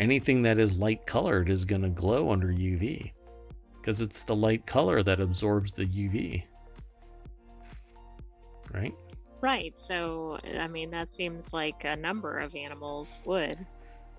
anything 0.01 0.43
that 0.43 0.59
is 0.59 0.79
light 0.79 1.07
colored 1.07 1.49
is 1.49 1.65
going 1.65 1.83
to 1.83 1.91
glow 1.91 2.31
under 2.31 2.49
UV 2.49 3.13
because 3.77 4.01
it's 4.01 4.23
the 4.23 4.35
light 4.35 4.65
color 4.67 5.03
that 5.03 5.21
absorbs 5.21 5.73
the 5.73 5.85
UV. 5.85 6.45
Right? 8.73 8.95
Right. 9.45 9.79
So, 9.79 10.39
I 10.59 10.69
mean, 10.69 10.91
that 10.93 11.13
seems 11.13 11.53
like 11.53 11.85
a 11.85 11.97
number 11.97 12.39
of 12.39 12.57
animals 12.57 13.21
would. 13.27 13.59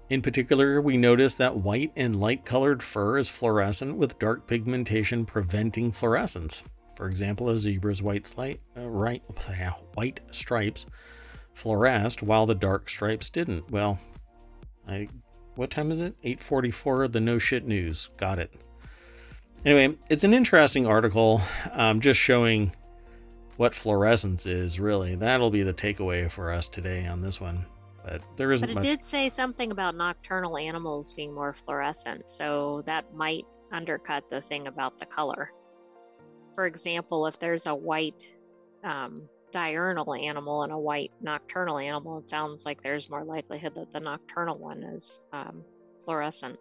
In 0.07 0.21
particular, 0.21 0.79
we 0.79 0.97
notice 0.97 1.33
that 1.33 1.57
white 1.57 1.91
and 1.95 2.21
light 2.21 2.45
colored 2.45 2.83
fur 2.83 3.17
is 3.17 3.27
fluorescent 3.27 3.97
with 3.97 4.19
dark 4.19 4.45
pigmentation 4.45 5.25
preventing 5.25 5.91
fluorescence. 5.91 6.63
For 6.95 7.07
example, 7.07 7.49
a 7.49 7.57
zebra's 7.57 8.03
white, 8.03 8.27
slight, 8.27 8.61
uh, 8.77 8.87
right, 8.87 9.23
white 9.95 10.19
stripes 10.29 10.85
fluoresced 11.55 12.21
while 12.21 12.45
the 12.45 12.53
dark 12.53 12.87
stripes 12.87 13.31
didn't. 13.31 13.71
Well, 13.71 13.99
I 14.87 15.09
what 15.55 15.71
time 15.71 15.89
is 15.89 16.01
it? 16.01 16.15
8:44 16.23 17.11
the 17.11 17.19
no 17.19 17.39
shit 17.39 17.65
news. 17.65 18.11
Got 18.17 18.37
it. 18.37 18.53
Anyway, 19.65 19.97
it's 20.07 20.23
an 20.23 20.35
interesting 20.35 20.85
article 20.85 21.41
um, 21.71 21.99
just 21.99 22.19
showing 22.19 22.73
what 23.57 23.75
fluorescence 23.75 24.45
is 24.45 24.79
really. 24.79 25.15
That'll 25.15 25.51
be 25.51 25.63
the 25.63 25.73
takeaway 25.73 26.29
for 26.29 26.51
us 26.51 26.67
today 26.67 27.05
on 27.05 27.21
this 27.21 27.39
one. 27.39 27.65
But 28.03 28.21
there 28.37 28.51
isn't 28.51 28.67
But 28.67 28.71
it 28.71 28.75
much 28.75 28.83
did 28.83 29.05
say 29.05 29.29
something 29.29 29.71
about 29.71 29.95
nocturnal 29.95 30.57
animals 30.57 31.13
being 31.13 31.33
more 31.33 31.53
fluorescent, 31.53 32.29
so 32.29 32.83
that 32.85 33.15
might 33.15 33.45
undercut 33.71 34.29
the 34.29 34.41
thing 34.41 34.67
about 34.67 34.99
the 34.99 35.07
color. 35.07 35.51
For 36.53 36.65
example, 36.65 37.25
if 37.25 37.39
there's 37.39 37.65
a 37.65 37.73
white 37.73 38.31
um, 38.83 39.23
diurnal 39.51 40.13
animal 40.13 40.63
and 40.63 40.71
a 40.71 40.77
white 40.77 41.11
nocturnal 41.19 41.79
animal, 41.79 42.19
it 42.19 42.29
sounds 42.29 42.65
like 42.65 42.83
there's 42.83 43.09
more 43.09 43.23
likelihood 43.23 43.73
that 43.75 43.91
the 43.91 43.99
nocturnal 43.99 44.57
one 44.57 44.83
is 44.83 45.19
um, 45.33 45.63
fluorescent. 46.03 46.59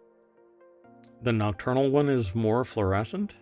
The 1.21 1.33
nocturnal 1.33 1.91
one 1.91 2.09
is 2.09 2.33
more 2.33 2.65
fluorescent? 2.65 3.35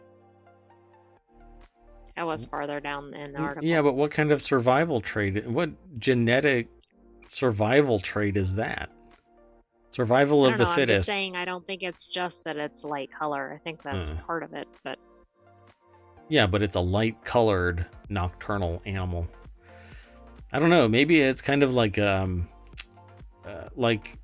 That 2.16 2.28
was 2.28 2.46
farther 2.46 2.80
down 2.80 3.14
in 3.14 3.34
the 3.34 3.40
article. 3.40 3.68
Yeah, 3.68 3.82
but 3.82 3.96
what 3.96 4.12
kind 4.12 4.32
of 4.32 4.42
survival 4.42 5.02
trait? 5.02 5.48
What 5.48 5.72
genetic 6.00 6.68
survival 7.28 8.00
trait 8.00 8.38
is 8.38 8.56
that? 8.56 8.90
Survival 9.90 10.46
I 10.46 10.52
of 10.52 10.58
the 10.58 10.64
know, 10.64 10.70
I'm 10.70 10.76
just 10.76 10.76
fittest. 10.76 11.06
saying, 11.08 11.36
I 11.36 11.46
don't 11.46 11.66
think 11.66 11.84
it's 11.84 12.04
just 12.04 12.44
that 12.44 12.58
it's 12.58 12.84
light 12.84 13.10
color. 13.18 13.52
I 13.54 13.58
think 13.64 13.82
that's 13.84 14.10
Hmm. 14.10 14.18
part 14.28 14.44
of 14.44 14.54
it, 14.54 14.68
but 14.84 15.00
Yeah, 16.30 16.48
but 16.48 16.62
it's 16.64 16.76
a 16.76 16.80
light 16.80 17.24
colored 17.24 17.86
nocturnal 18.10 18.82
animal. 18.86 19.28
I 20.52 20.60
don't 20.60 20.70
know. 20.70 20.88
Maybe 20.88 21.20
it's 21.22 21.42
kind 21.42 21.64
of 21.64 21.74
like 21.74 21.98
um, 21.98 22.48
uh, 23.46 23.70
like 23.76 24.18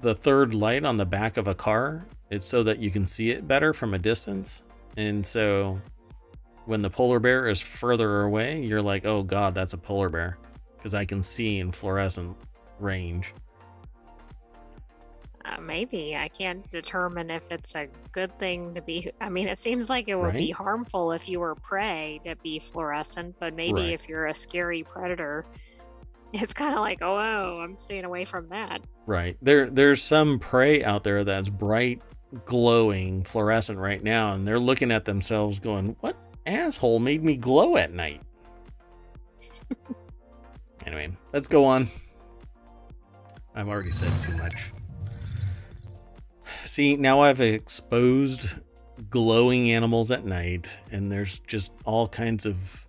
the 0.00 0.14
third 0.14 0.54
light 0.54 0.84
on 0.84 0.96
the 0.96 1.06
back 1.06 1.36
of 1.36 1.46
a 1.46 1.54
car. 1.54 2.06
It's 2.30 2.46
so 2.46 2.62
that 2.64 2.78
you 2.78 2.90
can 2.90 3.06
see 3.06 3.30
it 3.30 3.46
better 3.48 3.72
from 3.72 3.94
a 3.94 3.98
distance, 3.98 4.64
and 4.96 5.24
so 5.24 5.80
when 6.66 6.82
the 6.82 6.90
polar 6.90 7.18
bear 7.18 7.48
is 7.48 7.60
further 7.60 8.22
away, 8.22 8.60
you're 8.62 8.82
like, 8.82 9.04
"Oh 9.04 9.22
God, 9.22 9.54
that's 9.54 9.72
a 9.72 9.78
polar 9.78 10.08
bear," 10.08 10.38
because 10.76 10.94
I 10.94 11.04
can 11.04 11.22
see 11.22 11.58
in 11.58 11.72
fluorescent 11.72 12.36
range. 12.78 13.34
Uh, 15.44 15.58
maybe 15.60 16.14
I 16.16 16.28
can't 16.28 16.68
determine 16.70 17.30
if 17.30 17.42
it's 17.50 17.74
a 17.74 17.88
good 18.12 18.36
thing 18.38 18.74
to 18.74 18.82
be. 18.82 19.10
I 19.20 19.30
mean, 19.30 19.48
it 19.48 19.58
seems 19.58 19.88
like 19.88 20.08
it 20.08 20.14
would 20.14 20.34
be 20.34 20.50
harmful 20.50 21.12
if 21.12 21.28
you 21.28 21.40
were 21.40 21.54
prey 21.54 22.20
to 22.26 22.36
be 22.36 22.58
fluorescent, 22.58 23.36
but 23.40 23.54
maybe 23.54 23.72
Right. 23.80 23.92
if 23.92 24.06
you're 24.08 24.26
a 24.26 24.34
scary 24.34 24.82
predator, 24.82 25.46
it's 26.34 26.52
kind 26.52 26.74
of 26.74 26.80
like, 26.80 26.98
oh, 27.00 27.16
oh, 27.16 27.60
I'm 27.60 27.74
staying 27.74 28.04
away 28.04 28.24
from 28.26 28.48
that. 28.50 28.82
Right. 29.06 29.36
There 29.40 29.70
there's 29.70 30.02
some 30.02 30.38
prey 30.38 30.84
out 30.84 31.04
there 31.04 31.24
that's 31.24 31.48
bright, 31.48 32.02
glowing, 32.44 33.24
fluorescent 33.24 33.78
right 33.78 34.02
now, 34.02 34.34
and 34.34 34.46
they're 34.46 34.60
looking 34.60 34.92
at 34.92 35.06
themselves 35.06 35.58
going, 35.58 35.96
What 36.00 36.16
asshole 36.46 36.98
made 36.98 37.22
me 37.22 37.36
glow 37.36 37.76
at 37.76 37.92
night? 37.92 38.22
anyway, 40.86 41.16
let's 41.32 41.48
go 41.48 41.64
on. 41.64 41.88
I've 43.54 43.68
already 43.68 43.90
said 43.90 44.12
too 44.22 44.36
much. 44.36 44.70
See, 46.64 46.96
now 46.96 47.20
I've 47.20 47.40
exposed 47.40 48.48
glowing 49.08 49.70
animals 49.72 50.10
at 50.10 50.24
night, 50.24 50.66
and 50.92 51.10
there's 51.10 51.40
just 51.40 51.72
all 51.84 52.06
kinds 52.08 52.46
of 52.46 52.86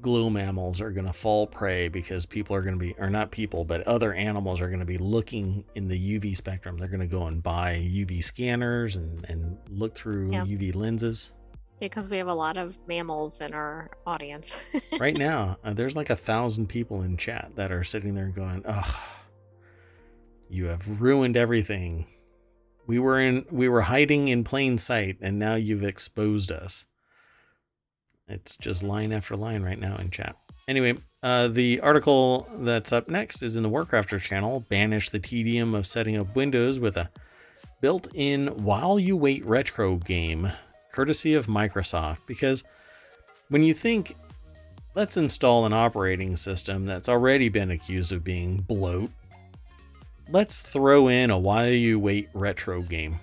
glow 0.00 0.28
mammals 0.28 0.82
are 0.82 0.90
going 0.90 1.06
to 1.06 1.12
fall 1.14 1.46
prey 1.46 1.88
because 1.88 2.26
people 2.26 2.54
are 2.54 2.60
going 2.60 2.74
to 2.74 2.78
be, 2.78 2.94
or 2.98 3.08
not 3.08 3.30
people, 3.30 3.64
but 3.64 3.80
other 3.86 4.12
animals 4.12 4.60
are 4.60 4.68
going 4.68 4.80
to 4.80 4.84
be 4.84 4.98
looking 4.98 5.64
in 5.76 5.88
the 5.88 6.18
UV 6.18 6.36
spectrum. 6.36 6.76
They're 6.76 6.88
going 6.88 7.00
to 7.00 7.06
go 7.06 7.26
and 7.26 7.42
buy 7.42 7.76
UV 7.76 8.22
scanners 8.22 8.96
and, 8.96 9.24
and 9.30 9.56
look 9.70 9.94
through 9.94 10.32
Yeah. 10.32 10.44
UV 10.44 10.74
lenses. 10.74 11.32
Because 11.84 12.08
we 12.08 12.16
have 12.16 12.28
a 12.28 12.34
lot 12.34 12.56
of 12.56 12.78
mammals 12.86 13.40
in 13.40 13.52
our 13.52 13.90
audience. 14.06 14.56
right 14.98 15.16
now, 15.16 15.58
uh, 15.62 15.74
there's 15.74 15.96
like 15.96 16.08
a 16.08 16.16
thousand 16.16 16.68
people 16.68 17.02
in 17.02 17.16
chat 17.18 17.52
that 17.56 17.70
are 17.70 17.84
sitting 17.84 18.14
there 18.14 18.28
going, 18.28 18.62
"Ugh, 18.64 18.96
you 20.48 20.66
have 20.66 21.00
ruined 21.00 21.36
everything. 21.36 22.06
We 22.86 22.98
were 22.98 23.20
in, 23.20 23.44
we 23.50 23.68
were 23.68 23.82
hiding 23.82 24.28
in 24.28 24.44
plain 24.44 24.78
sight, 24.78 25.18
and 25.20 25.38
now 25.38 25.56
you've 25.56 25.84
exposed 25.84 26.50
us." 26.50 26.86
It's 28.28 28.56
just 28.56 28.82
line 28.82 29.12
after 29.12 29.36
line 29.36 29.62
right 29.62 29.78
now 29.78 29.96
in 29.96 30.10
chat. 30.10 30.36
Anyway, 30.66 30.96
uh, 31.22 31.48
the 31.48 31.80
article 31.80 32.48
that's 32.60 32.92
up 32.92 33.08
next 33.08 33.42
is 33.42 33.56
in 33.56 33.62
the 33.62 33.68
Warcrafters 33.68 34.22
channel. 34.22 34.64
Banish 34.70 35.10
the 35.10 35.18
tedium 35.18 35.74
of 35.74 35.86
setting 35.86 36.16
up 36.16 36.34
Windows 36.34 36.80
with 36.80 36.96
a 36.96 37.10
built-in 37.82 38.64
while 38.64 38.98
you 38.98 39.14
wait 39.16 39.44
retro 39.44 39.96
game, 39.96 40.50
courtesy 40.94 41.34
of 41.34 41.46
Microsoft. 41.46 42.18
Because 42.26 42.62
when 43.48 43.62
you 43.62 43.74
think 43.74 44.16
let's 44.94 45.16
install 45.16 45.66
an 45.66 45.72
operating 45.72 46.36
system 46.36 46.86
that's 46.86 47.08
already 47.08 47.48
been 47.48 47.70
accused 47.70 48.12
of 48.12 48.22
being 48.22 48.58
bloat. 48.58 49.10
let's 50.30 50.62
throw 50.62 51.08
in 51.08 51.30
a 51.30 51.38
while 51.38 51.68
you 51.68 51.98
wait 51.98 52.28
retro 52.32 52.80
game. 52.80 53.18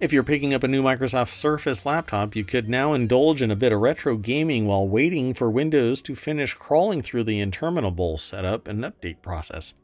If 0.00 0.12
you're 0.12 0.22
picking 0.22 0.54
up 0.54 0.62
a 0.62 0.68
new 0.68 0.82
Microsoft 0.82 1.28
Surface 1.28 1.84
laptop, 1.84 2.34
you 2.34 2.42
could 2.42 2.68
now 2.68 2.94
indulge 2.94 3.42
in 3.42 3.50
a 3.50 3.56
bit 3.56 3.70
of 3.70 3.80
retro 3.80 4.16
gaming 4.16 4.66
while 4.66 4.88
waiting 4.88 5.34
for 5.34 5.50
Windows 5.50 6.00
to 6.02 6.14
finish 6.16 6.54
crawling 6.54 7.02
through 7.02 7.24
the 7.24 7.38
interminable 7.38 8.16
setup 8.16 8.66
and 8.66 8.82
update 8.82 9.20
process. 9.20 9.74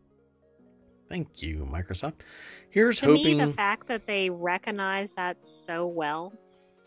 Thank 1.08 1.42
you, 1.42 1.68
Microsoft. 1.70 2.14
Here's 2.70 3.00
to 3.00 3.06
hoping. 3.06 3.38
me, 3.38 3.44
the 3.44 3.52
fact 3.52 3.86
that 3.88 4.06
they 4.06 4.28
recognize 4.28 5.12
that 5.14 5.44
so 5.44 5.86
well 5.86 6.32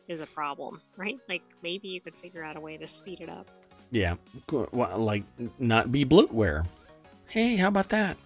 is 0.07 0.22
a 0.22 0.26
problem, 0.26 0.82
right? 0.97 1.17
Like 1.30 1.43
maybe 1.63 1.88
you 1.88 2.01
could 2.01 2.15
figure 2.15 2.43
out 2.43 2.57
a 2.57 2.59
way 2.59 2.78
to 2.78 2.88
speed 2.88 3.22
it 3.22 3.30
up. 3.30 3.49
Yeah, 3.91 4.15
like 4.74 5.24
not 5.57 5.91
be 5.91 6.05
bloatware. 6.05 6.65
Hey, 7.28 7.55
how 7.55 7.70
about 7.70 7.89
that? 7.89 8.17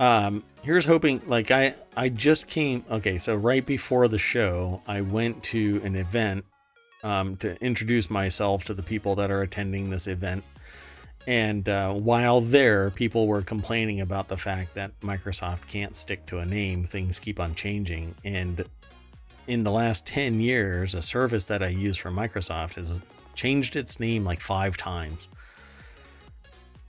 Um, 0.00 0.44
here's 0.62 0.84
hoping. 0.84 1.20
Like 1.26 1.50
I, 1.50 1.74
I 1.96 2.08
just 2.08 2.46
came. 2.46 2.84
Okay, 2.90 3.18
so 3.18 3.34
right 3.34 3.64
before 3.64 4.08
the 4.08 4.18
show, 4.18 4.82
I 4.86 5.00
went 5.00 5.42
to 5.44 5.80
an 5.84 5.96
event 5.96 6.44
um, 7.02 7.36
to 7.38 7.60
introduce 7.62 8.10
myself 8.10 8.64
to 8.64 8.74
the 8.74 8.82
people 8.82 9.16
that 9.16 9.30
are 9.30 9.42
attending 9.42 9.90
this 9.90 10.06
event. 10.06 10.44
And 11.28 11.68
uh, 11.68 11.92
while 11.92 12.40
there, 12.40 12.88
people 12.88 13.26
were 13.26 13.42
complaining 13.42 14.00
about 14.00 14.28
the 14.28 14.38
fact 14.38 14.72
that 14.76 14.98
Microsoft 15.00 15.66
can't 15.66 15.94
stick 15.94 16.24
to 16.28 16.38
a 16.38 16.46
name. 16.46 16.84
Things 16.84 17.18
keep 17.18 17.38
on 17.38 17.54
changing. 17.54 18.14
And 18.24 18.64
in 19.46 19.62
the 19.62 19.70
last 19.70 20.06
10 20.06 20.40
years, 20.40 20.94
a 20.94 21.02
service 21.02 21.44
that 21.44 21.62
I 21.62 21.68
use 21.68 21.98
from 21.98 22.16
Microsoft 22.16 22.76
has 22.76 23.02
changed 23.34 23.76
its 23.76 24.00
name 24.00 24.24
like 24.24 24.40
five 24.40 24.78
times. 24.78 25.28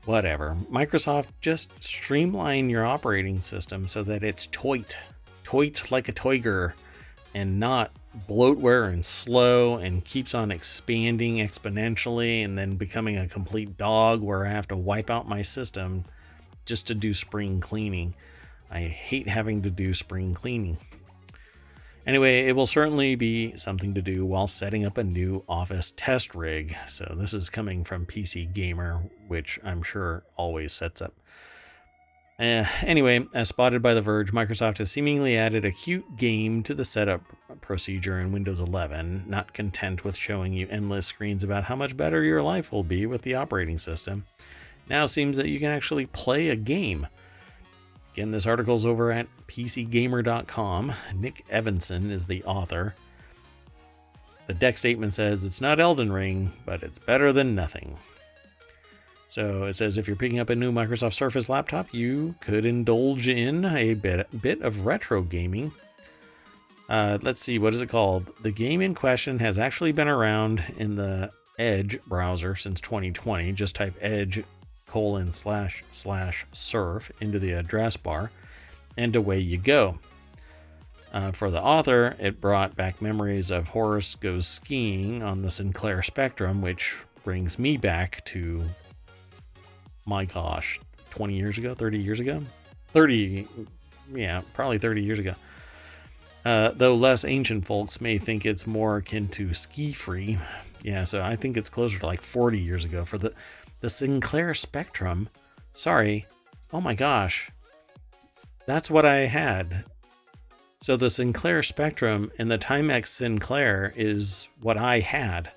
Whatever. 0.05 0.55
Microsoft 0.71 1.27
just 1.41 1.83
streamline 1.83 2.69
your 2.69 2.85
operating 2.85 3.41
system 3.41 3.89
so 3.89 4.03
that 4.03 4.23
it's 4.23 4.47
toit, 4.47 4.95
toit 5.43 5.91
like 5.91 6.07
a 6.07 6.13
toiger, 6.13 6.71
and 7.33 7.59
not 7.59 7.91
bloatware 8.28 8.91
and 8.91 9.05
slow 9.05 9.78
and 9.78 10.03
keeps 10.03 10.34
on 10.34 10.51
expanding 10.51 11.38
exponentially 11.38 12.43
and 12.43 12.57
then 12.57 12.76
becoming 12.76 13.18
a 13.18 13.28
complete 13.28 13.78
dog 13.78 14.22
where 14.22 14.45
I 14.45 14.49
have 14.49 14.68
to 14.70 14.76
wipe 14.76 15.10
out 15.10 15.28
my 15.28 15.41
system 15.41 16.05
just 16.66 16.88
to 16.88 16.95
do 16.95 17.14
spring 17.14 17.60
cleaning. 17.60 18.16
I 18.72 18.82
hate 18.82 19.28
having 19.28 19.62
to 19.64 19.70
do 19.70 19.93
spring 19.93 20.34
cleaning. 20.34 20.78
Anyway, 22.05 22.47
it 22.47 22.55
will 22.55 22.68
certainly 22.68 23.16
be 23.16 23.55
something 23.57 23.93
to 23.93 24.01
do 24.01 24.26
while 24.26 24.47
setting 24.47 24.86
up 24.86 24.97
a 24.97 25.03
new 25.03 25.43
office 25.47 25.93
test 25.95 26.34
rig. 26.34 26.76
So 26.88 27.16
this 27.16 27.34
is 27.34 27.49
coming 27.49 27.84
from 27.84 28.05
PC 28.05 28.51
Gamer, 28.51 29.03
which 29.28 29.60
I'm 29.64 29.84
sure 29.84 30.24
always 30.36 30.74
sets 30.74 31.01
up. 31.01 31.14
Uh, 32.39 32.63
anyway, 32.83 33.27
as 33.33 33.49
spotted 33.49 33.81
by 33.81 33.93
The 33.93 34.01
Verge, 34.01 34.31
Microsoft 34.31 34.77
has 34.77 34.89
seemingly 34.89 35.35
added 35.35 35.65
a 35.65 35.71
cute 35.71 36.15
game 36.15 36.63
to 36.63 36.73
the 36.73 36.85
setup 36.85 37.21
procedure 37.59 38.17
in 38.17 38.31
Windows 38.31 38.61
11, 38.61 39.25
not 39.27 39.53
content 39.53 40.05
with 40.05 40.15
showing 40.15 40.53
you 40.53 40.65
endless 40.69 41.05
screens 41.05 41.43
about 41.43 41.65
how 41.65 41.75
much 41.75 41.97
better 41.97 42.23
your 42.23 42.41
life 42.41 42.71
will 42.71 42.85
be 42.85 43.05
with 43.05 43.23
the 43.23 43.35
operating 43.35 43.77
system. 43.77 44.25
Now 44.89 45.05
seems 45.05 45.35
that 45.35 45.49
you 45.49 45.59
can 45.59 45.69
actually 45.69 46.05
play 46.05 46.47
a 46.47 46.55
game. 46.55 47.07
Again, 48.13 48.31
this 48.31 48.47
article's 48.47 48.85
over 48.85 49.11
at 49.11 49.27
PCGamer.com. 49.47 50.93
Nick 51.15 51.43
Evanson 51.49 52.09
is 52.09 52.25
the 52.25 52.43
author. 52.45 52.95
The 54.47 54.53
deck 54.53 54.77
statement 54.77 55.13
says 55.13 55.43
it's 55.43 55.61
not 55.61 55.79
Elden 55.79 56.11
Ring, 56.11 56.53
but 56.65 56.83
it's 56.83 56.99
better 56.99 57.33
than 57.33 57.53
nothing. 57.53 57.97
So 59.30 59.65
it 59.65 59.75
says 59.75 59.97
if 59.97 60.07
you're 60.07 60.17
picking 60.17 60.39
up 60.39 60.49
a 60.49 60.55
new 60.55 60.71
Microsoft 60.71 61.13
Surface 61.13 61.49
laptop, 61.49 61.93
you 61.93 62.36
could 62.41 62.65
indulge 62.65 63.27
in 63.27 63.63
a 63.63 63.93
bit, 63.93 64.27
bit 64.41 64.61
of 64.61 64.88
retro 64.88 65.21
gaming. 65.21 65.71
Uh, 66.89 67.19
let's 67.21 67.39
see, 67.39 67.59
what 67.59 67.75
is 67.75 67.82
it 67.82 67.89
called? 67.89 68.34
The 68.41 68.51
game 68.51 68.82
in 68.82 68.95
question 68.95 69.38
has 69.38 69.59
actually 69.59 69.91
been 69.91 70.07
around 70.07 70.63
in 70.77 70.95
the 70.95 71.32
Edge 71.59 71.99
browser 72.07 72.55
since 72.55 72.82
2020. 72.82 73.51
Just 73.53 73.75
type 73.75 73.93
Edge 74.01 74.43
colon 74.88 75.32
slash 75.32 75.84
slash 75.91 76.47
surf 76.51 77.11
into 77.21 77.38
the 77.38 77.51
address 77.51 77.97
bar, 77.97 78.32
and 78.97 79.15
away 79.15 79.38
you 79.38 79.59
go. 79.59 79.99
Uh, 81.13 81.32
for 81.32 81.51
the 81.51 81.61
author, 81.61 82.15
it 82.19 82.41
brought 82.41 82.75
back 82.75 82.99
memories 82.99 83.51
of 83.51 83.69
Horace 83.69 84.15
Goes 84.15 84.47
Skiing 84.47 85.21
on 85.21 85.43
the 85.43 85.51
Sinclair 85.51 86.01
Spectrum, 86.01 86.61
which 86.61 86.95
brings 87.23 87.59
me 87.59 87.77
back 87.77 88.25
to 88.25 88.63
my 90.06 90.26
gosh, 90.26 90.80
20 91.12 91.34
years 91.36 91.58
ago, 91.58 91.74
30 91.74 92.00
years 92.00 92.20
ago? 92.20 92.41
30, 92.93 93.47
yeah, 94.14 94.41
probably 94.54 94.78
30 94.78 95.04
years 95.04 95.20
ago. 95.20 95.34
Uh, 96.45 96.72
though 96.76 96.95
less 96.95 97.26
ancient 97.26 97.66
folks 97.66 98.00
may 98.00 98.18
think 98.18 98.45
it's 98.45 98.66
more 98.66 98.97
akin 98.97 99.28
to 99.28 99.50
SkiFree. 99.50 100.39
Yeah, 100.82 101.04
so 101.04 101.22
I 101.22 101.36
think 101.36 101.58
it's 101.58 101.70
closer 101.70 102.00
to 102.00 102.06
like 102.06 102.22
40 102.22 102.58
years 102.58 102.86
ago. 102.86 103.06
For 103.06 103.18
the, 103.18 103.34
the 103.82 103.89
Sinclair 103.89 104.54
Spectrum, 104.54 105.30
sorry, 105.74 106.26
oh 106.72 106.82
my 106.82 106.95
gosh, 106.95 107.52
that's 108.66 108.89
what 108.89 109.06
I 109.06 109.18
had. 109.20 109.84
So 110.82 110.95
the 110.95 111.10
Sinclair 111.10 111.62
Spectrum 111.62 112.32
and 112.39 112.50
the 112.50 112.58
Timex 112.58 113.08
Sinclair 113.08 113.91
is 113.97 114.47
what 114.62 114.78
I 114.78 115.00
had. 115.00 115.52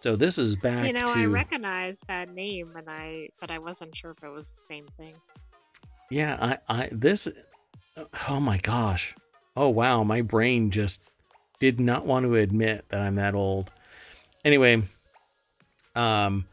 So 0.00 0.16
this 0.16 0.38
is 0.38 0.56
back 0.56 0.86
You 0.86 0.92
know, 0.92 1.06
to 1.06 1.12
I 1.12 1.24
recognized 1.24 2.06
that 2.06 2.32
name, 2.32 2.72
and 2.76 2.88
I 2.88 3.28
but 3.40 3.50
I 3.50 3.58
wasn't 3.58 3.96
sure 3.96 4.12
if 4.12 4.22
it 4.22 4.30
was 4.30 4.50
the 4.52 4.60
same 4.60 4.86
thing. 4.96 5.14
Yeah, 6.10 6.58
I, 6.68 6.82
I, 6.82 6.88
this, 6.90 7.28
oh 8.28 8.40
my 8.40 8.58
gosh. 8.58 9.14
Oh 9.56 9.68
wow, 9.68 10.04
my 10.04 10.22
brain 10.22 10.70
just 10.70 11.02
did 11.60 11.80
not 11.80 12.06
want 12.06 12.24
to 12.26 12.36
admit 12.36 12.86
that 12.88 13.00
I'm 13.00 13.16
that 13.16 13.34
old. 13.34 13.70
Anyway, 14.44 14.82
um, 15.94 16.46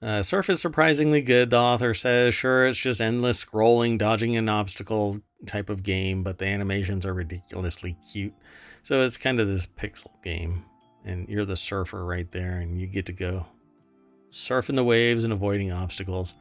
uh, 0.00 0.22
Surf 0.22 0.48
is 0.48 0.60
surprisingly 0.60 1.20
good, 1.20 1.50
the 1.50 1.58
author 1.58 1.92
says. 1.92 2.34
Sure, 2.34 2.66
it's 2.66 2.78
just 2.78 3.00
endless 3.00 3.44
scrolling, 3.44 3.98
dodging 3.98 4.36
an 4.36 4.48
obstacle 4.48 5.18
type 5.46 5.68
of 5.68 5.82
game, 5.82 6.22
but 6.22 6.38
the 6.38 6.46
animations 6.46 7.04
are 7.04 7.14
ridiculously 7.14 7.96
cute. 8.12 8.34
So 8.84 9.02
it's 9.02 9.16
kind 9.16 9.40
of 9.40 9.48
this 9.48 9.66
pixel 9.66 10.22
game, 10.22 10.64
and 11.04 11.28
you're 11.28 11.44
the 11.44 11.56
surfer 11.56 12.04
right 12.04 12.30
there, 12.32 12.58
and 12.58 12.80
you 12.80 12.86
get 12.86 13.06
to 13.06 13.12
go 13.12 13.46
surfing 14.30 14.76
the 14.76 14.84
waves 14.84 15.24
and 15.24 15.32
avoiding 15.32 15.72
obstacles. 15.72 16.34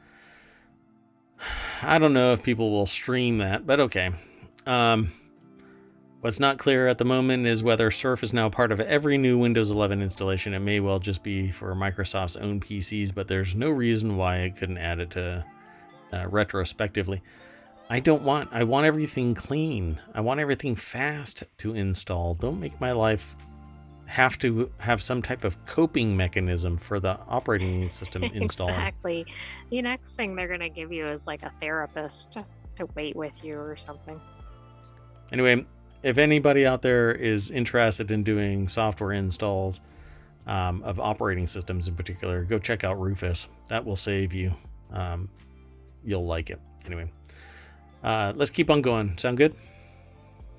I 1.81 1.99
don't 1.99 2.13
know 2.13 2.33
if 2.33 2.43
people 2.43 2.71
will 2.71 2.85
stream 2.85 3.37
that, 3.39 3.65
but 3.65 3.79
okay. 3.79 4.11
Um, 4.65 5.13
what's 6.21 6.39
not 6.39 6.57
clear 6.57 6.87
at 6.87 6.97
the 6.97 7.05
moment 7.05 7.45
is 7.45 7.63
whether 7.63 7.91
Surf 7.91 8.23
is 8.23 8.33
now 8.33 8.49
part 8.49 8.71
of 8.71 8.79
every 8.79 9.17
new 9.17 9.37
Windows 9.37 9.69
11 9.69 10.01
installation. 10.01 10.53
It 10.53 10.59
may 10.59 10.79
well 10.79 10.99
just 10.99 11.23
be 11.23 11.51
for 11.51 11.73
Microsoft's 11.75 12.35
own 12.35 12.59
PCs, 12.59 13.13
but 13.13 13.27
there's 13.27 13.55
no 13.55 13.69
reason 13.69 14.17
why 14.17 14.39
it 14.39 14.55
couldn't 14.57 14.77
add 14.77 14.99
it 14.99 15.11
to 15.11 15.45
uh, 16.11 16.27
retrospectively. 16.27 17.21
I 17.89 18.01
don't 18.01 18.23
want, 18.23 18.49
I 18.51 18.65
want 18.65 18.85
everything 18.85 19.33
clean. 19.33 19.99
I 20.13 20.19
want 20.19 20.41
everything 20.41 20.75
fast 20.75 21.43
to 21.59 21.73
install. 21.73 22.33
Don't 22.33 22.59
make 22.59 22.81
my 22.81 22.91
life 22.91 23.37
have 24.07 24.39
to 24.39 24.71
have 24.79 25.01
some 25.01 25.21
type 25.21 25.43
of 25.43 25.63
coping 25.65 26.15
mechanism 26.15 26.77
for 26.77 26.99
the 26.99 27.19
operating 27.27 27.89
system 27.89 28.23
install. 28.33 28.69
exactly. 28.69 29.25
The 29.69 29.81
next 29.81 30.15
thing 30.15 30.35
they're 30.35 30.47
gonna 30.47 30.69
give 30.69 30.91
you 30.91 31.05
is 31.07 31.27
like 31.27 31.43
a 31.43 31.51
therapist 31.61 32.31
to, 32.33 32.45
to 32.77 32.87
wait 32.95 33.15
with 33.15 33.43
you 33.43 33.59
or 33.59 33.75
something. 33.75 34.19
Anyway, 35.31 35.65
if 36.03 36.17
anybody 36.17 36.65
out 36.65 36.81
there 36.81 37.11
is 37.11 37.51
interested 37.51 38.11
in 38.11 38.23
doing 38.23 38.69
software 38.69 39.11
installs 39.11 39.81
um, 40.45 40.81
of 40.83 40.99
operating 41.01 41.47
systems 41.47 41.89
in 41.89 41.95
particular, 41.95 42.45
go 42.45 42.59
check 42.59 42.85
out 42.85 42.99
Rufus. 42.99 43.49
That 43.67 43.85
will 43.85 43.97
save 43.97 44.33
you. 44.33 44.55
Um, 44.91 45.29
you'll 46.05 46.25
like 46.25 46.49
it. 46.49 46.61
Anyway, 46.85 47.11
uh, 48.03 48.31
let's 48.37 48.51
keep 48.51 48.69
on 48.69 48.81
going. 48.81 49.17
Sound 49.17 49.37
good? 49.37 49.53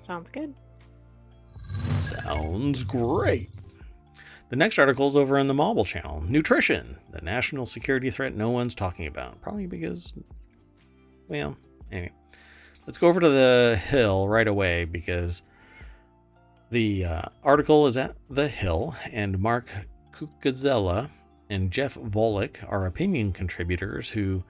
Sounds 0.00 0.30
good. 0.30 0.54
Sounds 1.68 2.84
great. 2.84 3.48
The 4.50 4.56
next 4.56 4.78
article 4.78 5.08
is 5.08 5.16
over 5.16 5.38
on 5.38 5.46
the 5.46 5.54
Mobble 5.54 5.84
channel. 5.86 6.22
Nutrition, 6.26 6.96
the 7.10 7.20
national 7.20 7.66
security 7.66 8.10
threat 8.10 8.34
no 8.34 8.50
one's 8.50 8.74
talking 8.74 9.06
about. 9.06 9.40
Probably 9.42 9.66
because, 9.66 10.14
well, 11.28 11.56
anyway. 11.92 12.12
Let's 12.86 12.96
go 12.96 13.08
over 13.08 13.20
to 13.20 13.28
the 13.28 13.78
Hill 13.78 14.26
right 14.26 14.48
away 14.48 14.86
because 14.86 15.42
the 16.70 17.04
uh, 17.04 17.22
article 17.44 17.86
is 17.86 17.98
at 17.98 18.16
the 18.30 18.48
Hill, 18.48 18.94
and 19.12 19.38
Mark 19.38 19.70
Cucuzzella 20.12 21.10
and 21.50 21.70
Jeff 21.70 21.96
Volek 21.96 22.64
are 22.66 22.86
opinion 22.86 23.32
contributors 23.32 24.08
who 24.08 24.42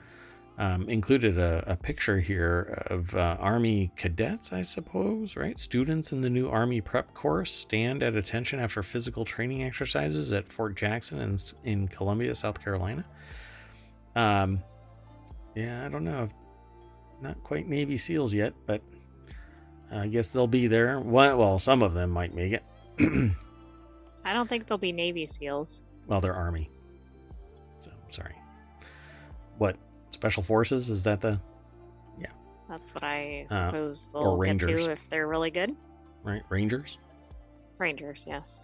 um, 0.59 0.89
included 0.89 1.39
a, 1.39 1.63
a, 1.69 1.77
picture 1.77 2.19
here 2.19 2.83
of 2.89 3.15
uh, 3.15 3.37
Army 3.39 3.93
cadets, 3.97 4.53
I 4.53 4.63
suppose, 4.63 5.37
right? 5.37 5.59
Students 5.59 6.11
in 6.11 6.21
the 6.21 6.29
new 6.29 6.49
Army 6.49 6.81
prep 6.81 7.15
course 7.15 7.53
stand 7.53 8.03
at 8.03 8.17
attention 8.17 8.59
after 8.59 8.83
physical 8.83 9.25
training 9.25 9.63
exercises 9.63 10.33
at 10.33 10.53
Fort 10.53 10.75
Jackson 10.75 11.21
in, 11.21 11.39
in 11.63 11.87
Columbia, 11.87 12.35
South 12.35 12.63
Carolina. 12.63 13.05
Um, 14.17 14.61
yeah, 15.55 15.87
I 15.87 15.89
don't 15.89 16.05
know. 16.05 16.29
Not 17.23 17.43
quite 17.45 17.69
Navy 17.69 17.97
SEALs 17.97 18.35
yet, 18.35 18.53
but 18.67 18.83
I 19.93 20.09
guess 20.09 20.31
they'll 20.31 20.49
be 20.49 20.67
there. 20.67 20.99
Well, 20.99 21.61
some 21.61 21.83
of 21.85 21.95
them 21.95 22.11
might 22.11 22.35
make 22.35 22.53
it. 22.53 22.65
I 24.25 24.33
don't 24.33 24.49
think 24.49 24.67
they'll 24.67 24.77
be 24.77 24.93
Navy 24.93 25.25
SEALs. 25.25 25.83
Well, 26.09 26.21
they're 26.21 26.35
Army. 26.35 26.69
So, 27.79 27.93
sorry. 28.11 28.35
What? 29.59 29.77
Special 30.11 30.43
Forces? 30.43 30.91
Is 30.91 31.03
that 31.05 31.21
the. 31.21 31.41
Yeah. 32.21 32.27
That's 32.69 32.95
what 32.95 33.05
I 33.05 33.47
Uh, 33.51 33.67
suppose 33.67 34.09
or 34.13 34.23
they'll 34.23 34.37
get 34.39 34.49
Rangers. 34.63 34.87
to 34.87 34.93
if 34.93 35.01
they're 35.11 35.29
really 35.29 35.51
good. 35.51 35.75
Right? 36.23 36.43
Rangers? 36.49 36.99
Rangers, 37.79 38.25
yes. 38.29 38.61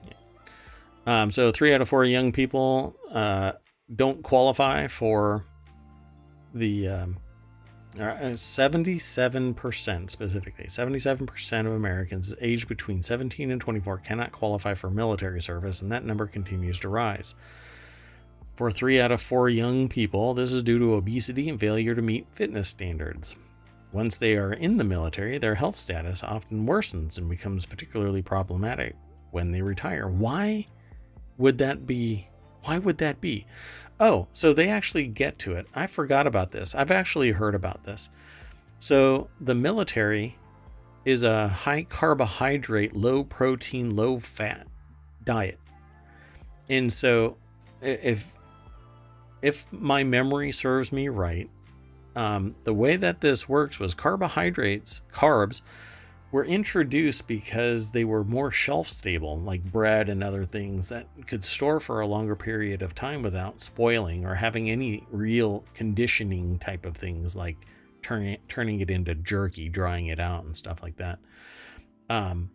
Um, 1.06 1.30
so 1.30 1.52
three 1.52 1.72
out 1.74 1.80
of 1.80 1.88
four 1.88 2.04
young 2.04 2.32
people 2.32 2.96
uh, 3.12 3.52
don't 3.94 4.22
qualify 4.22 4.88
for 4.88 5.46
the 6.54 6.88
um, 6.88 7.16
uh, 7.98 8.34
77% 8.34 10.10
specifically. 10.10 10.64
77% 10.66 11.60
of 11.66 11.72
Americans 11.72 12.34
aged 12.40 12.66
between 12.68 13.02
17 13.02 13.50
and 13.50 13.60
24 13.60 13.98
cannot 13.98 14.32
qualify 14.32 14.74
for 14.74 14.90
military 14.90 15.40
service, 15.42 15.80
and 15.82 15.92
that 15.92 16.04
number 16.04 16.26
continues 16.26 16.80
to 16.80 16.88
rise. 16.88 17.34
For 18.56 18.70
three 18.70 19.00
out 19.00 19.10
of 19.10 19.20
four 19.20 19.48
young 19.48 19.88
people, 19.88 20.32
this 20.32 20.52
is 20.52 20.62
due 20.62 20.78
to 20.78 20.94
obesity 20.94 21.48
and 21.48 21.58
failure 21.58 21.94
to 21.94 22.02
meet 22.02 22.32
fitness 22.32 22.68
standards. 22.68 23.34
Once 23.92 24.16
they 24.16 24.36
are 24.36 24.52
in 24.52 24.76
the 24.76 24.84
military, 24.84 25.38
their 25.38 25.56
health 25.56 25.76
status 25.76 26.22
often 26.22 26.66
worsens 26.66 27.18
and 27.18 27.28
becomes 27.28 27.66
particularly 27.66 28.22
problematic 28.22 28.94
when 29.32 29.50
they 29.50 29.62
retire. 29.62 30.08
Why 30.08 30.66
would 31.36 31.58
that 31.58 31.86
be? 31.86 32.28
Why 32.62 32.78
would 32.78 32.98
that 32.98 33.20
be? 33.20 33.46
Oh, 33.98 34.28
so 34.32 34.52
they 34.52 34.68
actually 34.68 35.06
get 35.06 35.38
to 35.40 35.54
it. 35.54 35.66
I 35.74 35.86
forgot 35.86 36.26
about 36.26 36.52
this. 36.52 36.74
I've 36.74 36.90
actually 36.90 37.32
heard 37.32 37.54
about 37.54 37.84
this. 37.84 38.08
So 38.78 39.30
the 39.40 39.54
military 39.54 40.36
is 41.04 41.22
a 41.22 41.48
high 41.48 41.84
carbohydrate, 41.84 42.94
low 42.94 43.24
protein, 43.24 43.94
low 43.94 44.18
fat 44.18 44.66
diet. 45.24 45.58
And 46.68 46.92
so 46.92 47.36
if 47.80 48.36
if 49.44 49.70
my 49.70 50.02
memory 50.02 50.50
serves 50.50 50.90
me 50.90 51.08
right, 51.08 51.50
um, 52.16 52.56
the 52.64 52.72
way 52.72 52.96
that 52.96 53.20
this 53.20 53.46
works 53.46 53.78
was 53.78 53.92
carbohydrates, 53.92 55.02
carbs, 55.12 55.60
were 56.32 56.46
introduced 56.46 57.28
because 57.28 57.90
they 57.90 58.04
were 58.04 58.24
more 58.24 58.50
shelf 58.50 58.88
stable, 58.88 59.38
like 59.38 59.62
bread 59.62 60.08
and 60.08 60.24
other 60.24 60.44
things 60.44 60.88
that 60.88 61.06
could 61.26 61.44
store 61.44 61.78
for 61.78 62.00
a 62.00 62.06
longer 62.06 62.34
period 62.34 62.80
of 62.80 62.94
time 62.94 63.22
without 63.22 63.60
spoiling 63.60 64.24
or 64.24 64.34
having 64.34 64.70
any 64.70 65.06
real 65.10 65.62
conditioning 65.74 66.58
type 66.58 66.86
of 66.86 66.96
things 66.96 67.36
like 67.36 67.58
turning 68.02 68.38
turning 68.48 68.80
it 68.80 68.90
into 68.90 69.14
jerky, 69.14 69.68
drying 69.68 70.06
it 70.06 70.18
out, 70.18 70.44
and 70.44 70.56
stuff 70.56 70.82
like 70.82 70.96
that. 70.96 71.18
Um, 72.08 72.50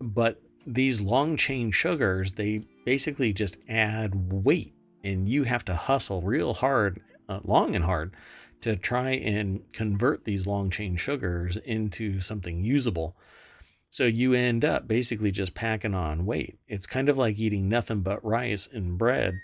but 0.00 0.40
these 0.66 1.00
long 1.00 1.36
chain 1.36 1.72
sugars, 1.72 2.34
they 2.34 2.64
basically 2.84 3.32
just 3.32 3.58
add 3.68 4.32
weight, 4.32 4.72
and 5.08 5.28
you 5.28 5.44
have 5.44 5.64
to 5.64 5.74
hustle 5.74 6.20
real 6.22 6.54
hard, 6.54 7.00
uh, 7.28 7.40
long 7.44 7.74
and 7.74 7.84
hard, 7.84 8.14
to 8.60 8.76
try 8.76 9.10
and 9.10 9.72
convert 9.72 10.24
these 10.24 10.46
long 10.46 10.68
chain 10.70 10.96
sugars 10.96 11.56
into 11.58 12.20
something 12.20 12.60
usable. 12.60 13.16
So 13.90 14.04
you 14.04 14.34
end 14.34 14.64
up 14.64 14.86
basically 14.86 15.30
just 15.30 15.54
packing 15.54 15.94
on 15.94 16.26
weight. 16.26 16.58
It's 16.68 16.86
kind 16.86 17.08
of 17.08 17.16
like 17.16 17.38
eating 17.38 17.68
nothing 17.68 18.00
but 18.00 18.24
rice 18.24 18.68
and 18.70 18.98
bread 18.98 19.40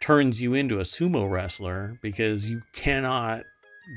turns 0.00 0.42
you 0.42 0.52
into 0.52 0.80
a 0.80 0.82
sumo 0.82 1.30
wrestler 1.30 1.98
because 2.02 2.50
you 2.50 2.60
cannot 2.74 3.44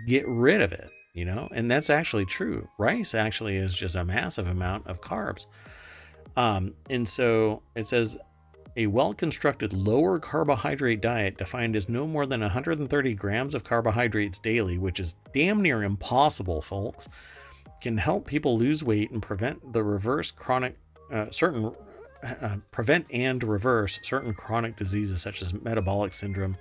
get 0.06 0.26
rid 0.28 0.62
of 0.62 0.72
it, 0.72 0.90
you 1.14 1.26
know? 1.26 1.50
And 1.52 1.70
that's 1.70 1.90
actually 1.90 2.26
true. 2.26 2.70
Rice 2.78 3.14
actually 3.14 3.58
is 3.58 3.76
just 3.76 3.96
a 3.96 4.06
massive 4.06 4.48
amount 4.48 4.88
of 4.88 5.02
carbs. 5.02 5.48
Um, 6.38 6.76
and 6.90 7.10
so 7.10 7.64
it 7.76 7.88
says 7.88 8.18
a 8.78 8.88
well 8.88 9.14
constructed 9.14 9.74
lower 9.74 10.20
carbohydrate 10.20 11.02
diet 11.02 11.38
defined 11.38 11.76
as 11.76 11.90
no 11.90 12.08
more 12.08 12.26
than 12.28 12.42
130 12.42 13.14
grams 13.16 13.56
of 13.56 13.64
carbohydrates 13.64 14.40
daily, 14.40 14.78
which 14.78 15.00
is 15.00 15.16
damn 15.34 15.62
near 15.62 15.84
impossible, 15.84 16.62
folks, 16.62 17.10
can 17.82 17.98
help 17.98 18.28
people 18.28 18.58
lose 18.58 18.84
weight 18.84 19.10
and 19.12 19.22
prevent 19.22 19.74
the 19.74 19.84
reverse 19.84 20.30
chronic, 20.30 20.78
uh, 21.12 21.30
certain, 21.32 21.74
uh, 22.24 22.58
prevent 22.72 23.08
and 23.12 23.44
reverse 23.44 24.00
certain 24.04 24.34
chronic 24.34 24.78
diseases 24.78 25.22
such 25.22 25.42
as 25.42 25.54
metabolic 25.54 26.14
syndrome 26.14 26.56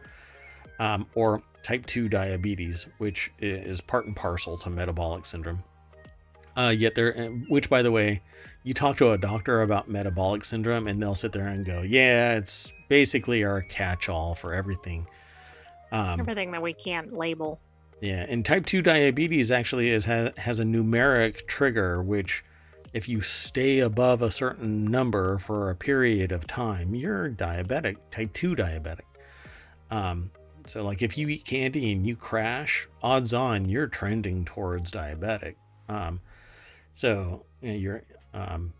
um, 0.79 1.07
or 1.15 1.43
type 1.63 1.85
2 1.87 2.09
diabetes, 2.09 2.87
which 2.99 3.31
is 3.41 3.81
part 3.81 4.07
and 4.07 4.17
parcel 4.17 4.57
to 4.57 4.71
metabolic 4.71 5.27
syndrome. 5.27 5.63
Uh, 6.57 6.69
yet 6.77 6.95
there, 6.95 7.13
which 7.49 7.69
by 7.69 7.83
the 7.83 7.93
way, 7.93 8.23
you 8.63 8.73
talk 8.75 8.97
to 8.97 9.13
a 9.13 9.19
doctor 9.19 9.61
about 9.63 9.89
metabolic 9.89 10.45
syndrome 10.45 10.89
and 10.89 11.01
they'll 11.01 11.15
sit 11.15 11.33
there 11.33 11.47
and 11.47 11.65
go, 11.65 11.83
yeah, 11.83 12.37
it's 12.37 12.73
basically 12.89 13.45
our 13.45 13.63
catch 13.63 14.09
all 14.09 14.35
for 14.35 14.55
everything. 14.55 15.07
Um, 15.93 16.19
Everything 16.21 16.51
that 16.53 16.63
we 16.63 16.73
can't 16.73 17.13
label. 17.13 17.61
yeah, 18.01 18.27
and 18.29 18.45
type 18.45 18.67
2 18.67 18.83
diabetes 18.83 19.51
actually 19.51 19.91
is 19.91 20.05
has, 20.07 20.33
has 20.37 20.59
a 20.59 20.65
numeric 20.65 21.47
trigger 21.47 22.03
which 22.03 22.45
if 22.93 23.09
you 23.09 23.21
stay 23.21 23.81
above 23.81 24.23
a 24.23 24.31
certain 24.31 24.85
number 24.87 25.39
for 25.39 25.71
a 25.71 25.77
period 25.77 26.33
of 26.33 26.47
time, 26.47 26.95
you're 26.95 27.29
diabetic, 27.31 27.97
type 28.11 28.33
2 28.33 28.57
diabetic. 28.57 29.03
Um, 29.91 30.31
so 30.65 30.83
like 30.83 31.03
if 31.03 31.17
you 31.19 31.29
eat 31.29 31.45
candy 31.45 31.93
and 31.93 32.07
you 32.07 32.17
crash, 32.17 32.89
odds 33.03 33.33
on 33.35 33.69
you're 33.69 33.87
trending 33.87 34.45
towards 34.45 34.91
diabetic. 34.91 35.55
Um, 35.89 36.21
so 36.97 37.45
you're 37.61 38.05
um, 38.33 38.73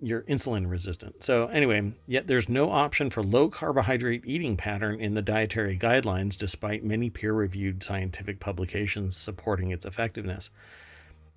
you're 0.00 0.22
insulin 0.22 0.70
resistant. 0.70 1.24
So 1.24 1.48
anyway, 1.48 1.92
yet 2.06 2.28
there's 2.28 2.48
no 2.48 2.70
option 2.70 3.10
for 3.10 3.20
low 3.20 3.48
carbohydrate 3.48 4.22
eating 4.24 4.56
pattern 4.56 5.00
in 5.00 5.14
the 5.14 5.22
dietary 5.22 5.76
guidelines 5.76 6.36
despite 6.36 6.84
many 6.84 7.10
peer-reviewed 7.10 7.82
scientific 7.82 8.38
publications 8.38 9.16
supporting 9.16 9.72
its 9.72 9.84
effectiveness. 9.84 10.50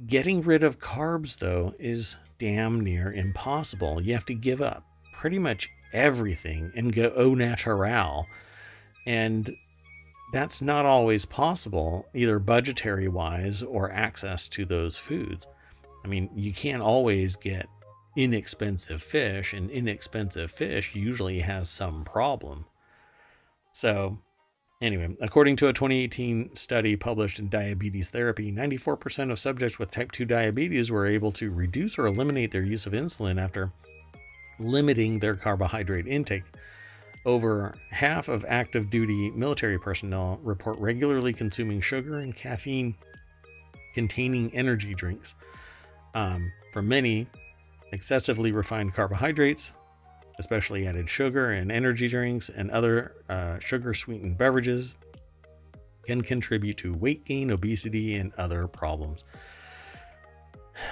Getting 0.06 0.44
rid 0.44 0.62
of 0.62 0.78
carbs 0.78 1.40
though 1.40 1.74
is 1.80 2.18
damn 2.38 2.82
near 2.82 3.12
impossible. 3.12 4.02
You 4.02 4.14
have 4.14 4.28
to 4.28 4.36
give 4.36 4.62
up 4.62 4.84
pretty 5.18 5.40
much 5.40 5.72
everything 5.92 6.72
and 6.76 6.94
go 6.94 7.12
au 7.16 7.34
natural. 7.34 8.28
And 9.08 9.56
that's 10.36 10.62
not 10.62 10.86
always 10.86 11.24
possible, 11.24 12.06
either 12.14 12.40
budgetary 12.40 13.08
wise 13.08 13.64
or 13.64 13.90
access 13.90 14.50
to 14.50 14.66
those 14.66 14.98
foods. 14.98 15.48
I 16.04 16.10
mean, 16.10 16.30
you 16.36 16.52
can't 16.52 16.82
always 16.82 17.38
get 17.38 17.70
inexpensive 18.18 19.02
fish, 19.02 19.54
and 19.54 19.72
inexpensive 19.72 20.52
fish 20.52 20.94
usually 20.94 21.40
has 21.40 21.70
some 21.70 22.04
problem. 22.04 22.66
So, 23.72 24.18
anyway, 24.82 25.16
according 25.22 25.56
to 25.56 25.70
a 25.70 25.74
2018 25.74 26.58
study 26.58 26.98
published 26.98 27.40
in 27.40 27.48
Diabetes 27.48 28.10
Therapy, 28.10 28.52
94% 28.52 29.32
of 29.32 29.40
subjects 29.40 29.80
with 29.80 29.90
type 29.90 30.12
2 30.12 30.26
diabetes 30.26 30.92
were 30.92 31.06
able 31.06 31.32
to 31.32 31.50
reduce 31.50 31.98
or 31.98 32.08
eliminate 32.08 32.52
their 32.52 32.62
use 32.62 32.86
of 32.86 32.92
insulin 32.92 33.42
after 33.42 33.72
limiting 34.60 35.20
their 35.20 35.38
carbohydrate 35.38 36.08
intake. 36.08 36.44
Over 37.26 37.76
half 37.90 38.28
of 38.28 38.46
active 38.48 38.92
duty 38.92 39.32
military 39.32 39.80
personnel 39.80 40.40
report 40.44 40.78
regularly 40.78 41.34
consuming 41.34 41.82
sugar 41.82 42.20
and 42.20 42.36
caffeine 42.36 42.96
containing 43.96 44.54
energy 44.54 44.94
drinks. 44.94 45.34
Um, 46.14 46.52
for 46.72 46.82
many, 46.82 47.28
excessively 47.92 48.52
refined 48.52 48.94
carbohydrates, 48.94 49.74
especially 50.38 50.86
added 50.86 51.10
sugar 51.10 51.50
and 51.50 51.72
energy 51.72 52.08
drinks 52.08 52.50
and 52.50 52.70
other 52.70 53.16
uh, 53.28 53.58
sugar 53.60 53.94
sweetened 53.94 54.38
beverages, 54.38 54.94
can 56.06 56.22
contribute 56.22 56.78
to 56.78 56.94
weight 56.94 57.26
gain, 57.26 57.50
obesity, 57.50 58.16
and 58.16 58.34
other 58.38 58.68
problems. 58.68 59.24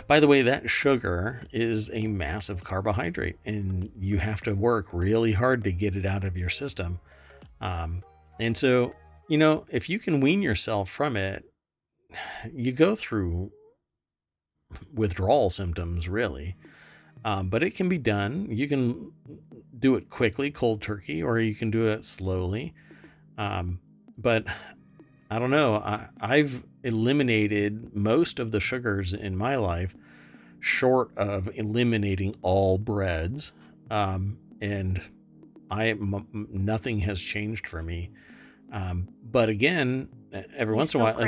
By 0.07 0.19
the 0.19 0.27
way, 0.27 0.41
that 0.41 0.69
sugar 0.69 1.47
is 1.51 1.89
a 1.93 2.07
massive 2.07 2.63
carbohydrate, 2.63 3.37
and 3.45 3.91
you 3.99 4.17
have 4.17 4.41
to 4.41 4.53
work 4.53 4.87
really 4.91 5.33
hard 5.33 5.63
to 5.65 5.71
get 5.71 5.95
it 5.95 6.05
out 6.05 6.23
of 6.23 6.37
your 6.37 6.49
system. 6.49 6.99
Um, 7.61 8.03
and 8.39 8.57
so, 8.57 8.95
you 9.27 9.37
know, 9.37 9.65
if 9.69 9.89
you 9.89 9.99
can 9.99 10.19
wean 10.21 10.41
yourself 10.41 10.89
from 10.89 11.15
it, 11.15 11.45
you 12.53 12.71
go 12.71 12.95
through 12.95 13.51
withdrawal 14.93 15.49
symptoms, 15.49 16.07
really. 16.07 16.55
Um, 17.25 17.49
but 17.49 17.63
it 17.63 17.75
can 17.75 17.87
be 17.87 17.97
done. 17.97 18.47
You 18.49 18.67
can 18.67 19.11
do 19.79 19.95
it 19.95 20.09
quickly, 20.09 20.51
cold 20.51 20.81
turkey, 20.81 21.23
or 21.23 21.39
you 21.39 21.55
can 21.55 21.71
do 21.71 21.87
it 21.87 22.03
slowly. 22.03 22.73
Um, 23.37 23.79
but 24.17 24.45
I 25.29 25.39
don't 25.39 25.51
know. 25.51 25.75
I, 25.75 26.07
I've 26.19 26.63
eliminated 26.83 27.95
most 27.95 28.39
of 28.39 28.51
the 28.51 28.59
sugars 28.59 29.13
in 29.13 29.35
my 29.37 29.55
life, 29.55 29.95
short 30.59 31.15
of 31.17 31.49
eliminating 31.55 32.35
all 32.41 32.77
breads. 32.77 33.51
Um, 33.89 34.37
and 34.61 35.01
I 35.69 35.89
m- 35.89 36.47
nothing 36.51 36.99
has 36.99 37.19
changed 37.19 37.67
for 37.67 37.81
me. 37.83 38.11
Um, 38.71 39.07
but 39.23 39.49
again, 39.49 40.09
every 40.55 40.73
You 40.73 40.77
once 40.77 40.93
in 40.95 41.01
a 41.01 41.03
while, 41.13 41.19
if- 41.19 41.25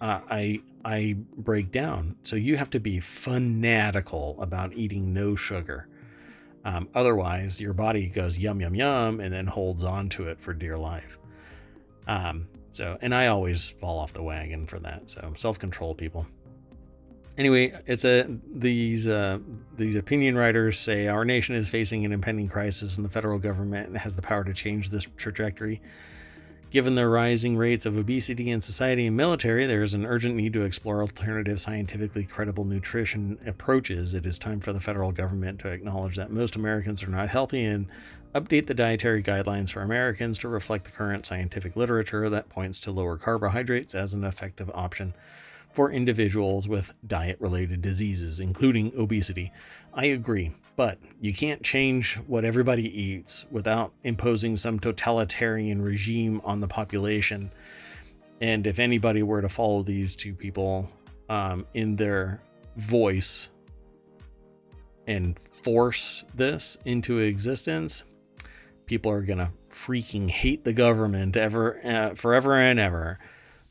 uh, 0.00 0.20
I 0.30 0.60
I 0.84 1.16
break 1.36 1.70
down. 1.72 2.16
So 2.22 2.36
you 2.36 2.56
have 2.56 2.70
to 2.70 2.80
be 2.80 3.00
fanatical 3.00 4.40
about 4.40 4.72
eating 4.74 5.12
no 5.12 5.36
sugar. 5.36 5.88
Um, 6.64 6.88
otherwise, 6.94 7.60
your 7.60 7.72
body 7.72 8.10
goes 8.14 8.38
yum 8.38 8.60
yum 8.60 8.74
yum 8.74 9.20
and 9.20 9.32
then 9.32 9.46
holds 9.46 9.82
on 9.84 10.08
to 10.10 10.28
it 10.28 10.40
for 10.40 10.52
dear 10.52 10.76
life. 10.76 11.18
Um, 12.06 12.48
so, 12.78 12.96
and 13.00 13.12
I 13.12 13.26
always 13.26 13.70
fall 13.70 13.98
off 13.98 14.12
the 14.12 14.22
wagon 14.22 14.64
for 14.64 14.78
that. 14.78 15.10
So, 15.10 15.32
self 15.34 15.58
control, 15.58 15.96
people. 15.96 16.28
Anyway, 17.36 17.72
it's 17.86 18.04
a 18.04 18.24
these 18.54 19.08
uh, 19.08 19.40
these 19.76 19.96
opinion 19.96 20.36
writers 20.36 20.78
say 20.78 21.08
our 21.08 21.24
nation 21.24 21.56
is 21.56 21.68
facing 21.68 22.04
an 22.04 22.12
impending 22.12 22.48
crisis, 22.48 22.96
and 22.96 23.04
the 23.04 23.10
federal 23.10 23.40
government 23.40 23.96
has 23.96 24.14
the 24.14 24.22
power 24.22 24.44
to 24.44 24.54
change 24.54 24.90
this 24.90 25.08
trajectory. 25.16 25.82
Given 26.70 26.94
the 26.94 27.08
rising 27.08 27.56
rates 27.56 27.84
of 27.84 27.96
obesity 27.96 28.48
in 28.48 28.60
society 28.60 29.08
and 29.08 29.16
military, 29.16 29.66
there 29.66 29.82
is 29.82 29.94
an 29.94 30.06
urgent 30.06 30.36
need 30.36 30.52
to 30.52 30.62
explore 30.62 31.00
alternative, 31.00 31.60
scientifically 31.60 32.26
credible 32.26 32.64
nutrition 32.64 33.40
approaches. 33.44 34.14
It 34.14 34.24
is 34.24 34.38
time 34.38 34.60
for 34.60 34.72
the 34.72 34.80
federal 34.80 35.10
government 35.10 35.58
to 35.60 35.68
acknowledge 35.68 36.14
that 36.14 36.30
most 36.30 36.54
Americans 36.54 37.02
are 37.02 37.10
not 37.10 37.28
healthy 37.28 37.64
and 37.64 37.88
update 38.34 38.66
the 38.66 38.74
dietary 38.74 39.22
guidelines 39.22 39.70
for 39.70 39.82
Americans 39.82 40.38
to 40.38 40.48
reflect 40.48 40.84
the 40.84 40.90
current 40.90 41.26
scientific 41.26 41.76
literature 41.76 42.28
that 42.28 42.48
points 42.48 42.78
to 42.80 42.90
lower 42.90 43.16
carbohydrates 43.16 43.94
as 43.94 44.14
an 44.14 44.24
effective 44.24 44.70
option 44.74 45.14
for 45.72 45.90
individuals 45.90 46.68
with 46.68 46.94
diet 47.06 47.40
related 47.40 47.82
diseases, 47.82 48.40
including 48.40 48.92
obesity. 48.96 49.52
I 49.94 50.06
agree, 50.06 50.54
but 50.76 50.98
you 51.20 51.32
can't 51.32 51.62
change 51.62 52.16
what 52.26 52.44
everybody 52.44 52.84
eats 53.00 53.46
without 53.50 53.92
imposing 54.02 54.56
some 54.56 54.78
totalitarian 54.78 55.80
regime 55.82 56.40
on 56.44 56.60
the 56.60 56.68
population. 56.68 57.50
And 58.40 58.66
if 58.66 58.78
anybody 58.78 59.22
were 59.22 59.42
to 59.42 59.48
follow 59.48 59.82
these 59.82 60.14
two 60.14 60.34
people 60.34 60.90
um, 61.28 61.66
in 61.74 61.96
their 61.96 62.40
voice 62.76 63.48
and 65.06 65.38
force 65.38 66.24
this 66.34 66.78
into 66.84 67.18
existence, 67.18 68.04
people 68.88 69.12
are 69.12 69.22
going 69.22 69.38
to 69.38 69.50
freaking 69.70 70.28
hate 70.28 70.64
the 70.64 70.72
government 70.72 71.36
ever, 71.36 71.78
uh, 71.84 72.14
forever 72.14 72.54
and 72.54 72.80
ever. 72.80 73.18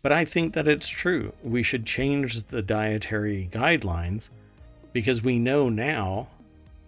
But 0.02 0.12
I 0.14 0.24
think 0.24 0.54
that 0.54 0.68
it's 0.68 0.88
true. 0.88 1.34
We 1.44 1.64
should 1.64 1.86
change 1.86 2.48
the 2.48 2.62
dietary 2.62 3.50
guidelines 3.52 4.30
because 4.94 5.22
we 5.22 5.40
know 5.40 5.68
now, 5.70 6.30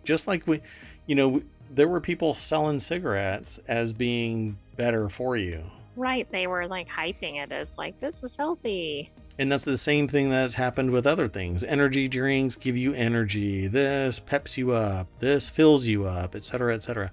just 0.06 0.28
like 0.28 0.48
we, 0.48 0.62
you 1.06 1.16
know, 1.16 1.42
there 1.70 1.88
were 1.88 2.00
people 2.00 2.34
selling 2.34 2.80
cigarettes 2.80 3.60
as 3.68 3.94
being 3.94 4.58
better 4.78 5.10
for 5.10 5.36
you. 5.36 5.64
Right. 5.96 6.32
They 6.32 6.48
were 6.48 6.68
like 6.68 6.88
hyping 6.88 7.44
it 7.44 7.52
as 7.52 7.78
like, 7.78 8.00
this 8.00 8.24
is 8.24 8.36
healthy. 8.36 9.12
And 9.38 9.52
that's 9.52 9.66
the 9.66 9.78
same 9.78 10.08
thing 10.08 10.30
that's 10.30 10.54
happened 10.54 10.92
with 10.92 11.08
other 11.08 11.28
things. 11.28 11.64
Energy 11.64 12.08
drinks 12.08 12.56
give 12.56 12.78
you 12.78 12.94
energy. 12.94 13.68
This 13.68 14.20
peps 14.20 14.58
you 14.58 14.72
up. 14.72 15.08
This 15.20 15.50
fills 15.50 15.88
you 15.88 16.06
up, 16.06 16.36
etc., 16.36 16.76
etc. 16.76 17.12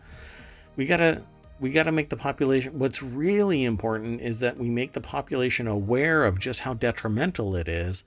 We 0.76 0.86
gotta 0.86 1.22
we 1.58 1.72
gotta 1.72 1.92
make 1.92 2.10
the 2.10 2.16
population. 2.16 2.78
What's 2.78 3.02
really 3.02 3.64
important 3.64 4.20
is 4.20 4.40
that 4.40 4.58
we 4.58 4.70
make 4.70 4.92
the 4.92 5.00
population 5.00 5.66
aware 5.66 6.24
of 6.24 6.38
just 6.38 6.60
how 6.60 6.74
detrimental 6.74 7.56
it 7.56 7.68
is. 7.68 8.04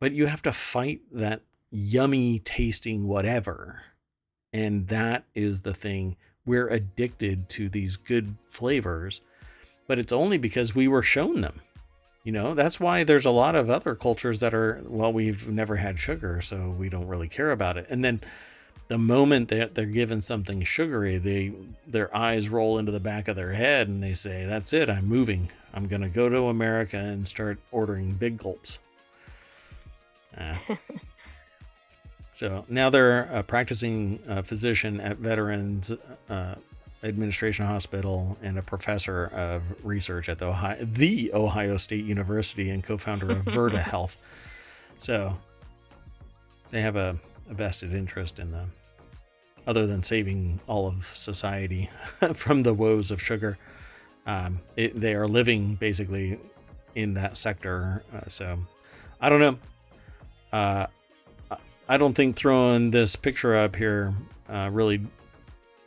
But 0.00 0.12
you 0.12 0.26
have 0.26 0.42
to 0.42 0.52
fight 0.52 1.00
that 1.12 1.42
yummy 1.70 2.40
tasting 2.40 3.06
whatever, 3.06 3.82
and 4.52 4.88
that 4.88 5.24
is 5.34 5.60
the 5.62 5.74
thing. 5.74 6.16
We're 6.44 6.68
addicted 6.68 7.48
to 7.50 7.68
these 7.68 7.96
good 7.96 8.36
flavors, 8.46 9.20
but 9.86 9.98
it's 9.98 10.12
only 10.12 10.38
because 10.38 10.74
we 10.74 10.88
were 10.88 11.02
shown 11.02 11.40
them. 11.42 11.60
You 12.24 12.32
know, 12.32 12.54
that's 12.54 12.80
why 12.80 13.04
there's 13.04 13.24
a 13.24 13.30
lot 13.30 13.54
of 13.54 13.70
other 13.70 13.94
cultures 13.94 14.40
that 14.40 14.52
are, 14.52 14.82
well, 14.84 15.12
we've 15.12 15.48
never 15.48 15.76
had 15.76 16.00
sugar, 16.00 16.40
so 16.40 16.70
we 16.70 16.88
don't 16.88 17.06
really 17.06 17.28
care 17.28 17.50
about 17.50 17.76
it. 17.76 17.86
And 17.88 18.04
then 18.04 18.20
the 18.88 18.98
moment 18.98 19.48
that 19.50 19.74
they're 19.74 19.86
given 19.86 20.20
something 20.20 20.62
sugary, 20.64 21.18
they 21.18 21.52
their 21.86 22.14
eyes 22.16 22.48
roll 22.48 22.78
into 22.78 22.90
the 22.90 23.00
back 23.00 23.28
of 23.28 23.36
their 23.36 23.52
head 23.52 23.88
and 23.88 24.02
they 24.02 24.14
say, 24.14 24.44
"That's 24.46 24.72
it, 24.72 24.88
I'm 24.88 25.06
moving. 25.06 25.50
I'm 25.72 25.86
going 25.86 26.02
to 26.02 26.08
go 26.08 26.28
to 26.28 26.44
America 26.44 26.96
and 26.96 27.26
start 27.28 27.58
ordering 27.70 28.14
big 28.14 28.38
gulps." 28.38 28.78
Uh, 30.36 30.54
so 32.32 32.64
now 32.68 32.90
they're 32.90 33.22
a 33.24 33.42
practicing 33.42 34.20
uh, 34.28 34.42
physician 34.42 35.00
at 35.00 35.18
Veterans 35.18 35.92
uh, 36.30 36.54
Administration 37.02 37.66
Hospital 37.66 38.36
and 38.42 38.58
a 38.58 38.62
professor 38.62 39.26
of 39.26 39.62
research 39.84 40.28
at 40.28 40.38
the 40.38 40.46
Ohio, 40.46 40.84
the 40.84 41.32
Ohio 41.32 41.76
State 41.76 42.04
University 42.04 42.70
and 42.70 42.82
co-founder 42.82 43.30
of 43.30 43.38
Virta 43.44 43.78
Health. 43.78 44.16
So 44.98 45.38
they 46.70 46.80
have 46.80 46.96
a, 46.96 47.16
a 47.48 47.54
vested 47.54 47.94
interest 47.94 48.38
in 48.38 48.50
them, 48.50 48.72
other 49.68 49.86
than 49.86 50.02
saving 50.02 50.58
all 50.66 50.86
of 50.86 51.04
society 51.04 51.90
from 52.34 52.62
the 52.62 52.72
woes 52.72 53.10
of 53.10 53.20
sugar. 53.20 53.58
Um, 54.26 54.60
it, 54.76 54.98
they 54.98 55.14
are 55.14 55.28
living 55.28 55.74
basically 55.74 56.40
in 56.94 57.14
that 57.14 57.36
sector. 57.36 58.02
Uh, 58.12 58.28
so 58.28 58.58
I 59.20 59.28
don't 59.28 59.40
know. 59.40 59.58
Uh, 60.50 60.86
I 61.86 61.98
don't 61.98 62.14
think 62.14 62.34
throwing 62.34 62.90
this 62.90 63.14
picture 63.14 63.54
up 63.54 63.76
here 63.76 64.14
uh, 64.48 64.70
really 64.72 65.02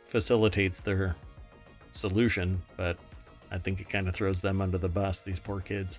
facilitates 0.06 0.80
their 0.80 1.16
solution, 1.90 2.62
but 2.76 2.96
I 3.50 3.58
think 3.58 3.80
it 3.80 3.88
kind 3.88 4.06
of 4.06 4.14
throws 4.14 4.40
them 4.40 4.60
under 4.60 4.78
the 4.78 4.88
bus. 4.88 5.18
These 5.18 5.40
poor 5.40 5.60
kids, 5.60 5.98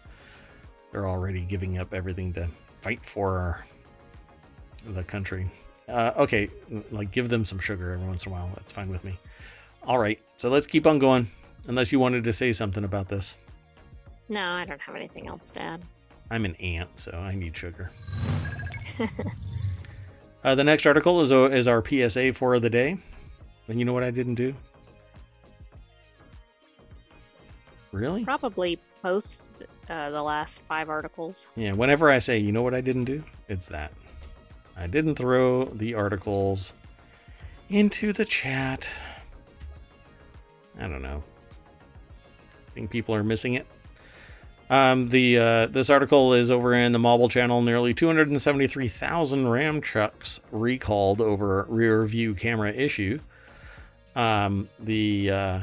they're 0.93 1.07
already 1.07 1.41
giving 1.41 1.77
up 1.77 1.93
everything 1.93 2.31
to 2.33 2.47
fight 2.73 3.05
for 3.05 3.65
the 4.87 5.03
country. 5.03 5.51
Uh, 5.87 6.11
okay, 6.17 6.49
like 6.91 7.11
give 7.11 7.29
them 7.29 7.45
some 7.45 7.59
sugar 7.59 7.91
every 7.91 8.07
once 8.07 8.25
in 8.25 8.31
a 8.31 8.35
while. 8.35 8.49
That's 8.55 8.71
fine 8.71 8.89
with 8.89 9.03
me. 9.03 9.17
All 9.83 9.99
right, 9.99 10.19
so 10.37 10.49
let's 10.49 10.67
keep 10.67 10.87
on 10.87 10.99
going. 10.99 11.29
Unless 11.67 11.91
you 11.91 11.99
wanted 11.99 12.23
to 12.25 12.33
say 12.33 12.53
something 12.53 12.83
about 12.83 13.09
this. 13.09 13.35
No, 14.29 14.51
I 14.51 14.65
don't 14.65 14.81
have 14.81 14.95
anything 14.95 15.27
else 15.27 15.51
to 15.51 15.61
add. 15.61 15.81
I'm 16.29 16.45
an 16.45 16.55
ant, 16.55 16.89
so 16.99 17.11
I 17.11 17.35
need 17.35 17.55
sugar. 17.55 17.91
uh, 20.43 20.55
the 20.55 20.63
next 20.63 20.85
article 20.85 21.21
is, 21.21 21.31
uh, 21.31 21.49
is 21.49 21.67
our 21.67 21.83
PSA 21.85 22.33
for 22.33 22.59
the 22.59 22.69
day. 22.69 22.97
And 23.67 23.79
you 23.79 23.85
know 23.85 23.93
what 23.93 24.03
I 24.03 24.11
didn't 24.11 24.35
do? 24.35 24.53
Really? 27.91 28.25
Probably 28.25 28.79
post 29.01 29.45
uh, 29.89 30.09
the 30.09 30.21
last 30.21 30.63
five 30.63 30.89
articles. 30.89 31.47
Yeah, 31.55 31.73
whenever 31.73 32.09
I 32.09 32.19
say, 32.19 32.39
you 32.39 32.51
know 32.51 32.63
what 32.63 32.73
I 32.73 32.81
didn't 32.81 33.05
do? 33.05 33.23
It's 33.47 33.67
that. 33.67 33.93
I 34.75 34.87
didn't 34.87 35.15
throw 35.15 35.65
the 35.65 35.93
articles 35.93 36.73
into 37.69 38.13
the 38.13 38.25
chat. 38.25 38.89
I 40.79 40.87
don't 40.87 41.01
know. 41.01 41.23
I 42.67 42.71
think 42.73 42.89
people 42.89 43.13
are 43.13 43.23
missing 43.23 43.53
it. 43.53 43.67
Um, 44.69 45.09
the 45.09 45.37
uh, 45.37 45.65
this 45.67 45.89
article 45.89 46.33
is 46.33 46.49
over 46.49 46.73
in 46.73 46.93
the 46.93 46.99
Mobble 46.99 47.29
channel. 47.29 47.61
Nearly 47.61 47.93
273,000 47.93 49.47
Ram 49.47 49.81
trucks 49.81 50.39
recalled 50.51 51.21
over 51.21 51.65
rear 51.69 52.05
view 52.05 52.33
camera 52.33 52.71
issue. 52.71 53.19
Um, 54.15 54.69
the 54.79 55.29
uh, 55.31 55.59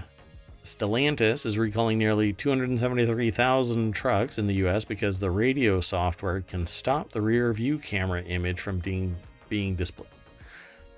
Stellantis 0.64 1.46
is 1.46 1.56
recalling 1.56 1.96
nearly 1.96 2.32
273,000 2.32 3.92
trucks 3.92 4.38
in 4.38 4.46
the 4.46 4.54
U.S. 4.54 4.84
because 4.84 5.18
the 5.18 5.30
radio 5.30 5.80
software 5.80 6.42
can 6.42 6.66
stop 6.66 7.12
the 7.12 7.22
rear 7.22 7.52
view 7.52 7.78
camera 7.78 8.22
image 8.22 8.61
from 8.61 8.78
being 8.78 9.16
being 9.48 9.74
displayed. 9.74 10.11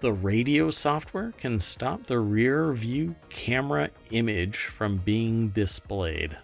The 0.00 0.12
radio 0.12 0.72
software 0.72 1.32
can 1.38 1.60
stop 1.60 2.06
the 2.06 2.18
rear 2.18 2.72
view 2.72 3.14
camera 3.28 3.90
image 4.10 4.56
from 4.64 4.96
being 4.98 5.50
displayed. 5.50 6.36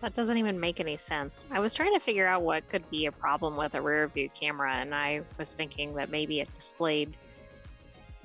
That 0.00 0.12
doesn't 0.12 0.36
even 0.36 0.58
make 0.58 0.80
any 0.80 0.96
sense. 0.96 1.46
I 1.52 1.60
was 1.60 1.72
trying 1.72 1.94
to 1.94 2.00
figure 2.00 2.26
out 2.26 2.42
what 2.42 2.68
could 2.68 2.88
be 2.90 3.06
a 3.06 3.12
problem 3.12 3.56
with 3.56 3.74
a 3.74 3.80
rear 3.80 4.08
view 4.08 4.28
camera, 4.30 4.74
and 4.74 4.92
I 4.92 5.22
was 5.38 5.52
thinking 5.52 5.94
that 5.94 6.10
maybe 6.10 6.40
it 6.40 6.52
displayed 6.52 7.16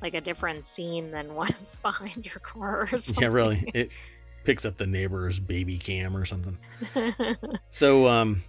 like 0.02 0.16
a 0.16 0.22
different 0.22 0.66
scene 0.66 1.12
than 1.12 1.34
what's 1.36 1.78
behind 1.78 2.26
your 2.26 2.40
car 2.40 2.90
or 2.92 2.98
something. 2.98 3.22
Yeah, 3.22 3.30
really. 3.30 3.72
It 3.74 3.92
picks 4.44 4.66
up 4.66 4.78
the 4.78 4.88
neighbor's 4.88 5.40
baby 5.40 5.78
cam 5.78 6.16
or 6.16 6.26
something. 6.26 6.58
So, 7.70 8.08
um, 8.08 8.44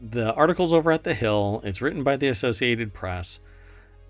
the 0.00 0.34
article's 0.34 0.72
over 0.72 0.90
at 0.90 1.04
The 1.04 1.14
Hill. 1.14 1.60
It's 1.64 1.80
written 1.80 2.02
by 2.02 2.16
the 2.16 2.28
Associated 2.28 2.92
Press. 2.92 3.40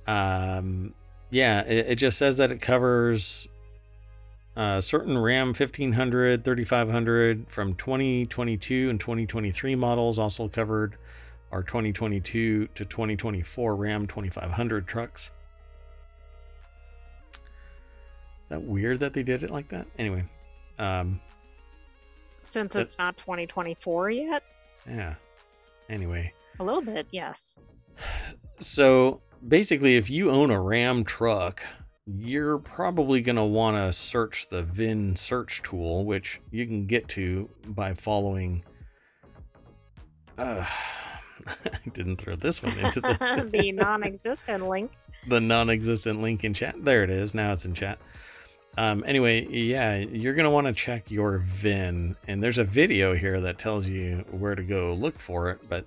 Um, 0.07 0.95
yeah, 1.31 1.61
it, 1.63 1.87
it 1.91 1.95
just 1.97 2.19
says 2.19 2.39
that 2.39 2.51
it 2.51 2.61
covers 2.61 3.49
uh, 4.57 4.81
certain 4.81 5.19
RAM 5.19 5.49
1500, 5.49 6.45
3500 6.45 7.47
from 7.49 7.75
2022 7.75 8.91
and 8.91 8.99
2023 8.99 9.75
models. 9.75 10.19
Also 10.19 10.49
covered 10.49 10.97
our 11.53 11.63
2022 11.63 12.67
to 12.69 12.85
2024 12.85 13.77
Ram 13.77 14.07
2500 14.07 14.89
trucks. 14.89 15.31
That 18.49 18.63
weird 18.63 19.01
that 19.01 19.13
they 19.13 19.23
did 19.23 19.43
it 19.43 19.51
like 19.51 19.69
that. 19.69 19.87
Anyway, 19.99 20.25
um, 20.79 21.21
Since 22.43 22.73
That- 22.75 22.83
it's 22.83 22.99
not 22.99 23.17
2024 23.17 24.11
yet? 24.11 24.43
Yeah. 24.89 25.15
Anyway, 25.89 26.33
A 26.59 26.65
little 26.65 26.83
bit, 26.83 27.07
yes. 27.11 27.57
so 28.61 29.21
basically, 29.47 29.97
if 29.97 30.11
you 30.11 30.31
own 30.31 30.51
a 30.51 30.61
Ram 30.61 31.05
truck, 31.05 31.63
you're 32.07 32.59
probably 32.59 33.21
going 33.21 33.37
to 33.37 33.45
want 33.45 33.77
to 33.77 33.93
search 33.93 34.49
the 34.49 34.63
VIN 34.63 35.17
search 35.17 35.63
tool, 35.63 36.05
which 36.05 36.41
you 36.51 36.67
can 36.67 36.87
get 36.87 37.09
to 37.09 37.49
by 37.67 37.95
following. 37.95 38.65
Uh, 40.39 40.65
I 41.47 41.89
didn't 41.93 42.17
throw 42.17 42.37
this 42.37 42.63
one 42.63 42.77
into 42.79 43.01
the, 43.01 43.49
the 43.53 43.73
non 43.73 44.03
existent 44.05 44.69
link. 44.69 44.93
the 45.29 45.41
non-existent 45.41 46.21
link 46.23 46.45
in 46.45 46.55
chat. 46.55 46.77
There 46.85 47.03
it 47.03 47.11
is. 47.11 47.35
Now 47.35 47.53
it's 47.53 47.65
in 47.65 47.75
chat. 47.75 47.99
Um, 48.79 49.05
anyway, 49.07 49.47
yeah, 49.49 49.97
you're 49.97 50.35
gonna 50.35 50.51
want 50.51 50.67
to 50.67 50.73
check 50.73 51.11
your 51.11 51.39
VIN, 51.39 52.17
and 52.29 52.43
there's 52.43 52.59
a 52.59 52.65
video 52.65 53.15
here 53.15 53.41
that 53.41 53.59
tells 53.59 53.89
you 53.89 54.25
where 54.31 54.55
to 54.55 54.63
go 54.63 54.93
look 54.93 55.19
for 55.19 55.51
it. 55.51 55.67
But 55.69 55.87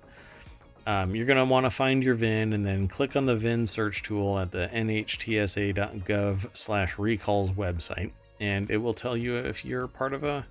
um, 0.86 1.14
you're 1.14 1.26
gonna 1.26 1.44
want 1.44 1.66
to 1.66 1.70
find 1.70 2.02
your 2.02 2.16
VIN 2.16 2.52
and 2.52 2.66
then 2.66 2.88
click 2.88 3.14
on 3.14 3.26
the 3.26 3.36
VIN 3.36 3.68
search 3.68 4.02
tool 4.02 4.38
at 4.38 4.50
the 4.50 4.68
NHTSA.gov/recalls 4.72 7.52
website, 7.52 8.10
and 8.40 8.68
it 8.70 8.78
will 8.78 8.94
tell 8.94 9.16
you 9.16 9.36
if 9.36 9.64
you're 9.64 9.86
part 9.86 10.12
of 10.12 10.24
a 10.24 10.44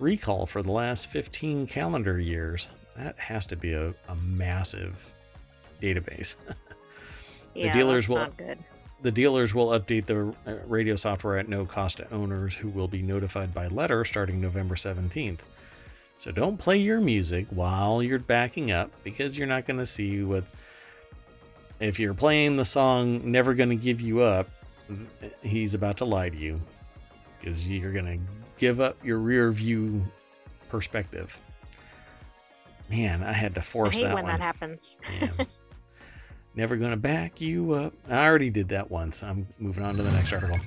recall 0.00 0.46
for 0.46 0.62
the 0.62 0.72
last 0.72 1.08
15 1.08 1.66
calendar 1.66 2.18
years. 2.18 2.68
That 2.96 3.18
has 3.18 3.44
to 3.46 3.56
be 3.56 3.74
a, 3.74 3.92
a 4.08 4.14
massive 4.16 5.12
database. 5.82 6.36
Yeah, 7.56 7.72
dealers 7.72 8.06
that's 8.06 8.08
will- 8.08 8.16
not 8.16 8.36
good. 8.36 8.58
The 9.02 9.12
dealers 9.12 9.54
will 9.54 9.68
update 9.68 10.06
the 10.06 10.34
uh, 10.46 10.56
radio 10.66 10.96
software 10.96 11.38
at 11.38 11.48
no 11.48 11.66
cost 11.66 11.98
to 11.98 12.10
owners 12.12 12.54
who 12.54 12.68
will 12.68 12.88
be 12.88 13.02
notified 13.02 13.52
by 13.52 13.66
letter 13.68 14.04
starting 14.04 14.40
November 14.40 14.76
17th. 14.76 15.40
So 16.16 16.30
don't 16.30 16.56
play 16.56 16.78
your 16.78 17.00
music 17.00 17.46
while 17.50 18.02
you're 18.02 18.18
backing 18.18 18.70
up 18.70 18.90
because 19.02 19.36
you're 19.36 19.46
not 19.46 19.66
going 19.66 19.78
to 19.78 19.86
see 19.86 20.22
what. 20.22 20.44
If 21.80 21.98
you're 21.98 22.14
playing 22.14 22.56
the 22.56 22.64
song 22.64 23.30
Never 23.30 23.52
Gonna 23.52 23.74
Give 23.74 24.00
You 24.00 24.20
Up, 24.20 24.48
he's 25.42 25.74
about 25.74 25.98
to 25.98 26.04
lie 26.04 26.28
to 26.30 26.36
you 26.36 26.60
because 27.38 27.68
you're 27.68 27.92
going 27.92 28.06
to 28.06 28.18
give 28.58 28.80
up 28.80 28.96
your 29.04 29.18
rear 29.18 29.50
view 29.52 30.02
perspective. 30.68 31.38
Man, 32.88 33.22
I 33.22 33.32
had 33.32 33.54
to 33.56 33.60
force 33.62 33.96
I 33.96 33.98
hate 33.98 34.04
that 34.04 34.14
when 34.14 34.24
one. 34.24 34.32
that 34.32 34.40
happens. 34.40 34.96
Yeah. 35.20 35.44
Never 36.56 36.76
gonna 36.76 36.96
back 36.96 37.40
you 37.40 37.72
up. 37.72 37.94
I 38.08 38.24
already 38.24 38.50
did 38.50 38.68
that 38.68 38.90
once. 38.90 39.22
I'm 39.22 39.46
moving 39.58 39.84
on 39.84 39.94
to 39.96 40.02
the 40.02 40.12
next 40.12 40.32
article. 40.32 40.58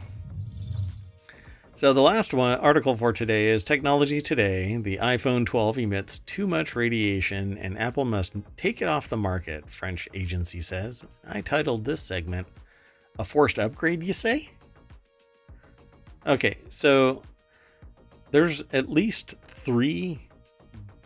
So 1.75 1.93
the 1.93 2.01
last 2.01 2.33
one 2.33 2.57
article 2.59 2.97
for 2.97 3.13
today 3.13 3.47
is 3.47 3.63
Technology 3.63 4.19
Today. 4.19 4.77
The 4.77 4.97
iPhone 4.97 5.45
12 5.45 5.77
emits 5.77 6.19
too 6.19 6.47
much 6.47 6.75
radiation 6.75 7.57
and 7.57 7.77
Apple 7.77 8.03
must 8.03 8.33
take 8.57 8.81
it 8.81 8.87
off 8.87 9.07
the 9.07 9.15
market, 9.15 9.69
French 9.69 10.09
agency 10.13 10.59
says. 10.59 11.05
I 11.25 11.41
titled 11.41 11.85
this 11.85 12.01
segment 12.01 12.47
A 13.19 13.23
Forced 13.23 13.59
Upgrade, 13.59 14.03
you 14.03 14.13
say? 14.13 14.49
Okay, 16.25 16.57
so 16.67 17.21
there's 18.31 18.63
at 18.73 18.89
least 18.89 19.35
three 19.43 20.26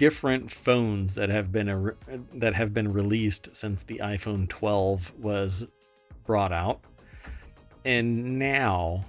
different 0.02 0.49
phones 0.49 1.14
that 1.14 1.30
have 1.30 1.52
been 1.52 1.93
that 2.34 2.56
have 2.56 2.74
been 2.74 2.91
released 2.91 3.56
since 3.56 3.84
the 3.84 3.99
iPhone 3.99 4.49
12 4.49 5.14
was 5.20 5.68
brought 6.26 6.52
out. 6.52 6.80
And 7.86 8.39
now 8.39 9.06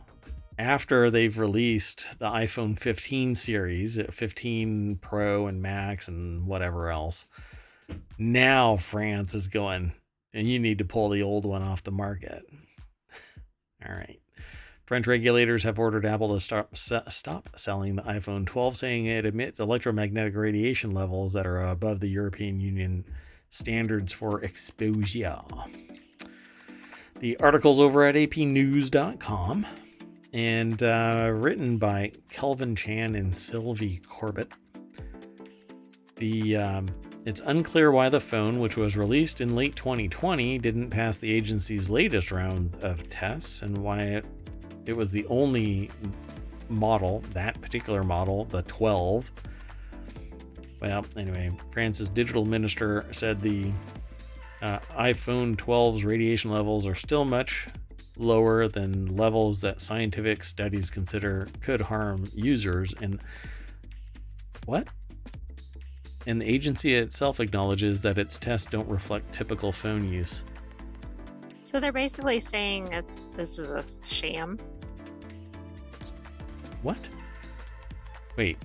after 0.58 1.08
they've 1.10 1.38
released 1.38 2.18
the 2.18 2.28
iPhone 2.28 2.78
15 2.78 3.34
series, 3.34 3.98
uh, 3.98 4.08
15 4.10 4.96
Pro 4.96 5.46
and 5.46 5.62
Max 5.62 6.08
and 6.08 6.46
whatever 6.46 6.90
else, 6.90 7.24
now 8.18 8.76
France 8.76 9.32
is 9.32 9.46
going 9.46 9.94
and 10.34 10.46
you 10.46 10.58
need 10.58 10.76
to 10.76 10.84
pull 10.84 11.08
the 11.08 11.22
old 11.22 11.46
one 11.46 11.62
off 11.62 11.82
the 11.82 11.90
market. 11.90 12.44
All 13.88 13.94
right. 13.94 14.21
French 14.84 15.06
regulators 15.06 15.62
have 15.62 15.78
ordered 15.78 16.04
Apple 16.04 16.34
to 16.34 16.40
stop, 16.40 16.76
stop 16.76 17.50
selling 17.54 17.96
the 17.96 18.02
iPhone 18.02 18.44
12, 18.44 18.76
saying 18.76 19.06
it 19.06 19.24
emits 19.24 19.60
electromagnetic 19.60 20.34
radiation 20.34 20.92
levels 20.92 21.32
that 21.32 21.46
are 21.46 21.62
above 21.62 22.00
the 22.00 22.08
European 22.08 22.58
Union 22.58 23.04
standards 23.48 24.12
for 24.12 24.42
exposure. 24.42 25.40
The 27.20 27.36
article's 27.38 27.78
over 27.78 28.04
at 28.04 28.16
apnews.com 28.16 29.66
and 30.32 30.82
uh, 30.82 31.30
written 31.32 31.78
by 31.78 32.12
Kelvin 32.28 32.74
Chan 32.74 33.14
and 33.14 33.36
Sylvie 33.36 34.00
Corbett. 34.08 34.50
The 36.16 36.56
um, 36.56 36.88
it's 37.24 37.40
unclear 37.44 37.92
why 37.92 38.08
the 38.08 38.20
phone, 38.20 38.58
which 38.58 38.76
was 38.76 38.96
released 38.96 39.40
in 39.40 39.54
late 39.54 39.76
2020, 39.76 40.58
didn't 40.58 40.90
pass 40.90 41.18
the 41.18 41.32
agency's 41.32 41.88
latest 41.88 42.32
round 42.32 42.76
of 42.82 43.08
tests, 43.10 43.62
and 43.62 43.78
why 43.78 44.02
it 44.02 44.26
it 44.86 44.96
was 44.96 45.10
the 45.10 45.26
only 45.26 45.90
model, 46.68 47.22
that 47.32 47.60
particular 47.60 48.02
model, 48.02 48.44
the 48.46 48.62
12. 48.62 49.30
Well, 50.80 51.06
anyway, 51.16 51.52
France's 51.70 52.08
digital 52.08 52.44
minister 52.44 53.06
said 53.12 53.40
the 53.40 53.70
uh, 54.62 54.78
iPhone 54.96 55.56
12's 55.56 56.04
radiation 56.04 56.50
levels 56.50 56.86
are 56.86 56.94
still 56.94 57.24
much 57.24 57.68
lower 58.16 58.68
than 58.68 59.16
levels 59.16 59.60
that 59.60 59.80
scientific 59.80 60.44
studies 60.44 60.90
consider 60.90 61.48
could 61.60 61.80
harm 61.80 62.26
users. 62.34 62.94
And 63.00 63.20
what? 64.66 64.88
And 66.26 66.40
the 66.40 66.48
agency 66.48 66.94
itself 66.94 67.40
acknowledges 67.40 68.02
that 68.02 68.18
its 68.18 68.38
tests 68.38 68.70
don't 68.70 68.88
reflect 68.88 69.32
typical 69.32 69.72
phone 69.72 70.08
use. 70.08 70.44
So 71.64 71.80
they're 71.80 71.90
basically 71.90 72.38
saying 72.38 72.92
it's 72.92 73.16
this 73.34 73.58
is 73.58 73.70
a 73.70 73.84
sham. 74.06 74.58
What? 76.82 77.08
Wait. 78.36 78.58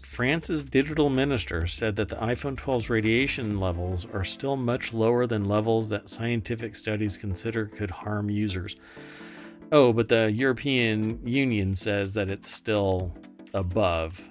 France's 0.00 0.62
digital 0.62 1.08
minister 1.08 1.66
said 1.66 1.96
that 1.96 2.10
the 2.10 2.16
iPhone 2.16 2.54
12's 2.54 2.90
radiation 2.90 3.58
levels 3.58 4.06
are 4.12 4.24
still 4.24 4.56
much 4.56 4.92
lower 4.92 5.26
than 5.26 5.44
levels 5.44 5.88
that 5.88 6.10
scientific 6.10 6.74
studies 6.74 7.16
consider 7.16 7.64
could 7.64 7.90
harm 7.90 8.28
users. 8.28 8.76
Oh, 9.70 9.90
but 9.92 10.08
the 10.08 10.30
European 10.30 11.26
Union 11.26 11.74
says 11.74 12.12
that 12.12 12.30
it's 12.30 12.50
still 12.50 13.16
above. 13.54 14.22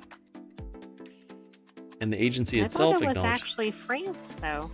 And 2.00 2.14
the 2.14 2.24
agency 2.24 2.62
I 2.62 2.66
itself 2.66 2.98
thought 2.98 3.04
it 3.04 3.08
was 3.08 3.18
acknowledged 3.18 3.42
actually 3.42 3.72
France, 3.72 4.36
though. 4.40 4.70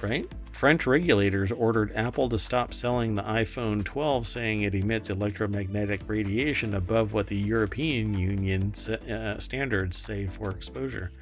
right? 0.00 0.26
French 0.56 0.86
regulators 0.86 1.52
ordered 1.52 1.92
Apple 1.94 2.30
to 2.30 2.38
stop 2.38 2.72
selling 2.72 3.14
the 3.14 3.22
iPhone 3.24 3.84
12, 3.84 4.26
saying 4.26 4.62
it 4.62 4.74
emits 4.74 5.10
electromagnetic 5.10 6.00
radiation 6.06 6.72
above 6.72 7.12
what 7.12 7.26
the 7.26 7.36
European 7.36 8.18
Union 8.18 8.72
uh, 8.88 9.38
standards 9.38 9.98
say 9.98 10.26
for 10.26 10.48
exposure. 10.48 11.12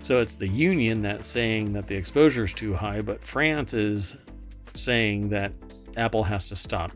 So 0.00 0.20
it's 0.20 0.36
the 0.36 0.48
Union 0.48 1.02
that's 1.02 1.26
saying 1.26 1.74
that 1.74 1.86
the 1.86 1.94
exposure 1.94 2.44
is 2.44 2.54
too 2.54 2.72
high, 2.72 3.02
but 3.02 3.22
France 3.22 3.74
is 3.74 4.16
saying 4.72 5.28
that 5.28 5.52
Apple 5.98 6.24
has 6.24 6.48
to 6.48 6.56
stop 6.56 6.92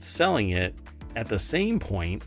selling 0.00 0.48
it. 0.48 0.74
At 1.14 1.28
the 1.28 1.38
same 1.38 1.78
point, 1.78 2.24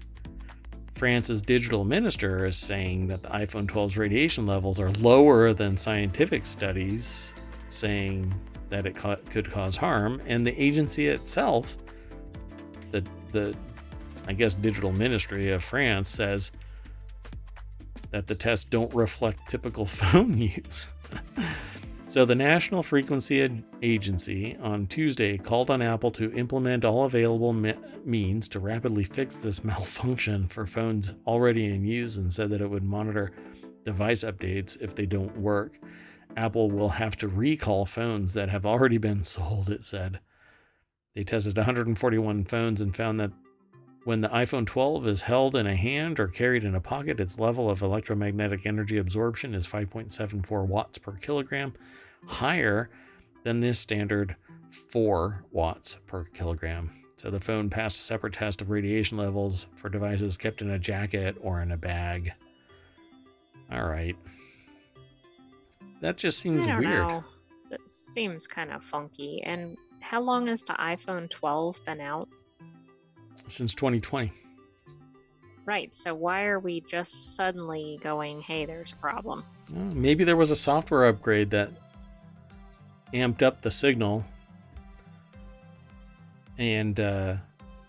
France's 0.92 1.42
digital 1.42 1.86
minister 1.86 2.46
is 2.46 2.56
saying 2.56 3.08
that 3.08 3.24
the 3.24 3.30
iPhone 3.30 3.66
12's 3.66 3.98
radiation 3.98 4.46
levels 4.46 4.80
are 4.80 4.92
lower 5.00 5.54
than 5.54 5.76
scientific 5.76 6.46
studies 6.46 7.34
saying 7.74 8.34
that 8.70 8.86
it 8.86 8.96
ca- 8.96 9.18
could 9.30 9.50
cause 9.50 9.78
harm, 9.78 10.22
and 10.26 10.46
the 10.46 10.62
agency 10.62 11.08
itself, 11.08 11.78
the 12.92 13.04
the 13.32 13.56
I 14.28 14.34
guess 14.34 14.54
digital 14.54 14.92
ministry 14.92 15.52
of 15.52 15.64
France 15.64 16.08
says 16.08 16.52
that 18.12 18.28
the 18.28 18.36
tests 18.36 18.64
don't 18.64 18.94
reflect 18.94 19.50
typical 19.50 19.86
phone 20.02 20.38
use. 20.38 20.88
so 22.06 22.26
the 22.26 22.36
National 22.36 22.84
Frequency 22.84 23.64
Agency 23.82 24.56
on 24.62 24.88
Tuesday 24.88 25.38
called 25.38 25.70
on 25.70 25.82
Apple 25.82 26.12
to 26.12 26.32
implement 26.34 26.86
all 26.86 27.04
available 27.04 27.54
me- 27.54 27.76
means 28.06 28.48
to 28.50 28.60
rapidly 28.60 29.04
fix 29.04 29.38
this 29.38 29.64
malfunction 29.64 30.48
for 30.48 30.66
phones 30.66 31.14
already 31.28 31.66
in 31.66 31.84
use 31.84 32.18
and 32.18 32.32
said 32.32 32.50
that 32.52 32.62
it 32.62 32.70
would 32.70 32.84
monitor 32.84 33.32
device 33.84 34.24
updates 34.24 34.80
if 34.80 34.96
they 34.96 35.06
don't 35.06 35.36
work. 35.38 35.78
Apple 36.36 36.72
will 36.72 36.90
have 36.90 37.16
to 37.18 37.28
recall 37.28 37.86
phones 37.86 38.34
that 38.34 38.50
have 38.50 38.66
already 38.66 38.98
been 38.98 39.24
sold, 39.24 39.70
it 39.70 39.84
said. 39.84 40.20
They 41.16 41.24
tested 41.24 41.58
141 41.58 42.46
phones 42.46 42.82
and 42.82 42.96
found 42.96 43.20
that 43.20 43.32
when 44.04 44.22
the 44.22 44.30
iPhone 44.30 44.66
12 44.66 45.08
is 45.08 45.22
held 45.22 45.56
in 45.56 45.66
a 45.66 45.76
hand 45.76 46.20
or 46.20 46.28
carried 46.28 46.66
in 46.66 46.76
a 46.76 46.82
pocket, 46.82 47.20
its 47.20 47.40
level 47.40 47.70
of 47.70 47.82
electromagnetic 47.82 48.66
energy 48.66 48.98
absorption 48.98 49.54
is 49.54 49.68
5.74 49.68 50.68
watts 50.68 50.98
per 50.98 51.14
kilogram, 51.14 51.74
higher 52.26 52.90
than 53.44 53.62
this 53.62 53.80
standard 53.80 54.36
4 54.72 55.46
watts 55.52 55.98
per 56.06 56.26
kilogram. 56.26 56.92
So 57.16 57.32
the 57.32 57.40
phone 57.40 57.70
passed 57.70 58.00
a 58.00 58.02
separate 58.02 58.34
test 58.34 58.62
of 58.62 58.70
radiation 58.70 59.18
levels 59.18 59.68
for 59.76 59.88
devices 59.88 60.36
kept 60.36 60.62
in 60.62 60.72
a 60.72 60.80
jacket 60.80 61.38
or 61.40 61.62
in 61.62 61.72
a 61.72 61.78
bag. 61.78 62.34
All 63.72 63.88
right. 63.88 64.18
That 66.04 66.18
just 66.18 66.40
seems 66.40 66.68
weird. 66.68 66.84
know. 66.84 67.24
That 67.70 67.80
seems 67.90 68.46
kind 68.46 68.74
of 68.74 68.84
funky. 68.84 69.42
And 69.44 69.78
how 70.02 70.20
long 70.20 70.48
has 70.48 70.62
the 70.62 70.74
iPhone 70.74 71.30
12 71.30 71.80
been 71.86 72.02
out? 72.02 72.28
Since 73.48 73.74
2020. 73.74 74.34
Right. 75.66 75.96
So 75.96 76.14
why 76.14 76.44
are 76.44 76.60
we 76.60 76.82
just 76.82 77.38
suddenly 77.38 78.02
going, 78.04 78.42
hey, 78.42 78.66
there's 78.66 78.92
a 78.92 78.98
problem? 78.98 79.46
Oh, 79.74 79.80
maybe 79.80 80.26
there 80.26 80.36
was 80.36 80.52
a 80.52 80.58
software 80.58 81.06
upgrade 81.06 81.52
that 81.52 81.72
amped 83.14 83.42
up 83.42 83.62
the 83.62 83.72
signal. 83.72 84.26
And 86.58 87.00
uh 87.00 87.38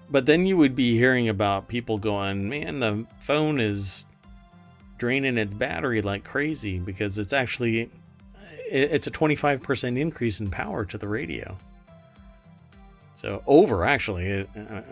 but 0.09 0.27
then 0.27 0.47
you 0.47 0.57
would 0.57 0.77
be 0.77 0.97
hearing 0.97 1.29
about 1.29 1.67
people 1.67 1.99
going, 1.99 2.49
"Man, 2.49 2.79
the 2.79 3.07
phone 3.19 3.59
is 3.59 4.07
draining 4.99 5.37
its 5.37 5.53
battery 5.53 6.01
like 6.01 6.23
crazy 6.23 6.79
because 6.79 7.19
it's 7.19 7.33
actually 7.33 7.81
it- 7.81 7.91
it's 8.71 9.07
a 9.07 9.11
25% 9.11 9.99
increase 9.99 10.41
in 10.41 10.51
power 10.51 10.85
to 10.85 10.99
the 10.99 11.09
radio." 11.09 11.57
So 13.15 13.43
over 13.47 13.85
actually 13.85 14.47
uh, 14.57 14.83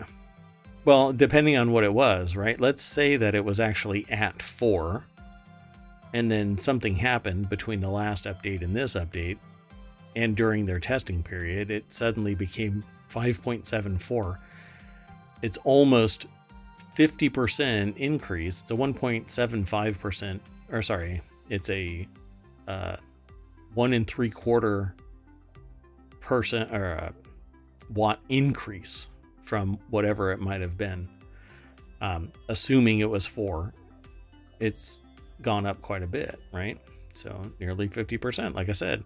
well, 0.85 1.13
depending 1.13 1.55
on 1.55 1.71
what 1.71 1.85
it 1.85 1.93
was, 1.93 2.35
right? 2.35 2.59
Let's 2.59 2.81
say 2.81 3.15
that 3.15 3.35
it 3.35 3.45
was 3.45 3.59
actually 3.59 4.05
at 4.09 4.41
4 4.41 5.05
and 6.13 6.29
then 6.29 6.57
something 6.57 6.95
happened 6.95 7.49
between 7.49 7.81
the 7.81 7.89
last 7.89 8.25
update 8.25 8.61
and 8.61 8.75
this 8.75 8.93
update 8.93 9.37
and 10.15 10.35
during 10.35 10.65
their 10.65 10.79
testing 10.79 11.23
period 11.23 11.71
it 11.71 11.91
suddenly 11.91 12.35
became 12.35 12.83
5.74 13.09 14.37
it's 15.41 15.57
almost 15.63 16.27
50% 16.95 17.97
increase 17.97 18.61
it's 18.61 18.71
a 18.71 18.75
1.75% 18.75 20.39
or 20.71 20.81
sorry 20.83 21.21
it's 21.49 21.69
a 21.69 22.07
uh, 22.67 22.95
one 23.73 23.93
and 23.93 24.07
three 24.07 24.29
quarter 24.29 24.95
percent 26.19 26.73
or 26.73 26.93
a 26.93 27.13
watt 27.93 28.19
increase 28.29 29.07
from 29.41 29.77
whatever 29.89 30.31
it 30.31 30.39
might 30.39 30.61
have 30.61 30.77
been 30.77 31.07
um, 32.01 32.31
assuming 32.49 32.99
it 32.99 33.09
was 33.09 33.25
four 33.25 33.73
it's 34.59 35.01
gone 35.41 35.65
up 35.65 35.81
quite 35.81 36.03
a 36.03 36.07
bit, 36.07 36.39
right? 36.53 36.79
So 37.13 37.41
nearly 37.59 37.89
50%, 37.89 38.53
like 38.55 38.69
I 38.69 38.71
said, 38.71 39.03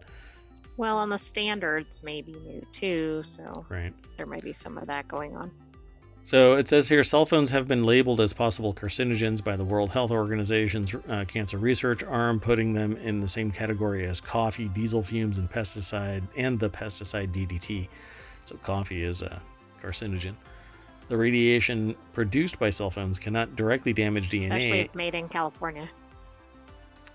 Well, 0.78 1.02
and 1.02 1.12
the 1.12 1.18
standards 1.18 2.04
may 2.04 2.22
be 2.22 2.34
new 2.34 2.66
too, 2.72 3.22
so 3.24 3.66
right? 3.70 3.94
there 4.18 4.28
may 4.28 4.40
be 4.40 4.54
some 4.54 4.78
of 4.78 4.86
that 4.88 5.08
going 5.08 5.36
on. 5.36 5.52
So 6.28 6.58
it 6.58 6.68
says 6.68 6.90
here 6.90 7.06
cell 7.06 7.26
phones 7.26 7.52
have 7.52 7.70
been 7.70 7.86
labeled 7.86 8.20
as 8.20 8.34
possible 8.34 8.74
carcinogens 8.74 9.42
by 9.42 9.56
the 9.56 9.64
World 9.64 9.92
Health 9.92 10.12
Organization's 10.12 10.94
uh, 11.08 11.24
cancer 11.26 11.58
research 11.58 12.04
arm, 12.04 12.42
putting 12.42 12.74
them 12.74 12.98
in 12.98 13.22
the 13.22 13.30
same 13.30 13.50
category 13.50 14.06
as 14.06 14.20
coffee, 14.20 14.68
diesel 14.68 15.02
fumes, 15.02 15.38
and 15.38 15.50
pesticide, 15.50 16.28
and 16.36 16.60
the 16.60 16.70
pesticide 16.70 17.32
DDT. 17.32 17.88
So 18.44 18.58
coffee 18.58 19.04
is 19.04 19.22
a 19.22 19.42
carcinogen. 19.82 20.36
The 21.08 21.16
radiation 21.16 21.96
produced 22.12 22.60
by 22.60 22.72
cell 22.72 22.92
phones 22.92 23.20
cannot 23.20 23.56
directly 23.56 23.94
damage 23.94 24.30
DNA. 24.30 24.48
Especially 24.48 24.80
if 24.82 24.96
made 24.96 25.16
in 25.16 25.30
California. 25.30 25.90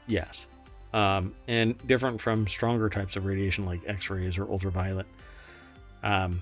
Yes. 0.07 0.47
Um, 0.95 1.35
and 1.47 1.77
different 1.87 2.19
from 2.19 2.47
stronger 2.47 2.89
types 2.89 3.17
of 3.17 3.27
radiation 3.27 3.67
like 3.67 3.83
X 3.87 4.09
rays 4.09 4.39
or 4.39 4.49
ultraviolet. 4.49 5.07
Um, 6.03 6.41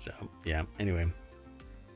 so, 0.00 0.12
yeah, 0.44 0.62
anyway, 0.78 1.12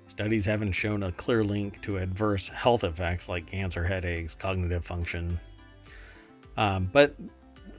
studies 0.08 0.44
haven't 0.44 0.72
shown 0.72 1.02
a 1.02 1.12
clear 1.12 1.42
link 1.42 1.80
to 1.82 1.96
adverse 1.96 2.48
health 2.48 2.84
effects 2.84 3.28
like 3.28 3.46
cancer, 3.46 3.84
headaches, 3.84 4.34
cognitive 4.34 4.84
function. 4.84 5.40
Um, 6.56 6.90
but 6.92 7.14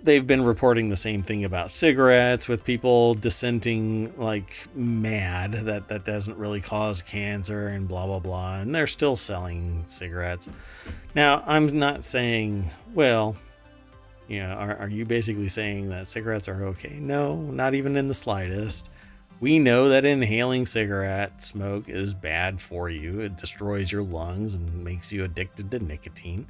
they've 0.04 0.26
been 0.26 0.44
reporting 0.44 0.90
the 0.90 0.98
same 0.98 1.22
thing 1.24 1.46
about 1.46 1.72
cigarettes 1.72 2.48
with 2.48 2.64
people 2.64 3.14
dissenting 3.16 4.14
like 4.18 4.68
mad 4.76 5.52
that 5.52 5.88
that 5.88 6.06
doesn't 6.06 6.38
really 6.38 6.62
cause 6.62 7.02
cancer 7.02 7.68
and 7.68 7.88
blah 7.88 8.06
blah 8.06 8.20
blah 8.20 8.60
and 8.60 8.74
they're 8.74 8.88
still 8.88 9.16
selling 9.16 9.84
cigarettes. 9.88 10.48
Now 11.16 11.44
i'm 11.48 11.80
not 11.80 12.04
saying 12.04 12.70
well 12.94 13.36
you 14.28 14.44
know 14.44 14.54
are, 14.54 14.76
are 14.78 14.90
you 14.90 15.06
basically 15.06 15.48
saying 15.48 15.90
that 15.90 16.08
cigarettes 16.08 16.48
are 16.48 16.66
okay? 16.66 17.00
No 17.00 17.36
not 17.38 17.74
even 17.74 17.98
in 17.98 18.08
the 18.08 18.14
slightest 18.14 18.90
we 19.40 19.60
know 19.60 19.90
that 19.90 20.06
inhaling 20.06 20.66
cigarette 20.66 21.42
smoke 21.42 21.90
is 21.90 22.14
bad 22.14 22.62
for 22.62 22.90
you. 22.90 23.20
It 23.20 23.38
destroys 23.38 23.92
your 23.92 24.04
lungs 24.04 24.56
and 24.56 24.84
makes 24.84 25.12
you 25.12 25.24
addicted 25.24 25.72
to 25.72 25.80
nicotine. 25.80 26.48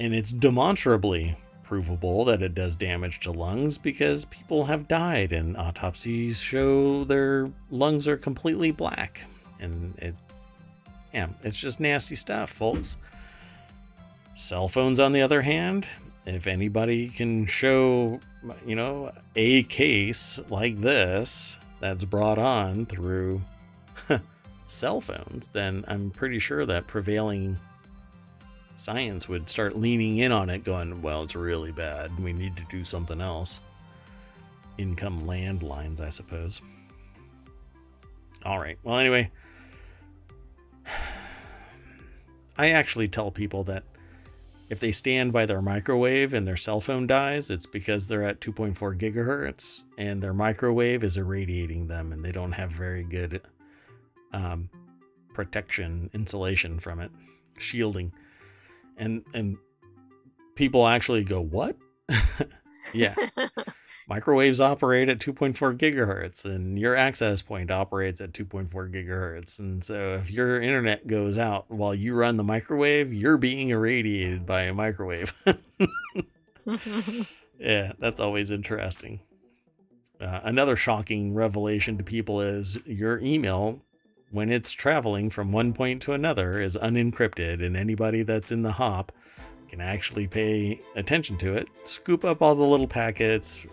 And 0.00 0.14
it's 0.14 0.32
demonstrably 0.32 1.36
provable 1.62 2.24
that 2.24 2.42
it 2.42 2.54
does 2.54 2.74
damage 2.74 3.20
to 3.20 3.30
lungs 3.30 3.76
because 3.76 4.24
people 4.26 4.64
have 4.64 4.88
died 4.88 5.32
and 5.32 5.56
autopsies 5.56 6.40
show 6.40 7.04
their 7.04 7.50
lungs 7.70 8.08
are 8.08 8.16
completely 8.16 8.70
black. 8.70 9.24
And 9.60 9.96
it 9.98 10.14
yeah 11.12 11.28
it's 11.42 11.58
just 11.58 11.78
nasty 11.78 12.16
stuff 12.16 12.50
folks. 12.50 12.96
Cell 14.34 14.68
phones 14.68 14.98
on 14.98 15.12
the 15.12 15.22
other 15.22 15.42
hand 15.42 15.86
if 16.26 16.46
anybody 16.46 17.08
can 17.08 17.46
show 17.46 18.20
you 18.66 18.76
know 18.76 19.12
a 19.36 19.62
case 19.64 20.38
like 20.48 20.76
this 20.80 21.58
that's 21.80 22.04
brought 22.04 22.38
on 22.38 22.86
through 22.86 23.42
cell 24.66 25.00
phones 25.00 25.48
then 25.48 25.84
i'm 25.88 26.10
pretty 26.10 26.38
sure 26.38 26.64
that 26.64 26.86
prevailing 26.86 27.58
science 28.78 29.28
would 29.28 29.50
start 29.50 29.76
leaning 29.76 30.18
in 30.18 30.30
on 30.30 30.48
it, 30.48 30.62
going, 30.62 31.02
well, 31.02 31.24
it's 31.24 31.34
really 31.34 31.72
bad. 31.72 32.16
We 32.18 32.32
need 32.32 32.56
to 32.56 32.64
do 32.70 32.84
something 32.84 33.20
else. 33.20 33.60
Income 34.78 35.26
landlines, 35.26 36.00
I 36.00 36.08
suppose. 36.10 36.62
All 38.44 38.58
right. 38.58 38.78
Well, 38.84 38.98
anyway, 38.98 39.30
I 42.56 42.70
actually 42.70 43.08
tell 43.08 43.30
people 43.32 43.64
that 43.64 43.82
if 44.68 44.80
they 44.80 44.92
stand 44.92 45.32
by 45.32 45.46
their 45.46 45.62
microwave 45.62 46.34
and 46.34 46.46
their 46.46 46.56
cell 46.56 46.80
phone 46.80 47.06
dies, 47.06 47.50
it's 47.50 47.66
because 47.66 48.06
they're 48.06 48.24
at 48.24 48.40
2.4 48.40 48.98
gigahertz 48.98 49.84
and 49.96 50.22
their 50.22 50.34
microwave 50.34 51.02
is 51.02 51.16
irradiating 51.16 51.86
them 51.86 52.12
and 52.12 52.24
they 52.24 52.32
don't 52.32 52.52
have 52.52 52.70
very 52.70 53.02
good 53.02 53.40
um, 54.32 54.68
protection, 55.32 56.10
insulation 56.12 56.78
from 56.78 57.00
it, 57.00 57.10
shielding. 57.58 58.12
And 58.96 59.24
and 59.32 59.56
people 60.54 60.86
actually 60.86 61.24
go 61.24 61.40
what? 61.40 61.76
Yeah 62.94 63.14
microwaves 64.08 64.60
operate 64.60 65.08
at 65.08 65.18
2.4 65.18 65.76
gigahertz 65.76 66.44
and 66.44 66.78
your 66.78 66.96
access 66.96 67.42
point 67.42 67.70
operates 67.70 68.20
at 68.20 68.32
2.4 68.32 68.68
gigahertz. 68.90 69.58
And 69.58 69.84
so 69.84 70.14
if 70.14 70.30
your 70.30 70.60
internet 70.60 71.06
goes 71.06 71.36
out 71.36 71.70
while 71.70 71.94
you 71.94 72.14
run 72.14 72.36
the 72.36 72.44
microwave 72.44 73.12
you're 73.12 73.36
being 73.36 73.68
irradiated 73.68 74.46
by 74.46 74.62
a 74.62 74.74
microwave. 74.74 75.32
Yeah 77.58 77.92
that's 77.98 78.20
always 78.20 78.50
interesting. 78.50 79.20
Uh, 80.20 80.40
another 80.44 80.76
shocking 80.76 81.34
revelation 81.34 81.98
to 81.98 82.04
people 82.04 82.40
is 82.40 82.78
your 82.86 83.18
email 83.20 83.80
when 84.30 84.50
it's 84.50 84.72
traveling 84.72 85.30
from 85.30 85.52
one 85.52 85.72
point 85.72 86.02
to 86.02 86.12
another 86.12 86.60
is 86.60 86.76
unencrypted 86.76 87.64
and 87.64 87.76
anybody 87.76 88.22
that's 88.22 88.52
in 88.52 88.62
the 88.62 88.72
hop 88.72 89.12
can 89.68 89.80
actually 89.80 90.26
pay 90.26 90.80
attention 90.96 91.36
to 91.38 91.54
it 91.54 91.68
scoop 91.84 92.24
up 92.24 92.42
all 92.42 92.54
the 92.54 92.62
little 92.62 92.86
packets 92.88 93.66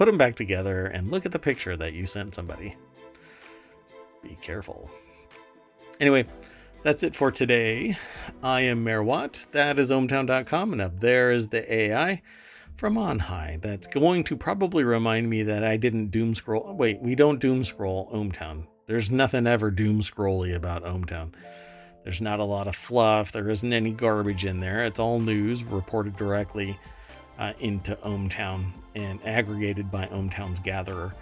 put 0.00 0.06
them 0.06 0.16
back 0.16 0.34
together 0.34 0.86
and 0.86 1.10
look 1.10 1.26
at 1.26 1.32
the 1.32 1.38
picture 1.38 1.76
that 1.76 1.92
you 1.92 2.06
sent 2.06 2.34
somebody. 2.34 2.74
Be 4.22 4.34
careful. 4.40 4.90
Anyway 6.00 6.26
that's 6.82 7.02
it 7.02 7.14
for 7.14 7.30
today. 7.30 7.98
I 8.42 8.62
am 8.62 8.82
mayor 8.82 9.02
watt. 9.02 9.44
That 9.52 9.78
is 9.78 9.90
ohmtown.com 9.90 10.72
and 10.72 10.80
up 10.80 11.00
there 11.00 11.30
is 11.32 11.48
the 11.48 11.70
ai 11.70 12.22
from 12.78 12.96
on 12.96 13.18
high. 13.18 13.58
That's 13.60 13.86
going 13.86 14.24
to 14.24 14.38
probably 14.38 14.84
remind 14.84 15.28
me 15.28 15.42
that 15.42 15.62
i 15.62 15.76
didn't 15.76 16.06
doom 16.06 16.34
scroll 16.34 16.74
wait 16.74 17.02
we 17.02 17.14
don't 17.14 17.38
doom 17.38 17.62
scroll 17.62 18.10
ohmtown 18.10 18.66
there's 18.86 19.10
nothing 19.10 19.46
ever 19.46 19.70
doom 19.70 20.00
scrolly 20.00 20.56
about 20.56 20.82
ohmtown 20.82 21.34
there's 22.04 22.22
not 22.22 22.40
a 22.40 22.44
lot 22.44 22.66
of 22.66 22.74
fluff. 22.74 23.30
There 23.30 23.50
isn't 23.50 23.74
any 23.74 23.92
garbage 23.92 24.46
in 24.46 24.60
there. 24.60 24.86
It's 24.86 24.98
all 24.98 25.20
news 25.20 25.62
reported 25.62 26.16
directly 26.16 26.80
uh, 27.38 27.52
into 27.58 27.94
ohmtown 27.96 28.72
and 28.94 29.20
aggregated 29.24 29.90
by 29.90 30.06
ohmtown's 30.06 30.60
gatherer 30.60 31.14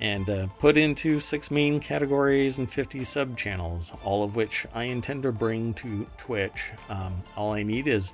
and 0.00 0.28
uh, 0.28 0.46
put 0.58 0.76
into 0.76 1.20
six 1.20 1.50
main 1.50 1.78
categories 1.78 2.58
and 2.58 2.70
50 2.70 3.04
sub 3.04 3.36
channels 3.36 3.92
all 4.04 4.24
of 4.24 4.36
which 4.36 4.66
i 4.74 4.84
intend 4.84 5.22
to 5.22 5.32
bring 5.32 5.74
to 5.74 6.06
twitch 6.16 6.72
um, 6.88 7.22
all 7.36 7.52
i 7.52 7.62
need 7.62 7.86
is 7.86 8.12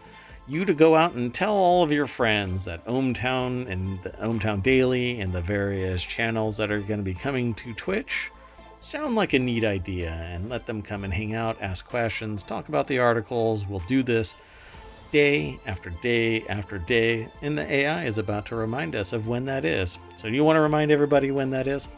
you 0.49 0.65
to 0.65 0.73
go 0.73 0.97
out 0.97 1.13
and 1.13 1.35
tell 1.35 1.55
all 1.55 1.83
of 1.83 1.93
your 1.93 2.07
friends 2.07 2.65
that 2.65 2.85
ohmTown 2.87 3.69
and 3.69 4.03
the 4.03 4.11
ohmTown 4.11 4.63
Daily 4.63 5.21
and 5.21 5.33
the 5.33 5.43
various 5.43 6.03
channels 6.03 6.57
that 6.57 6.71
are 6.71 6.81
going 6.81 7.01
to 7.01 7.05
be 7.05 7.13
coming 7.13 7.53
to 7.55 7.75
Twitch 7.75 8.31
sound 8.81 9.15
like 9.15 9.35
a 9.35 9.39
neat 9.39 9.63
idea 9.63 10.11
and 10.11 10.49
let 10.49 10.65
them 10.65 10.81
come 10.81 11.05
and 11.05 11.13
hang 11.13 11.35
out, 11.35 11.61
ask 11.61 11.87
questions, 11.87 12.43
talk 12.43 12.69
about 12.69 12.87
the 12.87 12.99
articles. 12.99 13.67
We'll 13.67 13.83
do 13.87 14.03
this 14.03 14.37
day 15.11 15.59
after 15.67 15.91
day 15.91 16.43
after 16.49 16.79
day, 16.79 17.29
and 17.43 17.57
the 17.57 17.71
AI 17.73 18.05
is 18.05 18.19
about 18.19 18.47
to 18.47 18.57
remind 18.57 18.95
us 18.95 19.13
of 19.13 19.27
when 19.27 19.45
that 19.47 19.65
is. 19.65 19.99
So, 20.17 20.29
do 20.29 20.35
you 20.35 20.45
want 20.45 20.57
to 20.57 20.61
remind 20.61 20.91
everybody 20.91 21.31
when 21.31 21.51
that 21.51 21.67
is? 21.67 21.89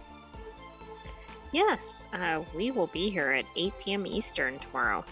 Yes, 1.53 2.07
uh, 2.13 2.43
we 2.55 2.71
will 2.71 2.87
be 2.89 3.11
here 3.11 3.33
at 3.33 3.45
8 3.57 3.73
p.m. 3.81 4.07
Eastern 4.07 4.59
tomorrow. 4.61 5.05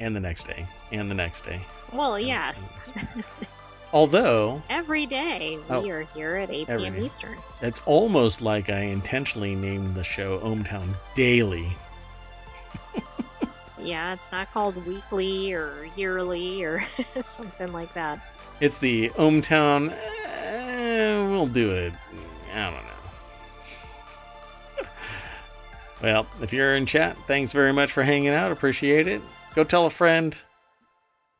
And 0.00 0.14
the 0.14 0.20
next 0.20 0.46
day, 0.46 0.66
and 0.92 1.10
the 1.10 1.14
next 1.14 1.42
day. 1.42 1.60
Well, 1.92 2.14
and- 2.14 2.26
yes. 2.26 2.72
and 2.94 3.02
the 3.08 3.16
next 3.16 3.40
day. 3.40 3.46
Although, 3.92 4.62
Every 4.70 5.06
day 5.06 5.58
we 5.68 5.74
Oh, 5.74 5.88
are 5.88 6.02
here 6.14 6.36
at 6.36 6.50
8 6.50 6.66
p.m. 6.68 6.96
Eastern. 7.02 7.38
it's 7.62 7.80
almost 7.86 8.42
like 8.42 8.68
I 8.70 8.80
intentionally 8.80 9.54
named 9.56 9.94
the 9.94 10.04
show 10.04 10.38
ohmTown 10.40 10.94
Daily. 11.14 11.74
Yeah, 13.80 14.12
it's 14.14 14.32
not 14.32 14.52
called 14.52 14.84
weekly 14.86 15.52
or 15.52 15.88
yearly 15.96 16.62
or 16.64 16.82
something 17.22 17.72
like 17.72 17.92
that. 17.94 18.20
It's 18.60 18.78
the 18.78 19.10
ohmTown. 19.10 19.92
eh, 19.92 21.28
we'll 21.28 21.46
do 21.46 21.70
it. 21.70 21.92
I 22.52 22.70
don't 22.70 22.74
know. 24.82 24.88
well, 26.02 26.26
if 26.42 26.52
you're 26.52 26.74
in 26.74 26.86
chat, 26.86 27.16
thanks 27.26 27.52
very 27.52 27.72
much 27.72 27.92
for 27.92 28.02
hanging 28.02 28.30
out. 28.30 28.50
Appreciate 28.50 29.06
it. 29.06 29.22
Go 29.54 29.64
tell 29.64 29.86
a 29.86 29.90
friend. 29.90 30.36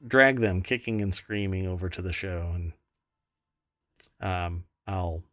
Drag 0.07 0.39
them 0.39 0.63
kicking 0.63 1.03
and 1.03 1.13
screaming 1.13 1.67
over 1.67 1.89
to 1.89 2.01
the 2.01 2.13
show, 2.13 2.53
and 2.55 2.73
um, 4.21 4.65
I'll 4.87 5.25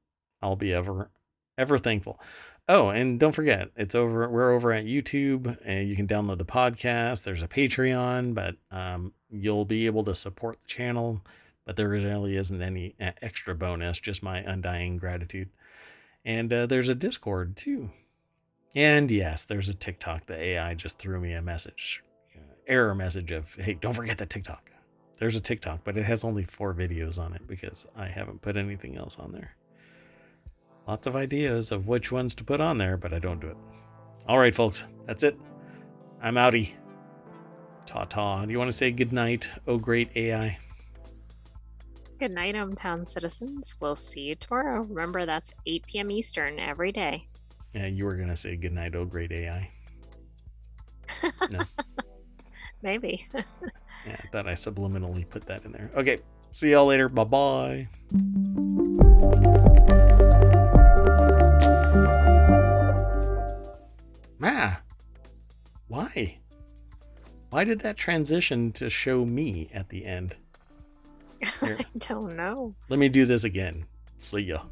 I'll 0.42 0.56
be 0.56 0.74
ever 0.74 1.12
ever 1.56 1.78
thankful. 1.78 2.20
Oh, 2.68 2.90
and 2.90 3.20
don't 3.20 3.36
forget, 3.36 3.70
it's 3.76 3.94
over. 3.94 4.28
We're 4.28 4.52
over 4.52 4.72
at 4.72 4.86
YouTube, 4.86 5.58
and 5.64 5.88
you 5.88 5.96
can 5.96 6.08
download 6.08 6.40
the 6.40 6.46
podcast. 6.46 7.24
There's 7.24 7.44
a 7.44 7.48
Patreon, 7.48 8.34
but 8.34 8.56
um, 8.72 9.14
you'll 9.30 9.66
be 9.66 9.86
able 9.86 10.04
to 10.06 10.16
support 10.16 10.58
the 10.64 10.68
channel 10.68 11.22
but 11.66 11.76
there 11.76 11.90
really 11.90 12.38
isn't 12.38 12.62
any 12.62 12.96
uh, 13.02 13.12
extra 13.22 13.56
bonus, 13.56 14.00
just 14.00 14.24
my 14.24 14.38
undying 14.38 14.98
gratitude. 14.98 15.50
And 16.24 16.54
uh, 16.54 16.68
there's 16.68 16.90
a 16.90 16.96
Discord 16.96 17.58
too. 17.58 17.90
And 18.76 19.10
yes, 19.10 19.44
there's 19.44 19.70
a 19.70 19.74
TikTok. 19.74 20.28
The 20.28 20.38
AI 20.38 20.76
just 20.76 21.00
threw 21.00 21.20
me 21.20 21.34
a 21.34 21.42
message, 21.42 22.04
uh, 22.36 22.54
error 22.68 22.94
message 22.94 23.32
of, 23.32 23.56
hey, 23.56 23.74
don't 23.74 23.94
forget 23.94 24.18
the 24.18 24.26
TikTok. 24.26 24.72
There's 25.18 25.36
a 25.36 25.42
TikTok, 25.42 25.80
but 25.84 25.98
it 25.98 26.04
has 26.04 26.24
only 26.24 26.44
four 26.44 26.74
videos 26.74 27.18
on 27.18 27.34
it 27.34 27.48
because 27.48 27.88
I 27.96 28.10
haven't 28.10 28.42
put 28.42 28.58
anything 28.58 28.98
else 28.98 29.18
on 29.18 29.32
there. 29.32 29.56
Lots 30.88 31.08
of 31.08 31.16
ideas 31.16 31.72
of 31.72 31.88
which 31.88 32.12
ones 32.12 32.36
to 32.36 32.44
put 32.44 32.62
on 32.62 32.78
there, 32.78 32.98
but 32.98 33.14
I 33.14 33.20
don't 33.20 33.40
do 33.40 33.48
it. 33.48 33.58
All 34.28 34.38
right, 34.38 34.56
folks, 34.56 34.86
that's 35.06 35.24
it. 35.24 35.38
I'm 36.22 36.36
outie. 36.36 36.74
Ta 37.86 38.06
ta. 38.06 38.46
Do 38.46 38.52
you 38.52 38.58
want 38.58 38.70
to 38.70 38.78
say 38.78 38.92
goodnight, 38.92 39.48
oh 39.68 39.78
great 39.78 40.10
AI? 40.16 40.58
Good 42.20 42.34
night, 42.34 42.56
ohmTown 42.56 43.10
citizens. 43.10 43.76
We'll 43.80 43.96
see 43.96 44.22
you 44.22 44.36
tomorrow. 44.36 44.84
Remember, 44.84 45.26
that's 45.26 45.54
8 45.66 45.86
p.m. 45.86 46.12
Eastern 46.12 46.60
every 46.60 46.92
day. 46.92 47.28
Yeah, 47.74 47.88
you 47.88 48.06
were 48.06 48.16
gonna 48.16 48.38
say 48.38 48.56
goodnight, 48.56 48.96
oh 48.96 49.06
great 49.06 49.32
AI. 49.32 49.70
No. 51.52 51.62
Maybe. 52.82 53.28
Yeah, 54.06 54.18
I 54.24 54.28
thought 54.28 54.48
I 54.48 54.52
subliminally 54.52 55.28
put 55.28 55.48
that 55.48 55.66
in 55.66 55.72
there. 55.72 55.90
Okay, 55.96 56.20
see 56.52 56.70
y'all 56.70 56.86
later. 56.86 57.10
Bye 57.10 57.24
bye. 57.24 57.88
Ma, 64.38 64.76
why? 65.88 66.40
Why 67.50 67.64
did 67.64 67.80
that 67.82 67.96
transition 67.96 68.72
to 68.74 68.90
show 68.90 69.26
me 69.26 69.70
at 69.74 69.90
the 69.90 70.06
end? 70.06 70.36
Here. 71.62 71.78
I 71.80 71.86
don't 72.00 72.36
know. 72.36 72.76
Let 72.90 73.00
me 73.00 73.10
do 73.10 73.26
this 73.26 73.44
again. 73.44 73.86
See 74.20 74.40
ya. 74.40 74.64